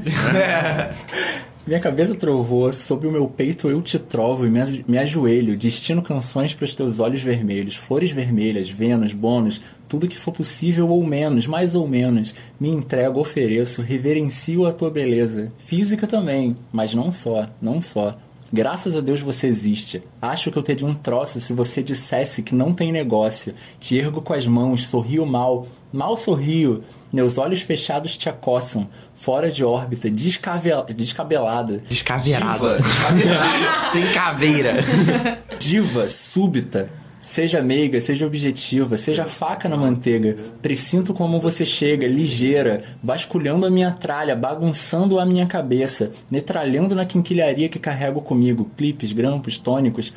Minha 1.67 1.81
cabeça 1.81 2.15
trovou, 2.15 2.73
sobre 2.73 3.09
o 3.09 3.11
meu 3.11 3.27
peito 3.27 3.69
eu 3.69 3.83
te 3.83 3.99
trovo 3.99 4.47
e 4.47 4.85
me 4.87 4.99
ajoelho, 4.99 5.59
destino 5.59 6.01
canções 6.01 6.55
para 6.55 6.65
os 6.65 6.73
teus 6.73 7.01
olhos 7.01 7.21
vermelhos, 7.21 7.75
flores 7.75 8.13
vermelhas, 8.13 8.71
Vênus, 8.71 9.13
bônus, 9.13 9.61
tudo 9.89 10.07
que 10.07 10.17
for 10.17 10.31
possível 10.31 10.89
ou 10.89 11.05
menos, 11.05 11.49
mais 11.49 11.75
ou 11.75 11.89
menos, 11.89 12.37
me 12.61 12.69
entrego, 12.69 13.19
ofereço, 13.19 13.83
reverencio 13.83 14.65
a 14.65 14.73
tua 14.73 14.93
beleza, 14.93 15.49
física 15.59 16.07
também, 16.07 16.57
mas 16.73 16.95
não 16.95 17.11
só, 17.11 17.49
não 17.61 17.83
só. 17.83 18.17
Graças 18.53 18.95
a 18.95 19.01
Deus 19.01 19.21
você 19.21 19.47
existe. 19.47 20.03
Acho 20.21 20.51
que 20.51 20.59
eu 20.59 20.63
teria 20.63 20.87
um 20.87 20.95
troço 20.95 21.41
se 21.41 21.53
você 21.53 21.83
dissesse 21.83 22.43
que 22.43 22.55
não 22.55 22.73
tem 22.73 22.93
negócio. 22.93 23.55
Te 23.81 23.99
ergo 23.99 24.23
com 24.23 24.33
as 24.33 24.47
mãos, 24.47 24.87
sorrio 24.87 25.27
mal, 25.27 25.67
mal 25.93 26.17
sorrio. 26.17 26.85
Meus 27.13 27.39
olhos 27.39 27.63
fechados 27.63 28.17
te 28.17 28.29
acossam, 28.29 28.89
fora 29.15 29.51
de 29.51 29.65
órbita, 29.65 30.11
descabelada. 30.11 30.93
Descaveirada. 31.89 32.79
Sem 33.91 34.13
caveira. 34.13 34.75
Diva, 35.59 36.09
súbita. 36.09 36.91
Seja 37.27 37.61
meiga, 37.61 38.01
seja 38.01 38.25
objetiva, 38.25 38.97
seja 38.97 39.25
faca 39.25 39.69
na 39.69 39.77
manteiga. 39.77 40.37
Presinto 40.63 41.13
como 41.13 41.41
você 41.41 41.65
chega, 41.65 42.07
ligeira, 42.07 42.85
vasculhando 43.03 43.67
a 43.67 43.71
minha 43.71 43.91
tralha, 43.91 44.37
bagunçando 44.37 45.19
a 45.19 45.27
minha 45.27 45.45
cabeça, 45.45 46.13
metralhando 46.31 46.95
na 46.95 47.05
quinquilharia 47.05 47.69
que 47.69 47.81
carrego 47.81 48.21
comigo, 48.21 48.71
clipes, 48.77 49.13
grampos, 49.13 49.59
tônicos, 49.59 50.13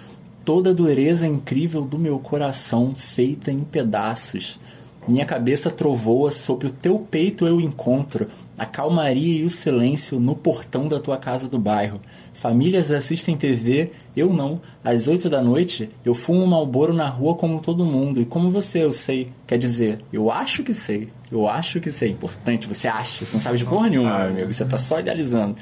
toda 0.46 0.70
a 0.70 0.74
dureza 0.74 1.26
incrível 1.26 1.82
do 1.82 1.98
meu 1.98 2.20
coração 2.20 2.94
feita 2.94 3.52
em 3.52 3.62
pedaços. 3.62 4.60
Minha 5.08 5.26
cabeça 5.26 5.72
trovoa, 5.72 6.32
sobre 6.32 6.68
o 6.68 6.72
teu 6.72 7.00
peito 7.00 7.48
eu 7.48 7.60
encontro 7.60 8.28
a 8.60 8.66
calmaria 8.66 9.40
e 9.40 9.46
o 9.46 9.50
silêncio 9.50 10.20
no 10.20 10.36
portão 10.36 10.88
da 10.88 11.00
tua 11.00 11.18
casa 11.18 11.48
do 11.48 11.58
bairro. 11.58 12.02
Famílias 12.34 12.92
assistem 12.92 13.38
TV, 13.38 13.92
eu 14.16 14.34
não. 14.34 14.62
Às 14.84 15.08
oito 15.08 15.30
da 15.30 15.42
noite, 15.42 15.90
eu 16.04 16.14
fumo 16.14 16.44
um 16.44 16.48
malboro 16.48 16.94
na 16.94 17.08
rua 17.08 17.36
como 17.36 17.62
todo 17.62 17.86
mundo. 17.86 18.22
E 18.22 18.26
como 18.26 18.50
você, 18.50 18.84
eu 18.84 18.92
sei. 18.92 19.32
Quer 19.48 19.58
dizer, 19.58 20.00
eu 20.12 20.30
acho 20.30 20.62
que 20.62 20.74
sei. 20.74 21.08
Eu 21.32 21.48
acho 21.48 21.80
que 21.80 21.92
sei. 21.92 22.12
Importante, 22.12 22.68
você 22.68 22.88
acha. 22.90 23.26
Você 23.26 23.34
não 23.34 23.42
sabe 23.42 23.58
de 23.58 23.66
porra 23.66 23.90
nenhuma, 23.90 24.20
meu 24.20 24.28
amigo. 24.28 24.54
Você 24.54 24.66
tá 24.66 24.78
só 24.78 25.00
idealizando. 25.00 25.56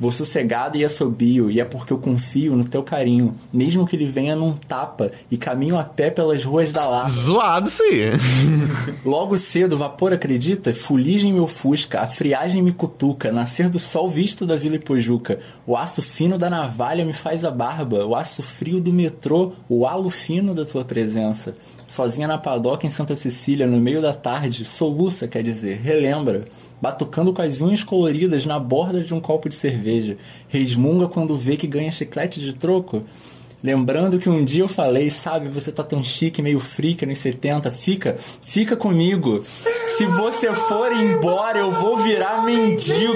Vou 0.00 0.10
sossegado 0.10 0.78
e 0.78 0.84
assobio, 0.84 1.50
e 1.50 1.60
é 1.60 1.64
porque 1.64 1.92
eu 1.92 1.98
confio 1.98 2.56
no 2.56 2.64
teu 2.64 2.82
carinho, 2.82 3.36
mesmo 3.52 3.86
que 3.86 3.94
ele 3.94 4.06
venha 4.06 4.34
num 4.34 4.54
tapa 4.54 5.12
e 5.30 5.36
caminho 5.36 5.78
a 5.78 5.84
pé 5.84 6.10
pelas 6.10 6.42
ruas 6.42 6.72
da 6.72 6.88
Lapa. 6.88 7.08
Zoado 7.10 7.68
isso 7.68 7.82
aí. 7.82 8.10
Logo 9.04 9.36
cedo, 9.36 9.76
vapor 9.76 10.14
acredita? 10.14 10.72
Fuligem 10.72 11.34
meu 11.34 11.46
fusca, 11.46 12.00
a 12.00 12.06
friagem 12.06 12.62
me 12.62 12.72
cutuca, 12.72 13.30
nascer 13.30 13.68
do 13.68 13.78
sol 13.78 14.08
visto 14.08 14.46
da 14.46 14.56
Vila 14.56 14.76
Ipojuca. 14.76 15.38
O 15.66 15.76
aço 15.76 16.00
fino 16.00 16.38
da 16.38 16.48
navalha 16.48 17.04
me 17.04 17.12
faz 17.12 17.44
a 17.44 17.50
barba, 17.50 18.06
o 18.06 18.16
aço 18.16 18.42
frio 18.42 18.80
do 18.80 18.94
metrô, 18.94 19.52
o 19.68 19.86
halo 19.86 20.08
fino 20.08 20.54
da 20.54 20.64
tua 20.64 20.82
presença. 20.82 21.52
Sozinha 21.86 22.26
na 22.26 22.38
padoca 22.38 22.86
em 22.86 22.90
Santa 22.90 23.16
Cecília, 23.16 23.66
no 23.66 23.78
meio 23.78 24.00
da 24.00 24.14
tarde, 24.14 24.64
soluça, 24.64 25.28
quer 25.28 25.42
dizer, 25.42 25.80
relembra. 25.82 26.46
Batucando 26.80 27.32
com 27.32 27.42
as 27.42 27.60
unhas 27.60 27.84
coloridas 27.84 28.46
na 28.46 28.58
borda 28.58 29.02
de 29.02 29.12
um 29.12 29.20
copo 29.20 29.48
de 29.48 29.56
cerveja. 29.56 30.16
Resmunga 30.48 31.08
quando 31.08 31.36
vê 31.36 31.56
que 31.56 31.66
ganha 31.66 31.92
chiclete 31.92 32.40
de 32.40 32.54
troco. 32.54 33.04
Lembrando 33.62 34.18
que 34.18 34.30
um 34.30 34.42
dia 34.42 34.62
eu 34.62 34.68
falei, 34.68 35.10
sabe, 35.10 35.48
você 35.48 35.70
tá 35.70 35.84
tão 35.84 36.02
chique, 36.02 36.40
meio 36.40 36.58
frica 36.60 37.04
nos 37.04 37.18
70, 37.18 37.70
fica, 37.70 38.16
fica 38.42 38.74
comigo. 38.74 39.38
Se 39.42 40.06
você 40.06 40.50
for 40.54 40.90
embora, 40.92 41.58
eu 41.58 41.70
vou 41.70 41.98
virar 41.98 42.42
mendigo. 42.42 43.12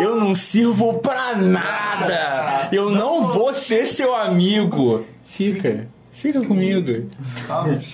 Eu 0.00 0.16
não 0.16 0.34
sirvo 0.34 0.94
pra 0.94 1.36
nada. 1.36 2.68
Eu 2.72 2.90
não 2.90 3.28
vou 3.28 3.54
ser 3.54 3.86
seu 3.86 4.12
amigo. 4.16 5.04
Fica, 5.22 5.88
fica 6.14 6.40
comigo. 6.44 7.10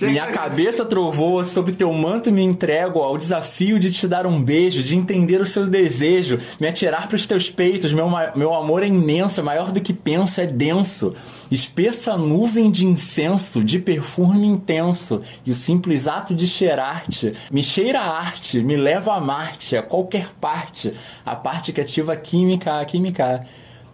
Minha 0.01 0.27
cabeça 0.27 0.85
trovoa, 0.85 1.43
sob 1.43 1.71
teu 1.73 1.91
manto 1.91 2.31
me 2.31 2.43
entrego 2.43 2.99
ao 2.99 3.17
desafio 3.17 3.79
de 3.79 3.91
te 3.91 4.07
dar 4.07 4.25
um 4.25 4.41
beijo, 4.41 4.83
de 4.83 4.95
entender 4.95 5.41
o 5.41 5.45
seu 5.45 5.67
desejo, 5.67 6.37
me 6.59 6.67
atirar 6.67 7.07
pros 7.07 7.25
teus 7.25 7.49
peitos. 7.49 7.91
Meu, 7.91 8.07
meu 8.35 8.53
amor 8.53 8.83
é 8.83 8.87
imenso, 8.87 9.39
é 9.39 9.43
maior 9.43 9.71
do 9.71 9.81
que 9.81 9.91
penso, 9.91 10.39
é 10.39 10.45
denso. 10.45 11.13
Espessa 11.49 12.15
nuvem 12.15 12.71
de 12.71 12.85
incenso, 12.85 13.63
de 13.63 13.79
perfume 13.79 14.47
intenso, 14.47 15.21
e 15.45 15.51
o 15.51 15.55
simples 15.55 16.07
ato 16.07 16.33
de 16.33 16.47
cheirar-te 16.47 17.33
me 17.51 17.63
cheira 17.63 17.99
a 17.99 18.17
arte, 18.19 18.61
me 18.63 18.77
leva 18.77 19.13
a 19.15 19.19
Marte, 19.19 19.75
a 19.75 19.83
qualquer 19.83 20.29
parte, 20.39 20.93
a 21.25 21.35
parte 21.35 21.73
que 21.73 21.81
ativa 21.81 22.13
a 22.13 22.17
química, 22.17 22.79
a 22.79 22.85
química, 22.85 23.45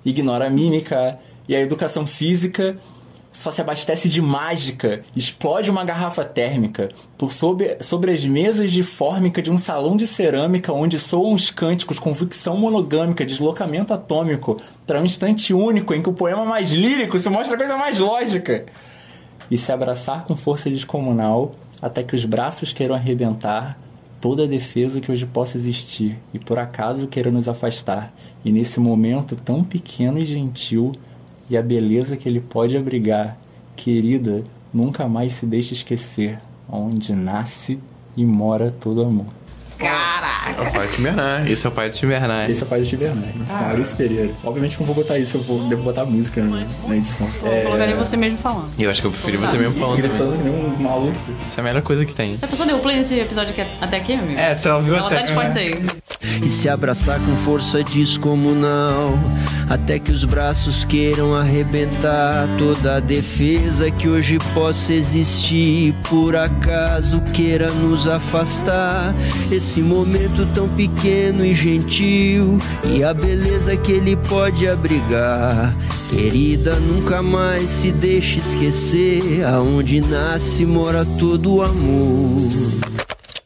ignora 0.06 0.48
a 0.48 0.50
mímica 0.50 1.18
e 1.48 1.56
a 1.56 1.60
educação 1.60 2.06
física 2.06 2.76
só 3.38 3.52
se 3.52 3.62
abastece 3.62 4.10
de 4.10 4.20
mágica, 4.20 5.04
explode 5.16 5.70
uma 5.70 5.86
garrafa 5.86 6.26
térmica 6.26 6.90
por 7.16 7.32
sobre, 7.32 7.78
sobre 7.84 8.12
as 8.12 8.26
mesas 8.26 8.72
de 8.72 8.82
fórmica 8.82 9.44
de 9.44 9.52
um 9.52 9.60
salão 9.60 9.96
de 9.96 10.08
cerâmica 10.08 10.74
onde 10.74 10.98
soam 10.98 11.34
os 11.34 11.52
cânticos, 11.52 12.00
convicção 12.00 12.58
monogâmica, 12.58 13.24
deslocamento 13.24 13.94
atômico, 13.94 14.60
para 14.88 15.00
um 15.00 15.06
instante 15.06 15.54
único 15.54 15.94
em 15.94 16.02
que 16.02 16.10
o 16.10 16.14
poema 16.14 16.44
mais 16.46 16.72
lírico 16.72 17.20
se 17.20 17.30
mostra 17.30 17.54
a 17.54 17.58
coisa 17.58 17.78
mais 17.78 18.00
lógica. 18.00 18.66
E 19.52 19.58
se 19.58 19.72
abraçar 19.72 20.26
com 20.26 20.36
força 20.36 20.68
descomunal 20.68 21.54
até 21.80 22.02
que 22.02 22.16
os 22.16 22.26
braços 22.26 22.74
queiram 22.74 22.96
arrebentar 22.96 23.78
toda 24.20 24.46
a 24.46 24.48
defesa 24.48 25.00
que 25.00 25.12
hoje 25.12 25.28
possa 25.28 25.58
existir 25.58 26.18
e 26.34 26.40
por 26.40 26.58
acaso 26.58 27.06
queira 27.06 27.30
nos 27.30 27.48
afastar. 27.48 28.12
E 28.44 28.52
nesse 28.52 28.80
momento 28.80 29.36
tão 29.36 29.64
pequeno 29.64 30.18
e 30.18 30.26
gentil, 30.26 30.94
e 31.50 31.58
a 31.58 31.62
beleza 31.62 32.16
que 32.18 32.28
ele 32.28 32.40
pode 32.40 32.76
abrigar. 32.78 33.38
Querida, 33.76 34.44
nunca 34.74 35.08
mais 35.08 35.34
se 35.34 35.46
deixe 35.46 35.74
esquecer 35.74 36.40
onde 36.70 37.14
nasce 37.14 37.80
e 38.16 38.26
mora 38.26 38.74
todo 38.80 39.02
amor. 39.04 39.28
Caraca! 39.78 40.60
É 40.64 40.68
o 40.70 40.72
pai 40.74 40.88
de 40.88 40.96
Tim 40.96 41.04
Bernard. 41.04 41.52
Esse 41.52 41.66
é 41.68 41.70
o 41.70 41.72
pai 41.72 41.90
de 41.92 41.98
Tim 42.00 42.08
Bernard. 42.08 42.52
Esse 42.52 42.64
é 42.64 42.66
o 42.66 42.70
pai 42.70 42.80
do 42.82 42.86
Tim 42.88 42.96
Bernard, 42.98 43.34
Ah. 43.48 43.62
Maurício 43.68 43.96
Pereira. 43.96 44.32
Obviamente 44.44 44.76
que 44.76 44.82
eu 44.82 44.88
não 44.88 44.94
vou 44.94 45.04
botar 45.04 45.20
isso, 45.20 45.38
eu 45.38 45.42
vou, 45.44 45.64
devo 45.70 45.84
botar 45.84 46.04
música 46.06 46.44
na, 46.44 46.66
na 46.88 46.96
edição. 46.98 47.28
Vou 47.28 47.62
colocar 47.62 47.84
ali 47.84 47.94
você 47.94 48.18
mesmo 48.18 48.40
falando. 48.40 48.72
Eu 48.80 48.90
acho 48.90 49.02
que 49.02 49.08
eu 49.08 49.12
preferi 49.12 49.38
você 49.38 49.56
mesmo 49.60 49.76
falando. 49.76 49.98
Gritando 49.98 50.36
que 50.36 50.44
nem 50.44 50.54
um 50.66 50.76
maluco. 50.82 51.16
Essa 51.44 51.60
é 51.60 51.62
a 51.62 51.64
melhor 51.64 51.84
coisa 51.84 52.04
que 52.06 52.14
tem. 52.14 52.36
Se 52.40 52.46
a 52.46 52.48
pessoa 52.48 52.66
deu 52.68 52.80
play 52.80 52.98
nesse 52.98 53.20
episódio 53.20 53.52
aqui, 53.52 53.62
até 53.80 53.98
aqui, 53.98 54.16
meu 54.16 54.24
amigo? 54.26 54.40
É, 54.40 54.56
se 54.56 54.68
ela 54.68 54.82
viu 54.82 54.96
Ela 54.96 55.06
até- 55.08 55.16
tá 55.18 55.22
disposta 55.22 55.60
aí. 55.60 55.76
E 56.44 56.50
se 56.50 56.70
abraçar 56.70 57.20
com 57.20 57.36
força 57.38 57.84
descomunal, 57.84 59.18
até 59.70 60.00
que 60.00 60.12
os 60.12 60.24
braços 60.24 60.84
queiram 60.84 61.36
arrebentar 61.36 62.48
toda 62.58 62.98
a 62.98 63.00
defesa 63.00 63.92
que 63.92 64.08
hoje 64.08 64.38
possa 64.54 64.94
existir, 64.94 65.94
por 66.10 66.36
acaso 66.36 67.22
queira 67.34 67.72
nos 67.72 68.08
afastar. 68.08 69.14
Esse 69.52 69.82
momento 69.82 70.48
tão 70.54 70.68
pequeno 70.70 71.46
e 71.46 71.54
gentil, 71.54 72.58
e 72.84 73.04
a 73.04 73.14
beleza 73.14 73.76
que 73.76 73.92
ele 73.92 74.16
pode 74.16 74.68
abrigar. 74.68 75.76
Querida, 76.10 76.76
nunca 76.80 77.22
mais 77.22 77.70
se 77.70 77.92
deixe 77.92 78.40
esquecer, 78.40 79.44
aonde 79.44 80.00
nasce 80.00 80.66
mora 80.66 81.06
todo 81.06 81.56
o 81.56 81.62
amor. 81.62 82.97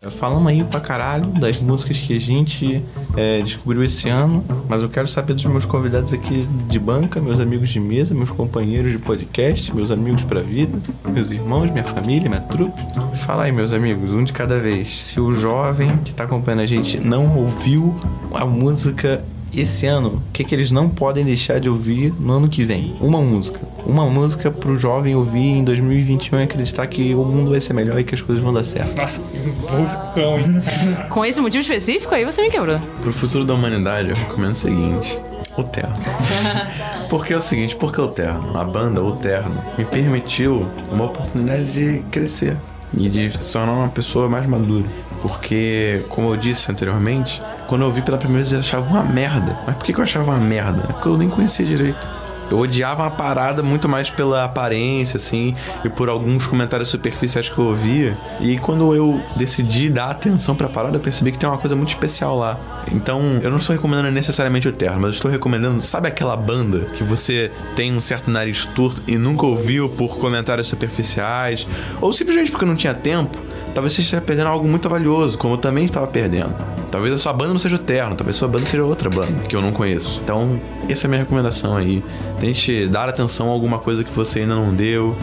Falamos 0.10 0.48
aí 0.48 0.64
pra 0.64 0.80
caralho 0.80 1.28
das 1.28 1.60
músicas 1.60 2.00
que 2.00 2.16
a 2.16 2.20
gente 2.20 2.84
é, 3.16 3.40
descobriu 3.44 3.84
esse 3.84 4.10
ano, 4.10 4.44
mas 4.68 4.82
eu 4.82 4.90
quero 4.90 5.06
saber 5.06 5.36
dos 5.36 5.46
meus 5.46 5.64
convidados 5.64 6.12
aqui 6.12 6.44
de 6.68 6.80
banca, 6.80 7.22
meus 7.22 7.40
amigos 7.40 7.70
de 7.70 7.80
mesa, 7.80 8.12
meus 8.12 8.32
companheiros 8.32 8.92
de 8.92 8.98
podcast, 8.98 9.72
meus 9.76 9.92
amigos 9.92 10.24
pra 10.24 10.42
vida, 10.42 10.76
meus 11.08 11.30
irmãos, 11.30 11.70
minha 11.70 11.84
família, 11.84 12.28
minha 12.28 12.42
trupe. 12.42 12.82
Fala 13.18 13.44
aí, 13.44 13.52
meus 13.52 13.72
amigos, 13.72 14.12
um 14.12 14.24
de 14.24 14.34
cada 14.34 14.60
vez. 14.60 15.04
Se 15.04 15.20
o 15.20 15.32
jovem 15.32 15.88
que 16.00 16.12
tá 16.12 16.24
acompanhando 16.24 16.62
a 16.62 16.66
gente 16.66 17.00
não 17.00 17.38
ouviu 17.38 17.96
a 18.34 18.44
música 18.44 19.24
esse 19.54 19.86
ano, 19.86 20.10
o 20.10 20.32
que, 20.32 20.44
que 20.44 20.56
eles 20.56 20.72
não 20.72 20.90
podem 20.90 21.26
deixar 21.26 21.60
de 21.60 21.70
ouvir 21.70 22.14
no 22.20 22.34
ano 22.34 22.48
que 22.48 22.64
vem? 22.64 22.96
Uma 23.02 23.20
música. 23.22 23.60
Uma 23.86 24.06
música 24.06 24.50
pro 24.50 24.76
jovem 24.76 25.16
ouvir 25.16 25.58
em 25.58 25.64
2021 25.64 26.40
e 26.40 26.44
acreditar 26.44 26.88
que 26.88 27.14
o 27.14 27.24
mundo 27.26 27.52
vai 27.52 27.60
ser 27.60 27.74
melhor 27.74 28.00
e 28.00 28.04
que 28.04 28.16
as 28.16 28.22
coisas 28.22 28.44
vão 28.44 28.54
dar 28.54 28.64
certo. 28.64 28.96
Nossa, 28.96 29.22
que 29.22 29.38
musicão, 29.76 30.40
hein? 30.40 30.62
Com 31.10 31.26
esse 31.26 31.42
motivo 31.42 31.62
específico, 31.62 32.14
aí 32.14 32.24
você 32.24 32.42
me 32.42 32.50
quebrou. 32.50 32.80
Pro 33.02 33.12
futuro 33.12 33.44
da 33.44 33.54
humanidade, 33.54 34.10
eu 34.10 34.16
recomendo 34.16 34.54
o 34.54 34.58
seguinte: 34.58 35.20
o 35.58 35.64
Terno. 35.64 35.94
Porque 37.10 37.34
é 37.34 37.36
o 37.36 37.42
seguinte, 37.42 37.76
porque 37.76 38.00
o 38.00 38.08
Terno, 38.08 38.58
a 38.58 38.64
banda 38.64 39.04
O 39.04 39.18
Terno, 39.18 39.62
me 39.78 39.84
permitiu 39.84 40.66
uma 40.90 41.06
oportunidade 41.06 41.66
de 41.74 42.00
crescer 42.10 42.56
e 42.96 43.10
de 43.10 43.32
se 43.32 43.52
tornar 43.52 43.74
uma 43.74 43.90
pessoa 43.90 44.30
mais 44.30 44.46
madura. 44.46 44.88
Porque, 45.22 46.04
como 46.10 46.34
eu 46.34 46.38
disse 46.38 46.72
anteriormente, 46.72 47.42
quando 47.68 47.82
eu 47.82 47.88
ouvi 47.88 48.02
pela 48.02 48.18
primeira 48.18 48.44
vez 48.44 48.52
eu 48.52 48.60
achava 48.60 48.90
uma 48.90 49.04
merda. 49.04 49.58
Mas 49.66 49.78
por 49.78 49.86
que 49.86 49.94
que 49.94 50.00
eu 50.00 50.04
achava 50.04 50.32
uma 50.32 50.40
merda? 50.40 50.86
É 50.90 50.94
porque 50.94 51.08
eu 51.08 51.18
nem 51.18 51.30
conhecia 51.30 51.66
direito. 51.66 52.22
Eu 52.52 52.60
odiava 52.60 53.04
uma 53.04 53.12
parada 53.12 53.64
muito 53.64 53.88
mais 53.88 54.10
pela 54.10 54.44
aparência, 54.44 55.16
assim, 55.16 55.54
e 55.86 55.90
por 55.90 56.10
alguns 56.10 56.46
comentários 56.46 56.90
superficiais 56.90 57.48
que 57.48 57.58
eu 57.58 57.64
ouvia. 57.64 58.14
E 58.42 58.58
quando 58.58 58.94
eu 58.94 59.22
decidi 59.38 59.90
dar 59.90 60.10
atenção 60.10 60.54
pra 60.54 60.68
parada, 60.68 60.98
eu 60.98 61.00
percebi 61.00 61.32
que 61.32 61.38
tem 61.38 61.48
uma 61.48 61.58
coisa 61.58 61.78
muito 61.78 61.90
especial 61.90 62.38
lá. 62.38 62.60
Então, 62.92 63.40
eu 63.42 63.50
não 63.50 63.58
estou 63.58 63.74
recomendando 63.74 64.12
necessariamente 64.12 64.68
o 64.68 64.74
terno, 64.74 64.98
mas 64.98 65.12
eu 65.12 65.12
estou 65.12 65.32
recomendando, 65.32 65.82
sabe 65.82 66.10
aquela 66.10 66.36
banda 66.36 66.80
que 66.94 67.06
você 67.06 67.50
tem 67.74 67.96
um 67.96 68.02
certo 68.02 68.30
nariz 68.30 68.66
torto 68.66 69.02
e 69.08 69.18
nunca 69.18 69.46
ouviu 69.46 69.88
por 69.88 70.18
comentários 70.18 70.68
superficiais, 70.68 71.66
ou 72.02 72.12
simplesmente 72.12 72.52
porque 72.52 72.66
não 72.66 72.76
tinha 72.76 72.94
tempo? 72.94 73.40
Talvez 73.74 73.94
você 73.94 74.02
esteja 74.02 74.22
perdendo 74.22 74.48
algo 74.48 74.68
muito 74.68 74.90
valioso, 74.90 75.38
como 75.38 75.54
eu 75.54 75.58
também 75.58 75.86
estava 75.86 76.08
perdendo. 76.08 76.54
Talvez 76.92 77.14
a 77.14 77.18
sua 77.18 77.32
banda 77.32 77.52
não 77.52 77.60
seja 77.60 77.76
o 77.76 77.80
terno, 77.80 78.16
talvez 78.16 78.36
a 78.36 78.40
sua 78.40 78.48
banda 78.48 78.66
seja 78.66 78.84
outra 78.84 79.10
banda, 79.10 79.32
que 79.48 79.56
eu 79.56 79.62
não 79.62 79.72
conheço. 79.72 80.20
Então, 80.24 80.60
essa 80.90 81.06
é 81.06 81.08
a 81.08 81.10
minha 81.10 81.22
recomendação 81.22 81.78
aí. 81.78 82.04
Tente 82.40 82.86
dar 82.88 83.08
atenção 83.08 83.48
a 83.48 83.52
alguma 83.52 83.80
coisa 83.80 84.04
que 84.04 84.12
você 84.12 84.42
ainda 84.42 84.56
não 84.56 84.74
deu, 84.74 85.16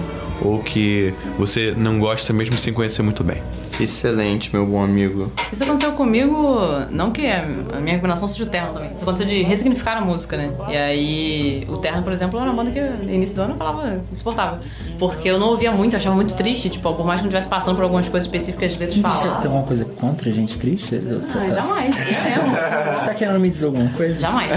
ou 0.42 0.58
que 0.60 1.12
você 1.38 1.74
não 1.76 1.98
gosta 1.98 2.32
mesmo 2.32 2.58
sem 2.58 2.72
conhecer 2.72 3.02
muito 3.02 3.22
bem? 3.24 3.42
Excelente, 3.80 4.50
meu 4.52 4.66
bom 4.66 4.82
amigo. 4.82 5.30
Isso 5.52 5.62
aconteceu 5.62 5.92
comigo, 5.92 6.58
não 6.90 7.12
que 7.12 7.26
a 7.26 7.42
minha 7.80 7.94
recomendação 7.94 8.26
seja 8.26 8.42
o 8.44 8.46
Terno 8.46 8.72
também. 8.72 8.90
Isso 8.92 9.02
aconteceu 9.02 9.26
de 9.26 9.42
ressignificar 9.42 9.96
a 9.96 10.00
música, 10.00 10.36
né? 10.36 10.50
E 10.68 10.76
aí, 10.76 11.64
o 11.68 11.76
Terno, 11.76 12.02
por 12.02 12.12
exemplo, 12.12 12.38
era 12.40 12.50
uma 12.50 12.64
banda 12.64 12.72
que 12.72 12.80
no 12.80 13.12
início 13.12 13.36
do 13.36 13.42
ano 13.42 13.54
eu 13.54 13.56
falava 13.56 14.00
insuportável. 14.12 14.58
Porque 14.98 15.28
eu 15.30 15.38
não 15.38 15.48
ouvia 15.50 15.70
muito, 15.70 15.92
eu 15.94 15.98
achava 15.98 16.16
muito 16.16 16.34
triste, 16.34 16.68
tipo, 16.68 16.92
por 16.92 17.06
mais 17.06 17.20
que 17.20 17.24
não 17.24 17.28
estivesse 17.28 17.48
passando 17.48 17.76
por 17.76 17.84
algumas 17.84 18.08
coisas 18.08 18.26
específicas, 18.26 18.72
as 18.72 18.78
letras 18.78 18.96
Você 18.96 19.02
falavam. 19.02 19.36
tem 19.40 19.46
alguma 19.46 19.62
coisa 19.62 19.84
contra 19.84 20.32
gente 20.32 20.58
triste? 20.58 20.96
Você 20.96 21.38
Ah, 21.38 21.40
tá- 21.48 21.54
jamais, 21.54 21.96
eu 21.96 22.04
mesmo. 22.04 22.94
Você 22.98 23.04
tá 23.04 23.14
querendo 23.14 23.38
me 23.40 23.48
dizer 23.50 23.66
alguma 23.66 23.88
coisa? 23.90 24.18
Jamais. 24.18 24.52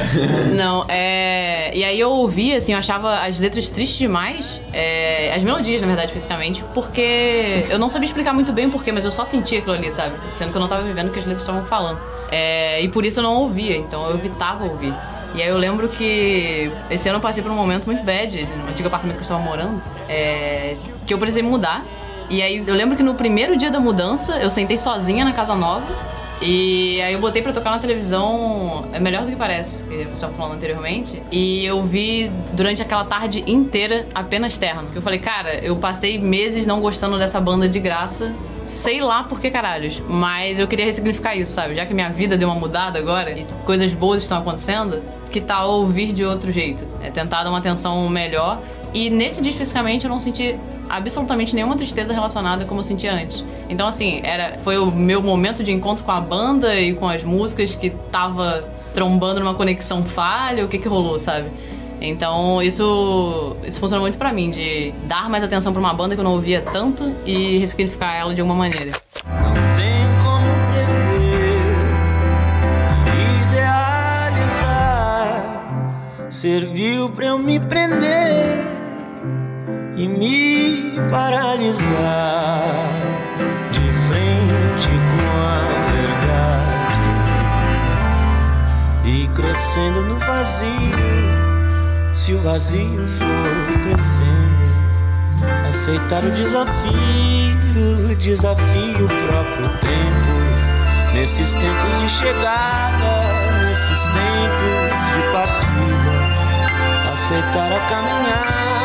Não, 0.56 0.84
é. 0.90 1.72
E 1.78 1.84
aí 1.84 2.00
eu 2.00 2.10
ouvia, 2.10 2.58
assim, 2.58 2.72
eu 2.74 2.80
achava 2.80 3.20
as 3.24 3.38
letras 3.38 3.70
tristes 3.70 4.00
demais, 4.00 4.60
é, 4.74 5.32
as 5.36 5.44
melodias, 5.44 5.71
na 5.80 5.88
verdade, 5.88 6.12
fisicamente, 6.12 6.64
porque 6.74 7.66
eu 7.70 7.80
não 7.80 7.90
sabia 7.90 8.08
explicar 8.08 8.34
muito 8.34 8.52
bem 8.52 8.66
o 8.66 8.72
porquê, 8.72 8.92
mas 8.92 9.06
eu 9.06 9.12
só 9.12 9.24
sentia 9.24 9.60
aquilo 9.60 9.76
ali, 9.76 9.92
sabe? 9.92 10.16
Sendo 10.34 10.52
que 10.52 10.58
eu 10.58 10.62
não 10.62 10.68
tava 10.68 10.82
vivendo 10.84 11.10
o 11.10 11.12
que 11.12 11.20
as 11.20 11.26
letras 11.26 11.42
estavam 11.42 11.64
falando. 11.66 12.00
É, 12.32 12.82
e 12.82 12.88
por 12.88 13.06
isso 13.06 13.20
eu 13.20 13.24
não 13.24 13.36
ouvia, 13.36 13.78
então 13.78 14.10
eu 14.10 14.16
evitava 14.16 14.66
ouvir. 14.66 14.94
E 15.34 15.42
aí 15.42 15.48
eu 15.48 15.58
lembro 15.58 15.88
que 15.88 16.72
esse 16.90 17.08
ano 17.08 17.18
eu 17.18 17.22
passei 17.22 17.42
por 17.42 17.52
um 17.52 17.56
momento 17.56 17.86
muito 17.86 18.04
bad, 18.04 18.46
no 18.46 18.70
antigo 18.70 18.88
apartamento 18.88 19.16
que 19.16 19.22
eu 19.22 19.24
estava 19.24 19.42
morando, 19.42 19.82
é, 20.10 20.76
que 21.06 21.14
eu 21.14 21.18
precisei 21.18 21.44
mudar. 21.44 21.86
E 22.30 22.42
aí 22.42 22.64
eu 22.66 22.76
lembro 22.76 22.98
que 22.98 23.04
no 23.04 23.16
primeiro 23.16 23.56
dia 23.56 23.72
da 23.72 23.80
mudança, 23.80 24.38
eu 24.38 24.50
sentei 24.50 24.78
sozinha 24.78 25.24
na 25.24 25.32
casa 25.32 25.56
nova. 25.56 25.86
E 26.42 27.00
aí 27.02 27.14
eu 27.14 27.20
botei 27.20 27.42
pra 27.44 27.54
tocar 27.54 27.70
na 27.70 27.78
televisão 27.78 28.88
É 28.92 29.00
Melhor 29.00 29.24
do 29.24 29.30
que 29.30 29.36
Parece, 29.36 29.84
que 29.84 29.90
vocês 29.90 30.14
estavam 30.14 30.36
falando 30.36 30.56
anteriormente. 30.56 31.22
E 31.32 31.64
eu 31.66 31.84
vi 31.84 32.32
durante 32.54 32.82
aquela 32.82 33.06
tarde 33.06 33.44
inteira 33.46 34.08
apenas 34.14 34.58
Terno. 34.58 34.88
Que 34.88 34.98
eu 34.98 35.02
falei, 35.02 35.20
cara, 35.20 35.56
eu 35.64 35.76
passei 35.76 36.20
meses 36.20 36.66
não 36.66 36.80
gostando 36.80 37.18
dessa 37.18 37.40
banda 37.40 37.68
de 37.68 37.80
graça. 37.80 38.34
Sei 38.66 39.02
lá 39.02 39.24
por 39.24 39.40
que 39.40 39.50
caralhos. 39.50 40.02
Mas 40.08 40.60
eu 40.60 40.68
queria 40.68 40.86
ressignificar 40.86 41.36
isso, 41.36 41.52
sabe? 41.52 41.76
Já 41.76 41.86
que 41.86 41.94
minha 41.94 42.10
vida 42.10 42.38
deu 42.38 42.48
uma 42.48 42.60
mudada 42.60 43.00
agora 43.00 43.32
e 43.32 43.46
coisas 43.66 43.94
boas 43.94 44.22
estão 44.22 44.38
acontecendo, 44.38 45.02
que 45.32 45.42
tal 45.42 45.72
ouvir 45.72 46.14
de 46.14 46.24
outro 46.24 46.52
jeito? 46.52 46.86
É 47.02 47.10
tentar 47.10 47.44
dar 47.44 47.50
uma 47.50 47.60
atenção 47.60 48.08
melhor. 48.10 48.62
E 48.94 49.10
nesse 49.10 49.42
dia 49.42 49.52
especificamente 49.52 50.06
eu 50.06 50.10
não 50.10 50.20
senti 50.20 50.58
absolutamente 50.90 51.56
nenhuma 51.56 51.78
tristeza 51.78 52.14
relacionada 52.14 52.66
como 52.66 52.80
eu 52.80 52.84
sentia 52.84 53.14
antes. 53.14 53.44
Então 53.70 53.88
assim, 53.88 54.20
era 54.24 54.58
foi 54.58 54.78
o 54.78 54.92
meu 54.92 55.22
momento 55.22 55.64
de 55.64 55.72
encontro 55.72 56.04
com 56.04 56.12
a 56.12 56.20
banda 56.20 56.80
e 56.80 56.94
com 56.94 57.08
as 57.08 57.24
músicas 57.24 57.74
que 57.74 57.90
tava 58.12 58.62
trombando 58.94 59.40
numa 59.40 59.54
conexão 59.54 60.04
falha, 60.04 60.66
o 60.66 60.68
que 60.68 60.78
que 60.78 60.88
rolou, 60.88 61.18
sabe? 61.18 61.50
Então, 62.02 62.62
isso 62.64 63.56
isso 63.64 64.00
muito 64.00 64.18
pra 64.18 64.34
mim 64.34 64.50
de 64.50 64.92
dar 65.06 65.30
mais 65.30 65.44
atenção 65.44 65.72
pra 65.72 65.80
uma 65.80 65.94
banda 65.94 66.16
que 66.16 66.20
eu 66.20 66.24
não 66.24 66.34
ouvia 66.34 66.62
tanto 66.74 67.16
e 67.26 67.60
ressignificar 67.60 68.16
ela 68.16 68.34
de 68.34 68.42
alguma 68.42 68.58
maneira. 68.58 68.92
tem 69.76 70.02
como 70.24 70.52
prever, 70.72 71.76
idealizar. 73.44 75.22
Serviu 76.32 77.10
pra 77.12 77.28
eu 77.28 77.38
me 77.38 77.60
prender 77.60 78.71
e 80.02 80.08
me 80.08 81.00
paralisar 81.12 82.64
de 83.72 83.82
frente 84.08 84.90
com 85.12 85.28
a 85.38 85.62
verdade 85.92 87.06
e 89.06 89.28
crescendo 89.28 90.04
no 90.06 90.18
vazio. 90.18 90.72
Se 92.14 92.34
o 92.34 92.40
vazio 92.40 93.08
for 93.10 93.80
crescendo, 93.84 94.64
aceitar 95.70 96.24
o 96.24 96.32
desafio, 96.32 98.16
desafio 98.18 99.06
o 99.06 99.28
próprio 99.28 99.70
tempo. 99.82 100.32
Nesses 101.14 101.54
tempos 101.54 102.00
de 102.00 102.10
chegada, 102.10 103.68
nesses 103.68 104.02
tempos 104.06 104.92
de 105.14 105.22
partida, 105.32 106.14
aceitar 107.14 107.72
a 107.72 107.80
caminhada, 107.88 108.81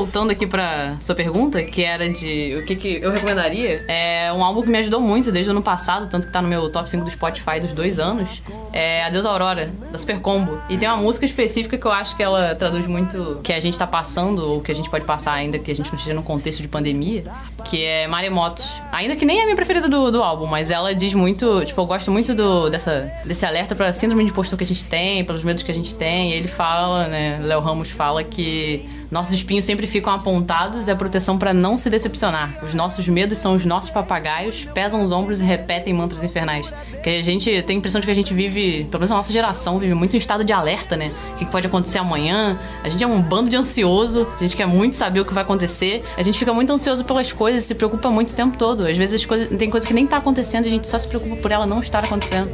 voltando 0.00 0.30
aqui 0.30 0.46
pra 0.46 0.96
sua 0.98 1.14
pergunta, 1.14 1.62
que 1.62 1.84
era 1.84 2.08
de 2.08 2.56
o 2.58 2.64
que, 2.64 2.74
que 2.74 3.00
eu 3.02 3.10
recomendaria, 3.10 3.84
é 3.86 4.32
um 4.32 4.42
álbum 4.42 4.62
que 4.62 4.70
me 4.70 4.78
ajudou 4.78 4.98
muito 4.98 5.30
desde 5.30 5.50
o 5.50 5.52
ano 5.52 5.60
passado, 5.60 6.08
tanto 6.08 6.26
que 6.26 6.32
tá 6.32 6.40
no 6.40 6.48
meu 6.48 6.70
top 6.72 6.90
5 6.90 7.04
do 7.04 7.10
Spotify 7.10 7.60
dos 7.60 7.74
dois 7.74 7.98
anos. 7.98 8.40
É 8.72 9.04
Adeus 9.04 9.26
Aurora, 9.26 9.70
da 9.92 9.98
Super 9.98 10.18
Combo. 10.20 10.58
E 10.70 10.78
tem 10.78 10.88
uma 10.88 10.96
música 10.96 11.26
específica 11.26 11.76
que 11.76 11.86
eu 11.86 11.92
acho 11.92 12.16
que 12.16 12.22
ela 12.22 12.54
traduz 12.54 12.86
muito 12.86 13.40
que 13.42 13.52
a 13.52 13.60
gente 13.60 13.78
tá 13.78 13.86
passando, 13.86 14.38
ou 14.38 14.62
que 14.62 14.72
a 14.72 14.74
gente 14.74 14.88
pode 14.88 15.04
passar 15.04 15.34
ainda 15.34 15.58
que 15.58 15.70
a 15.70 15.76
gente 15.76 15.90
não 15.90 15.96
esteja 15.96 16.14
num 16.14 16.22
contexto 16.22 16.62
de 16.62 16.68
pandemia, 16.68 17.24
que 17.66 17.84
é 17.84 18.08
Maremotos. 18.08 18.72
Ainda 18.92 19.14
que 19.16 19.26
nem 19.26 19.38
é 19.38 19.42
a 19.42 19.44
minha 19.44 19.56
preferida 19.56 19.86
do, 19.86 20.10
do 20.10 20.22
álbum, 20.22 20.46
mas 20.46 20.70
ela 20.70 20.94
diz 20.94 21.12
muito, 21.12 21.62
tipo, 21.66 21.78
eu 21.78 21.86
gosto 21.86 22.10
muito 22.10 22.34
do, 22.34 22.70
dessa, 22.70 23.12
desse 23.26 23.44
alerta 23.44 23.74
pra 23.74 23.92
síndrome 23.92 24.24
de 24.24 24.30
impostor 24.30 24.56
que 24.56 24.64
a 24.64 24.66
gente 24.66 24.84
tem, 24.86 25.22
pelos 25.26 25.44
medos 25.44 25.62
que 25.62 25.70
a 25.70 25.74
gente 25.74 25.94
tem. 25.94 26.30
E 26.30 26.32
ele 26.32 26.48
fala, 26.48 27.06
né, 27.06 27.38
Léo 27.42 27.60
Ramos 27.60 27.90
fala 27.90 28.24
que 28.24 28.88
nossos 29.10 29.34
espinhos 29.34 29.64
sempre 29.64 29.86
ficam 29.86 30.12
apontados 30.12 30.88
a 30.88 30.94
proteção 30.94 31.36
pra 31.36 31.52
não 31.52 31.76
se 31.76 31.90
decepcionar. 31.90 32.64
Os 32.64 32.74
nossos 32.74 33.08
medos 33.08 33.38
são 33.38 33.54
os 33.54 33.64
nossos 33.64 33.90
papagaios, 33.90 34.66
pesam 34.72 35.02
os 35.02 35.10
ombros 35.10 35.40
e 35.40 35.44
repetem 35.44 35.92
mantras 35.92 36.22
infernais. 36.22 36.72
Que 37.02 37.10
a 37.10 37.22
gente 37.22 37.50
tem 37.62 37.76
a 37.76 37.78
impressão 37.78 38.00
de 38.00 38.06
que 38.06 38.10
a 38.12 38.14
gente 38.14 38.32
vive, 38.32 38.84
pelo 38.84 39.00
menos 39.00 39.10
a 39.10 39.16
nossa 39.16 39.32
geração, 39.32 39.78
vive 39.78 39.94
muito 39.94 40.14
em 40.14 40.18
estado 40.18 40.44
de 40.44 40.52
alerta, 40.52 40.96
né? 40.96 41.10
O 41.34 41.38
que 41.38 41.46
pode 41.46 41.66
acontecer 41.66 41.98
amanhã? 41.98 42.56
A 42.84 42.88
gente 42.88 43.02
é 43.02 43.06
um 43.06 43.20
bando 43.20 43.50
de 43.50 43.56
ansioso, 43.56 44.28
a 44.38 44.42
gente 44.42 44.54
quer 44.54 44.66
muito 44.66 44.94
saber 44.94 45.20
o 45.20 45.24
que 45.24 45.34
vai 45.34 45.42
acontecer, 45.42 46.04
a 46.16 46.22
gente 46.22 46.38
fica 46.38 46.52
muito 46.52 46.72
ansioso 46.72 47.04
pelas 47.04 47.32
coisas, 47.32 47.64
se 47.64 47.74
preocupa 47.74 48.10
muito 48.10 48.30
o 48.30 48.34
tempo 48.34 48.56
todo. 48.56 48.86
Às 48.86 48.96
vezes 48.96 49.22
as 49.22 49.24
coisas, 49.24 49.48
tem 49.58 49.68
coisa 49.68 49.86
que 49.86 49.94
nem 49.94 50.06
tá 50.06 50.18
acontecendo 50.18 50.66
e 50.66 50.68
a 50.68 50.72
gente 50.72 50.86
só 50.86 50.98
se 50.98 51.08
preocupa 51.08 51.34
por 51.36 51.50
ela 51.50 51.66
não 51.66 51.80
estar 51.80 52.04
acontecendo. 52.04 52.48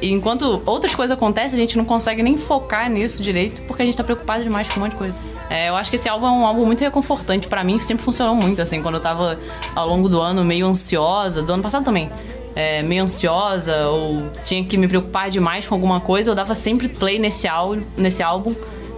E 0.00 0.10
enquanto 0.10 0.60
outras 0.66 0.96
coisas 0.96 1.16
acontecem, 1.16 1.56
a 1.56 1.60
gente 1.60 1.78
não 1.78 1.84
consegue 1.84 2.24
nem 2.24 2.36
focar 2.36 2.90
nisso 2.90 3.22
direito, 3.22 3.62
porque 3.68 3.82
a 3.82 3.84
gente 3.84 3.96
tá 3.96 4.02
preocupado 4.02 4.42
demais 4.42 4.66
com 4.66 4.80
um 4.80 4.82
monte 4.82 4.92
de 4.92 4.98
coisa. 4.98 5.31
É, 5.52 5.68
eu 5.68 5.76
acho 5.76 5.90
que 5.90 5.96
esse 5.96 6.08
álbum 6.08 6.26
é 6.26 6.30
um 6.30 6.46
álbum 6.46 6.64
muito 6.64 6.80
reconfortante. 6.80 7.46
Pra 7.46 7.62
mim, 7.62 7.78
sempre 7.80 8.02
funcionou 8.02 8.34
muito, 8.34 8.62
assim, 8.62 8.80
quando 8.80 8.94
eu 8.94 9.00
tava 9.00 9.38
ao 9.76 9.86
longo 9.86 10.08
do 10.08 10.18
ano 10.18 10.42
meio 10.42 10.66
ansiosa, 10.66 11.42
do 11.42 11.52
ano 11.52 11.62
passado 11.62 11.84
também. 11.84 12.10
é, 12.54 12.82
meio 12.82 13.04
ansiosa 13.04 13.86
ou 13.88 14.30
tinha 14.44 14.64
que 14.64 14.76
me 14.76 14.88
preocupar 14.88 15.30
demais 15.30 15.66
com 15.66 15.74
alguma 15.74 16.00
coisa, 16.00 16.30
eu 16.30 16.34
dava 16.34 16.54
sempre 16.54 16.88
play 16.88 17.18
nesse, 17.18 17.48
ál 17.48 17.76
nesse 17.96 18.22
álbum 18.22 18.54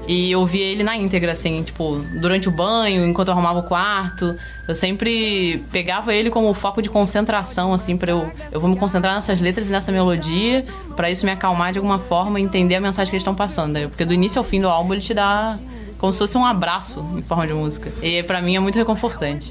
e 0.06 0.30
eu 0.32 0.40
ouvia 0.40 0.64
ele 0.64 0.84
na 0.84 0.96
íntegra, 0.96 1.32
assim, 1.32 1.62
tipo, 1.62 1.96
durante 2.20 2.46
o 2.48 2.52
banho, 2.52 3.06
enquanto 3.06 3.28
eu 3.28 3.32
arrumava 3.32 3.60
o 3.60 3.62
quarto. 3.62 4.36
Eu 4.68 4.74
sempre 4.74 5.64
pegava 5.72 6.14
ele 6.14 6.30
como 6.30 6.52
foco 6.52 6.82
de 6.82 6.90
concentração, 6.90 7.72
assim, 7.72 7.96
pra 7.96 8.12
eu. 8.12 8.30
Eu 8.52 8.60
vou 8.60 8.68
me 8.68 8.76
concentrar 8.76 9.14
nessas 9.14 9.40
letras 9.40 9.68
e 9.68 9.72
nessa 9.72 9.90
melodia, 9.90 10.64
pra 10.94 11.10
isso 11.10 11.24
me 11.24 11.32
acalmar 11.32 11.72
de 11.72 11.78
alguma 11.78 11.98
forma 11.98 12.38
e 12.38 12.42
entender 12.42 12.74
a 12.74 12.80
mensagem 12.80 13.10
que 13.10 13.16
eles 13.16 13.22
estão 13.22 13.34
passando. 13.34 13.72
né? 13.72 13.88
Porque 13.88 14.04
do 14.04 14.12
início 14.12 14.38
ao 14.38 14.44
fim 14.44 14.60
do 14.60 14.68
álbum 14.68 14.92
ele 14.92 15.02
te 15.02 15.14
dá 15.14 15.58
como 15.98 16.12
se 16.12 16.18
fosse 16.18 16.36
um 16.36 16.44
abraço 16.44 17.04
em 17.16 17.22
forma 17.22 17.46
de 17.46 17.52
música. 17.52 17.92
E 18.02 18.22
pra 18.22 18.42
mim 18.42 18.56
é 18.56 18.60
muito 18.60 18.76
reconfortante. 18.76 19.50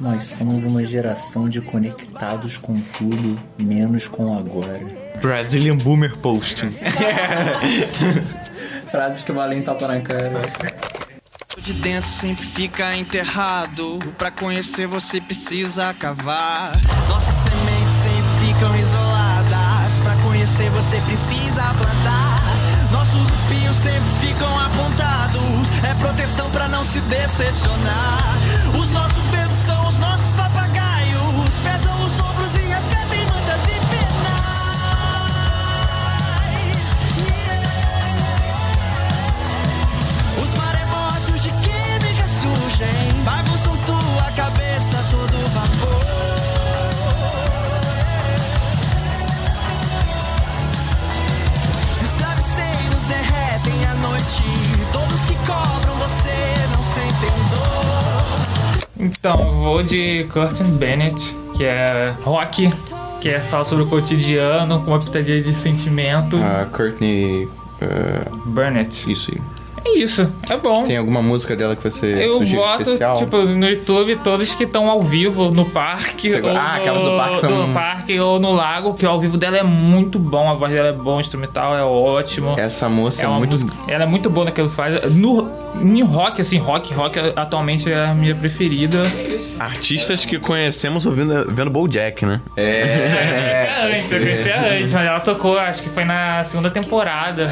Nós 0.00 0.24
somos 0.24 0.64
uma 0.64 0.84
geração 0.84 1.48
de 1.48 1.60
conectados 1.60 2.56
com 2.56 2.74
tudo, 2.98 3.38
menos 3.58 4.08
com 4.08 4.34
o 4.34 4.38
agora. 4.38 4.80
Brazilian 5.20 5.76
Boomer 5.76 6.16
Posting. 6.18 6.70
Frases 8.90 9.22
que 9.22 9.32
valem 9.32 9.62
tapa 9.62 9.88
na 9.88 10.00
cara. 10.00 10.42
De 11.58 11.72
dentro 11.72 12.08
sempre 12.10 12.44
fica 12.44 12.94
enterrado. 12.96 13.98
Pra 14.18 14.30
conhecer 14.30 14.86
você 14.86 15.20
precisa 15.20 15.94
cavar. 15.94 16.72
Nossas 17.08 17.34
sementes 17.34 17.94
sempre 18.02 18.46
ficam 18.46 18.76
isoladas. 18.76 19.98
Pra 20.02 20.14
conhecer 20.22 20.68
você 20.70 20.96
precisa 21.00 21.62
plantar. 21.62 22.42
Nossos 22.92 23.28
espinhos 23.30 23.76
sempre 23.76 24.10
ficam 24.20 24.58
apontados. 24.58 24.83
É 25.82 25.94
proteção 25.94 26.50
pra 26.50 26.68
não 26.68 26.84
se 26.84 27.00
decepcionar. 27.00 28.36
Os 28.78 28.90
nossos 28.90 29.24
Então, 59.04 59.38
eu 59.38 59.52
vou 59.54 59.82
de 59.82 60.24
Curtin 60.32 60.64
Bennett, 60.78 61.36
que 61.56 61.64
é 61.64 62.14
rock, 62.22 62.70
que 63.20 63.28
é 63.28 63.38
fala 63.38 63.64
sobre 63.64 63.84
o 63.84 63.86
cotidiano, 63.86 64.80
com 64.82 64.92
uma 64.92 64.98
pitadinha 65.00 65.42
de 65.42 65.52
sentimento. 65.54 66.36
A 66.38 66.64
Courtney. 66.66 67.46
eh, 67.82 68.28
Burnett. 68.46 69.12
Isso 69.12 69.30
aí. 69.32 69.40
É 69.82 69.98
isso, 69.98 70.30
é 70.48 70.56
bom. 70.56 70.82
Tem 70.82 70.96
alguma 70.96 71.22
música 71.22 71.56
dela 71.56 71.74
que 71.74 71.82
você 71.82 72.06
Eu 72.06 72.38
sugere 72.38 72.56
boto, 72.62 72.82
especial? 72.82 73.16
tipo, 73.16 73.36
no 73.42 73.66
YouTube, 73.68 74.16
todos 74.22 74.52
que 74.54 74.64
estão 74.64 74.88
ao 74.90 75.00
vivo 75.00 75.50
no 75.50 75.64
parque. 75.66 76.28
Você- 76.28 76.40
ou 76.40 76.48
ah, 76.50 76.52
no, 76.52 76.80
aquelas 76.80 77.04
do 77.04 77.16
parque 77.16 77.38
são- 77.38 77.66
do 77.66 77.72
parque 77.72 78.20
ou 78.20 78.38
no 78.40 78.52
lago, 78.52 78.94
que 78.94 79.04
o 79.06 79.08
ao 79.08 79.18
vivo 79.20 79.36
dela 79.36 79.56
é 79.58 79.62
muito 79.62 80.18
bom, 80.18 80.50
a 80.50 80.54
voz 80.54 80.72
dela 80.72 80.88
é 80.88 80.92
bom, 80.92 81.16
o 81.16 81.20
instrumental 81.20 81.76
é 81.76 81.82
ótimo. 81.84 82.54
Essa 82.58 82.88
moça 82.88 83.24
é, 83.24 83.28
uma 83.28 83.38
muito. 83.38 83.50
música- 83.52 83.72
ela 83.88 84.04
é 84.04 84.06
muito 84.06 84.28
boa 84.30 84.44
naquilo 84.46 84.68
que 84.68 84.74
faz. 84.76 85.14
No, 85.14 85.48
no 85.74 86.04
rock, 86.06 86.40
assim, 86.40 86.58
rock, 86.58 86.92
rock 86.92 87.18
atualmente 87.36 87.90
é 87.90 88.04
a 88.06 88.14
minha 88.14 88.34
preferida. 88.34 89.02
Artistas 89.58 90.24
que 90.24 90.38
conhecemos 90.38 91.06
ouvindo, 91.06 91.46
vendo 91.52 91.70
Bojack, 91.70 92.24
né? 92.26 92.40
É, 92.56 93.98
antes, 93.98 94.12
eu 94.12 94.20
conhecia 94.20 94.60
antes, 94.78 94.92
mas 94.92 95.04
ela 95.06 95.20
tocou, 95.20 95.58
acho 95.58 95.82
que 95.82 95.88
foi 95.88 96.04
na 96.04 96.42
segunda 96.44 96.70
temporada. 96.70 97.50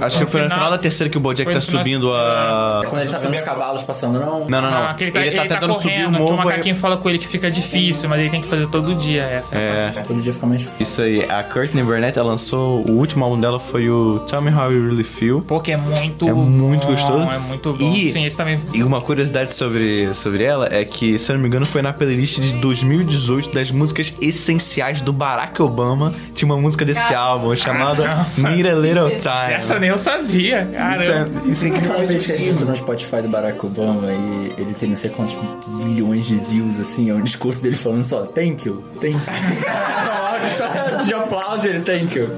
Acho 0.00 0.18
que 0.18 0.26
foi 0.26 0.42
no 0.42 0.50
final 0.50 0.70
da 0.70 0.78
terceira 0.78 1.10
que 1.10 1.16
o 1.16 1.20
Bojack 1.20 1.50
tá 1.50 1.56
no 1.56 1.61
subindo 1.62 2.12
a. 2.12 2.80
É 2.84 2.86
quando 2.88 3.02
ele 3.02 3.10
tá 3.10 3.18
vendo 3.18 3.34
os 3.34 3.40
cavalos 3.40 3.82
passando, 3.82 4.18
não? 4.20 4.40
Não, 4.48 4.62
não, 4.62 4.70
não. 4.70 4.84
Ah, 4.88 4.94
que 4.94 5.04
ele 5.04 5.10
tá, 5.12 5.20
ele 5.26 5.36
tá 5.36 5.42
tentando 5.46 5.74
subir 5.74 5.90
correndo, 5.92 6.08
o 6.08 6.12
que 6.12 6.18
morro. 6.18 6.34
o 6.34 6.36
macaquinho 6.36 6.76
fala 6.76 6.96
com 6.96 7.08
ele 7.08 7.18
que 7.18 7.26
fica 7.26 7.50
difícil, 7.50 8.08
mas 8.08 8.20
ele 8.20 8.30
tem 8.30 8.40
que 8.40 8.48
fazer 8.48 8.66
todo 8.68 8.94
dia 8.94 9.22
essa. 9.24 9.58
É. 9.58 9.90
Todo 10.06 10.20
dia 10.20 10.32
fica 10.32 10.46
mais 10.46 10.66
Isso 10.80 11.02
aí. 11.02 11.24
A 11.30 11.42
Courtney 11.42 11.82
Burnett 11.82 12.18
ela 12.18 12.28
lançou. 12.28 12.84
O 12.88 12.92
último 12.92 13.24
álbum 13.24 13.40
dela 13.40 13.58
foi 13.58 13.88
o 13.88 14.20
Tell 14.20 14.40
Me 14.42 14.50
How 14.52 14.72
You 14.72 14.86
Really 14.88 15.04
Feel. 15.04 15.40
Pô, 15.42 15.60
que 15.60 15.72
é 15.72 15.76
muito 15.76 16.28
É 16.28 16.32
muito 16.32 16.82
bom, 16.86 16.92
gostoso. 16.92 17.30
É 17.30 17.38
muito 17.38 17.72
bom. 17.72 17.92
E- 17.94 18.12
Sim, 18.12 18.24
esse 18.26 18.36
também. 18.36 18.60
E 18.72 18.82
uma 18.82 19.00
curiosidade 19.00 19.52
sobre, 19.54 20.12
sobre 20.14 20.42
ela 20.44 20.68
é 20.70 20.84
que, 20.84 21.18
se 21.18 21.30
eu 21.30 21.34
não 21.34 21.42
me 21.42 21.48
engano, 21.48 21.64
foi 21.66 21.82
na 21.82 21.92
playlist 21.92 22.40
de 22.40 22.52
2018 22.54 23.50
das 23.52 23.70
músicas 23.70 24.16
essenciais 24.20 25.00
do 25.02 25.12
Barack 25.12 25.60
Obama. 25.62 26.12
Tinha 26.34 26.46
uma 26.50 26.60
música 26.60 26.84
desse 26.84 27.14
álbum 27.14 27.54
chamada 27.56 28.04
Caramba. 28.04 28.26
Need 28.50 28.68
a 28.68 28.74
Little 28.74 29.08
Time. 29.10 29.52
Essa 29.54 29.78
nem 29.78 29.90
eu 29.90 29.98
sabia. 29.98 30.62
Isso 30.62 30.72
Caramba. 31.12 31.30
é, 31.46 31.50
isso 31.52 31.66
é 31.66 32.06
vez 32.06 32.26
que 32.26 32.32
a 32.32 32.36
gente 32.36 32.64
no 32.64 32.76
Spotify 32.76 33.22
do 33.22 33.28
Barack 33.28 33.64
Obama 33.64 34.10
e 34.10 34.52
ele 34.56 34.74
tem 34.74 34.88
não 34.88 34.96
sei 34.96 35.10
quantos 35.10 35.34
milhões 35.80 36.24
de 36.26 36.36
views, 36.36 36.80
assim, 36.80 37.10
é 37.10 37.14
um 37.14 37.22
discurso 37.22 37.62
dele 37.62 37.76
falando 37.76 38.04
só 38.04 38.24
thank 38.24 38.66
you, 38.66 38.82
thank 39.00 39.14
you. 39.14 39.20
só 40.56 40.96
de 41.04 41.14
aplauso 41.14 41.66
ele 41.66 41.82
thank 41.82 42.16
you. 42.16 42.28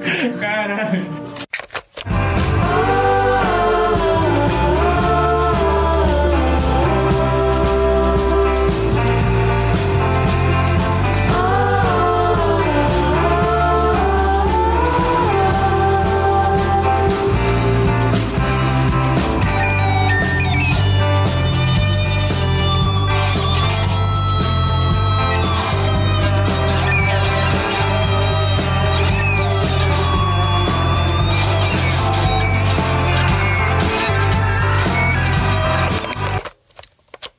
Caralho. 0.41 1.24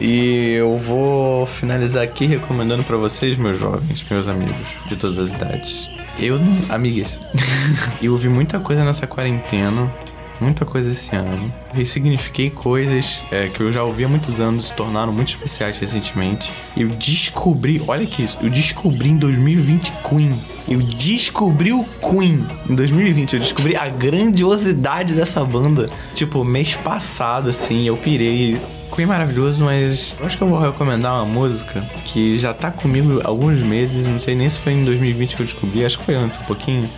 E 0.08 0.52
eu 0.54 0.78
vou 0.78 1.48
finalizar 1.48 2.04
aqui 2.04 2.28
recomendando 2.28 2.84
pra 2.84 2.96
vocês, 2.96 3.36
meus 3.38 3.60
jovens, 3.60 4.06
meus 4.08 4.28
amigos 4.28 4.68
de 4.88 4.96
todas 4.96 5.18
as 5.18 5.34
idades. 5.34 5.90
Eu 6.20 6.38
não. 6.38 6.56
Amigas. 6.70 7.24
eu 8.00 8.12
ouvi 8.12 8.30
muita 8.30 8.60
coisa 8.60 8.86
nessa 8.86 9.08
quarentena. 9.08 9.92
Muita 10.40 10.64
coisa 10.64 10.92
esse 10.92 11.16
ano. 11.16 11.52
Ressignifiquei 11.74 12.52
coisas 12.52 13.24
é, 13.32 13.48
que 13.48 13.62
eu 13.62 13.72
já 13.72 13.84
ouvi 13.84 14.04
há 14.04 14.08
muitos 14.08 14.40
anos, 14.40 14.66
se 14.66 14.74
tornaram 14.74 15.12
muito 15.12 15.30
especiais 15.30 15.80
recentemente. 15.80 16.54
Eu 16.78 16.90
descobri, 16.90 17.82
olha 17.88 18.06
que 18.06 18.22
isso, 18.22 18.38
eu 18.44 18.50
descobri 18.52 19.10
em 19.10 19.18
2020 19.18 19.92
Queen. 20.08 20.40
Eu 20.68 20.84
descobri 20.84 21.74
o 21.74 21.84
Queen 22.00 22.46
em 22.70 22.76
2020. 22.76 23.34
Eu 23.34 23.40
descobri 23.40 23.76
a 23.76 23.90
grandiosidade 23.90 25.16
dessa 25.16 25.44
banda. 25.44 25.88
Tipo, 26.14 26.44
mês 26.44 26.76
passado, 26.76 27.50
assim, 27.50 27.88
eu 27.88 27.98
pirei. 27.98 28.62
Queen 28.96 29.04
é 29.04 29.08
maravilhoso, 29.08 29.62
mas 29.62 30.16
acho 30.22 30.38
que 30.38 30.44
eu 30.44 30.48
vou 30.48 30.58
recomendar 30.58 31.16
uma 31.16 31.26
música 31.26 31.82
que 32.06 32.38
já 32.38 32.54
tá 32.54 32.72
comigo 32.72 33.20
há 33.26 33.28
alguns 33.28 33.62
meses. 33.62 34.08
Não 34.08 34.18
sei 34.18 34.36
nem 34.36 34.50
se 34.50 34.58
foi 34.58 34.72
em 34.72 34.86
2020 34.86 35.36
que 35.36 35.42
eu 35.42 35.46
descobri, 35.46 35.84
acho 35.84 35.98
que 35.98 36.06
foi 36.06 36.16
antes 36.16 36.40
um 36.40 36.44
pouquinho. 36.44 36.90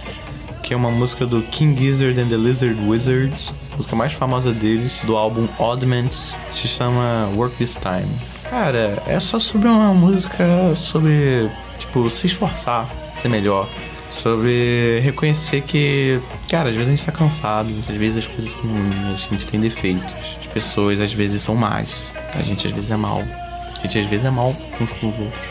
Que 0.61 0.75
é 0.75 0.77
uma 0.77 0.91
música 0.91 1.25
do 1.25 1.41
King 1.41 1.81
Gizzard 1.81 2.19
and 2.19 2.27
the 2.27 2.37
Lizard 2.37 2.79
Wizards, 2.87 3.51
a 3.73 3.77
música 3.77 3.95
mais 3.95 4.13
famosa 4.13 4.51
deles, 4.51 5.01
do 5.05 5.17
álbum 5.17 5.47
Oddments, 5.57 6.37
se 6.51 6.67
chama 6.67 7.31
Work 7.35 7.55
This 7.57 7.75
Time. 7.77 8.13
Cara, 8.47 9.01
é 9.07 9.19
só 9.19 9.39
sobre 9.39 9.67
uma 9.67 9.91
música 9.91 10.75
sobre, 10.75 11.49
tipo, 11.79 12.07
se 12.11 12.27
esforçar, 12.27 12.87
ser 13.15 13.27
melhor. 13.27 13.67
Sobre 14.09 14.99
reconhecer 15.01 15.61
que, 15.61 16.19
cara, 16.49 16.69
às 16.69 16.75
vezes 16.75 16.93
a 16.93 16.95
gente 16.95 17.05
tá 17.05 17.11
cansado, 17.11 17.69
às 17.87 17.95
vezes 17.95 18.19
as 18.19 18.27
coisas 18.27 18.53
são 18.53 18.61
ruins, 18.61 19.27
a 19.27 19.31
gente 19.31 19.47
tem 19.47 19.59
defeitos, 19.59 20.13
as 20.39 20.47
pessoas 20.47 21.01
às 21.01 21.11
vezes 21.11 21.41
são 21.41 21.55
más, 21.55 22.11
a 22.33 22.41
gente 22.41 22.65
às 22.67 22.73
vezes 22.73 22.89
é 22.89 22.95
mal, 22.95 23.21
a 23.21 23.81
gente 23.81 23.99
às 23.99 24.05
vezes 24.05 24.25
é 24.25 24.29
mal 24.29 24.55
uns 24.79 24.91
com 24.93 25.09
os 25.09 25.19
outros. 25.19 25.47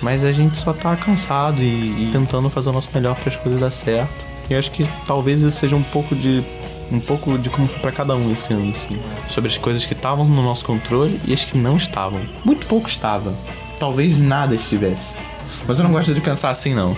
Mas 0.00 0.24
a 0.24 0.32
gente 0.32 0.56
só 0.56 0.72
tá 0.72 0.96
cansado 0.96 1.62
e, 1.62 2.04
e 2.04 2.10
tentando 2.10 2.48
fazer 2.48 2.70
o 2.70 2.72
nosso 2.72 2.88
melhor 2.94 3.14
para 3.16 3.28
as 3.28 3.36
coisas 3.36 3.60
dar 3.60 3.70
certo. 3.70 4.30
E 4.48 4.54
acho 4.54 4.70
que 4.70 4.88
talvez 5.04 5.42
isso 5.42 5.58
seja 5.58 5.76
um 5.76 5.82
pouco 5.82 6.16
de 6.16 6.42
um 6.90 6.98
pouco 6.98 7.38
de 7.38 7.48
como 7.48 7.68
foi 7.68 7.78
para 7.78 7.92
cada 7.92 8.16
um 8.16 8.32
esse 8.32 8.52
ano, 8.52 8.70
assim, 8.70 8.98
sobre 9.28 9.48
as 9.48 9.56
coisas 9.56 9.86
que 9.86 9.92
estavam 9.92 10.24
no 10.24 10.42
nosso 10.42 10.64
controle 10.64 11.20
e 11.24 11.32
as 11.32 11.44
que 11.44 11.56
não 11.56 11.76
estavam. 11.76 12.20
Muito 12.44 12.66
pouco 12.66 12.88
estava. 12.88 13.32
Talvez 13.78 14.18
nada 14.18 14.56
estivesse. 14.56 15.18
Mas 15.68 15.78
eu 15.78 15.84
não 15.84 15.92
gosto 15.92 16.12
de 16.12 16.20
pensar 16.20 16.50
assim, 16.50 16.74
não. 16.74 16.96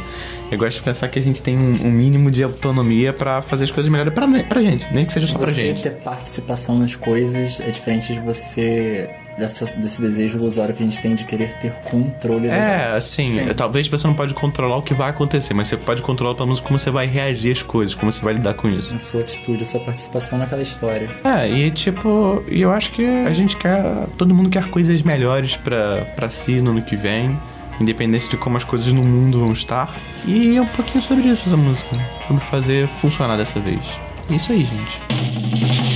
Eu 0.53 0.59
gosto 0.59 0.77
de 0.79 0.83
pensar 0.83 1.09
que 1.09 1.19
a 1.19 1.23
gente 1.23 1.43
tem 1.43 1.57
um, 1.57 1.87
um 1.87 1.91
mínimo 1.91 2.31
de 2.31 2.45
autonomia 2.45 3.11
para 3.13 3.41
fazer 3.41 3.65
as 3.65 3.71
coisas 3.71 3.91
melhores 3.91 4.13
pra, 4.13 4.29
pra 4.45 4.61
gente, 4.61 4.87
nem 4.93 5.07
que 5.07 5.13
seja 5.13 5.27
só 5.27 5.39
pra 5.39 5.51
você 5.51 5.69
gente. 5.69 5.83
ter 5.83 5.93
participação 5.93 6.79
nas 6.79 6.95
coisas 6.95 7.59
é 7.59 7.71
diferente 7.71 8.13
de 8.13 8.21
você. 8.21 9.11
Dessa, 9.39 9.65
desse 9.77 9.99
desejo 9.99 10.37
ilusório 10.37 10.75
que 10.75 10.83
a 10.83 10.85
gente 10.85 11.01
tem 11.01 11.15
de 11.15 11.25
querer 11.25 11.57
ter 11.59 11.73
controle 11.85 12.49
das 12.49 12.59
É, 12.59 12.97
assim, 12.99 13.41
é, 13.41 13.55
talvez 13.55 13.89
você 13.89 14.07
não 14.07 14.13
pode 14.13 14.35
controlar 14.35 14.77
o 14.77 14.83
que 14.83 14.93
vai 14.93 15.09
acontecer, 15.09 15.55
mas 15.55 15.69
você 15.69 15.79
pode 15.79 16.03
controlar 16.03 16.35
pelo 16.35 16.49
menos 16.49 16.61
como 16.61 16.79
você 16.79 16.91
vai 16.91 17.07
reagir 17.07 17.53
às 17.53 17.63
coisas, 17.63 17.95
como 17.95 18.13
você 18.13 18.23
vai 18.23 18.35
lidar 18.35 18.53
com 18.53 18.69
isso. 18.69 18.95
a 18.95 18.99
sua 18.99 19.23
atitude, 19.23 19.63
a 19.63 19.67
sua 19.67 19.81
participação 19.81 20.39
naquela 20.39 20.61
história. 20.61 21.09
É, 21.25 21.49
e 21.49 21.71
tipo, 21.71 22.45
eu 22.47 22.71
acho 22.71 22.91
que 22.91 23.07
a 23.07 23.33
gente 23.33 23.57
quer. 23.57 23.83
Todo 24.19 24.35
mundo 24.35 24.51
quer 24.51 24.69
coisas 24.69 25.01
melhores 25.01 25.57
pra, 25.57 26.03
pra 26.15 26.29
si 26.29 26.61
no 26.61 26.73
ano 26.73 26.83
que 26.83 26.95
vem, 26.95 27.35
independente 27.81 28.29
de 28.29 28.37
como 28.37 28.57
as 28.57 28.65
coisas 28.65 28.93
no 28.93 29.03
mundo 29.03 29.41
vão 29.41 29.53
estar. 29.53 29.95
E 30.27 30.57
é 30.57 30.61
um 30.61 30.67
pouquinho 30.67 31.03
sobre 31.03 31.29
isso 31.29 31.43
essa 31.47 31.57
música, 31.57 31.89
sobre 32.27 32.45
fazer 32.45 32.89
funcionar 32.89 33.37
dessa 33.37 33.61
vez. 33.61 33.81
É 34.31 34.35
isso 34.35 34.53
aí, 34.53 34.65
gente. 34.65 35.92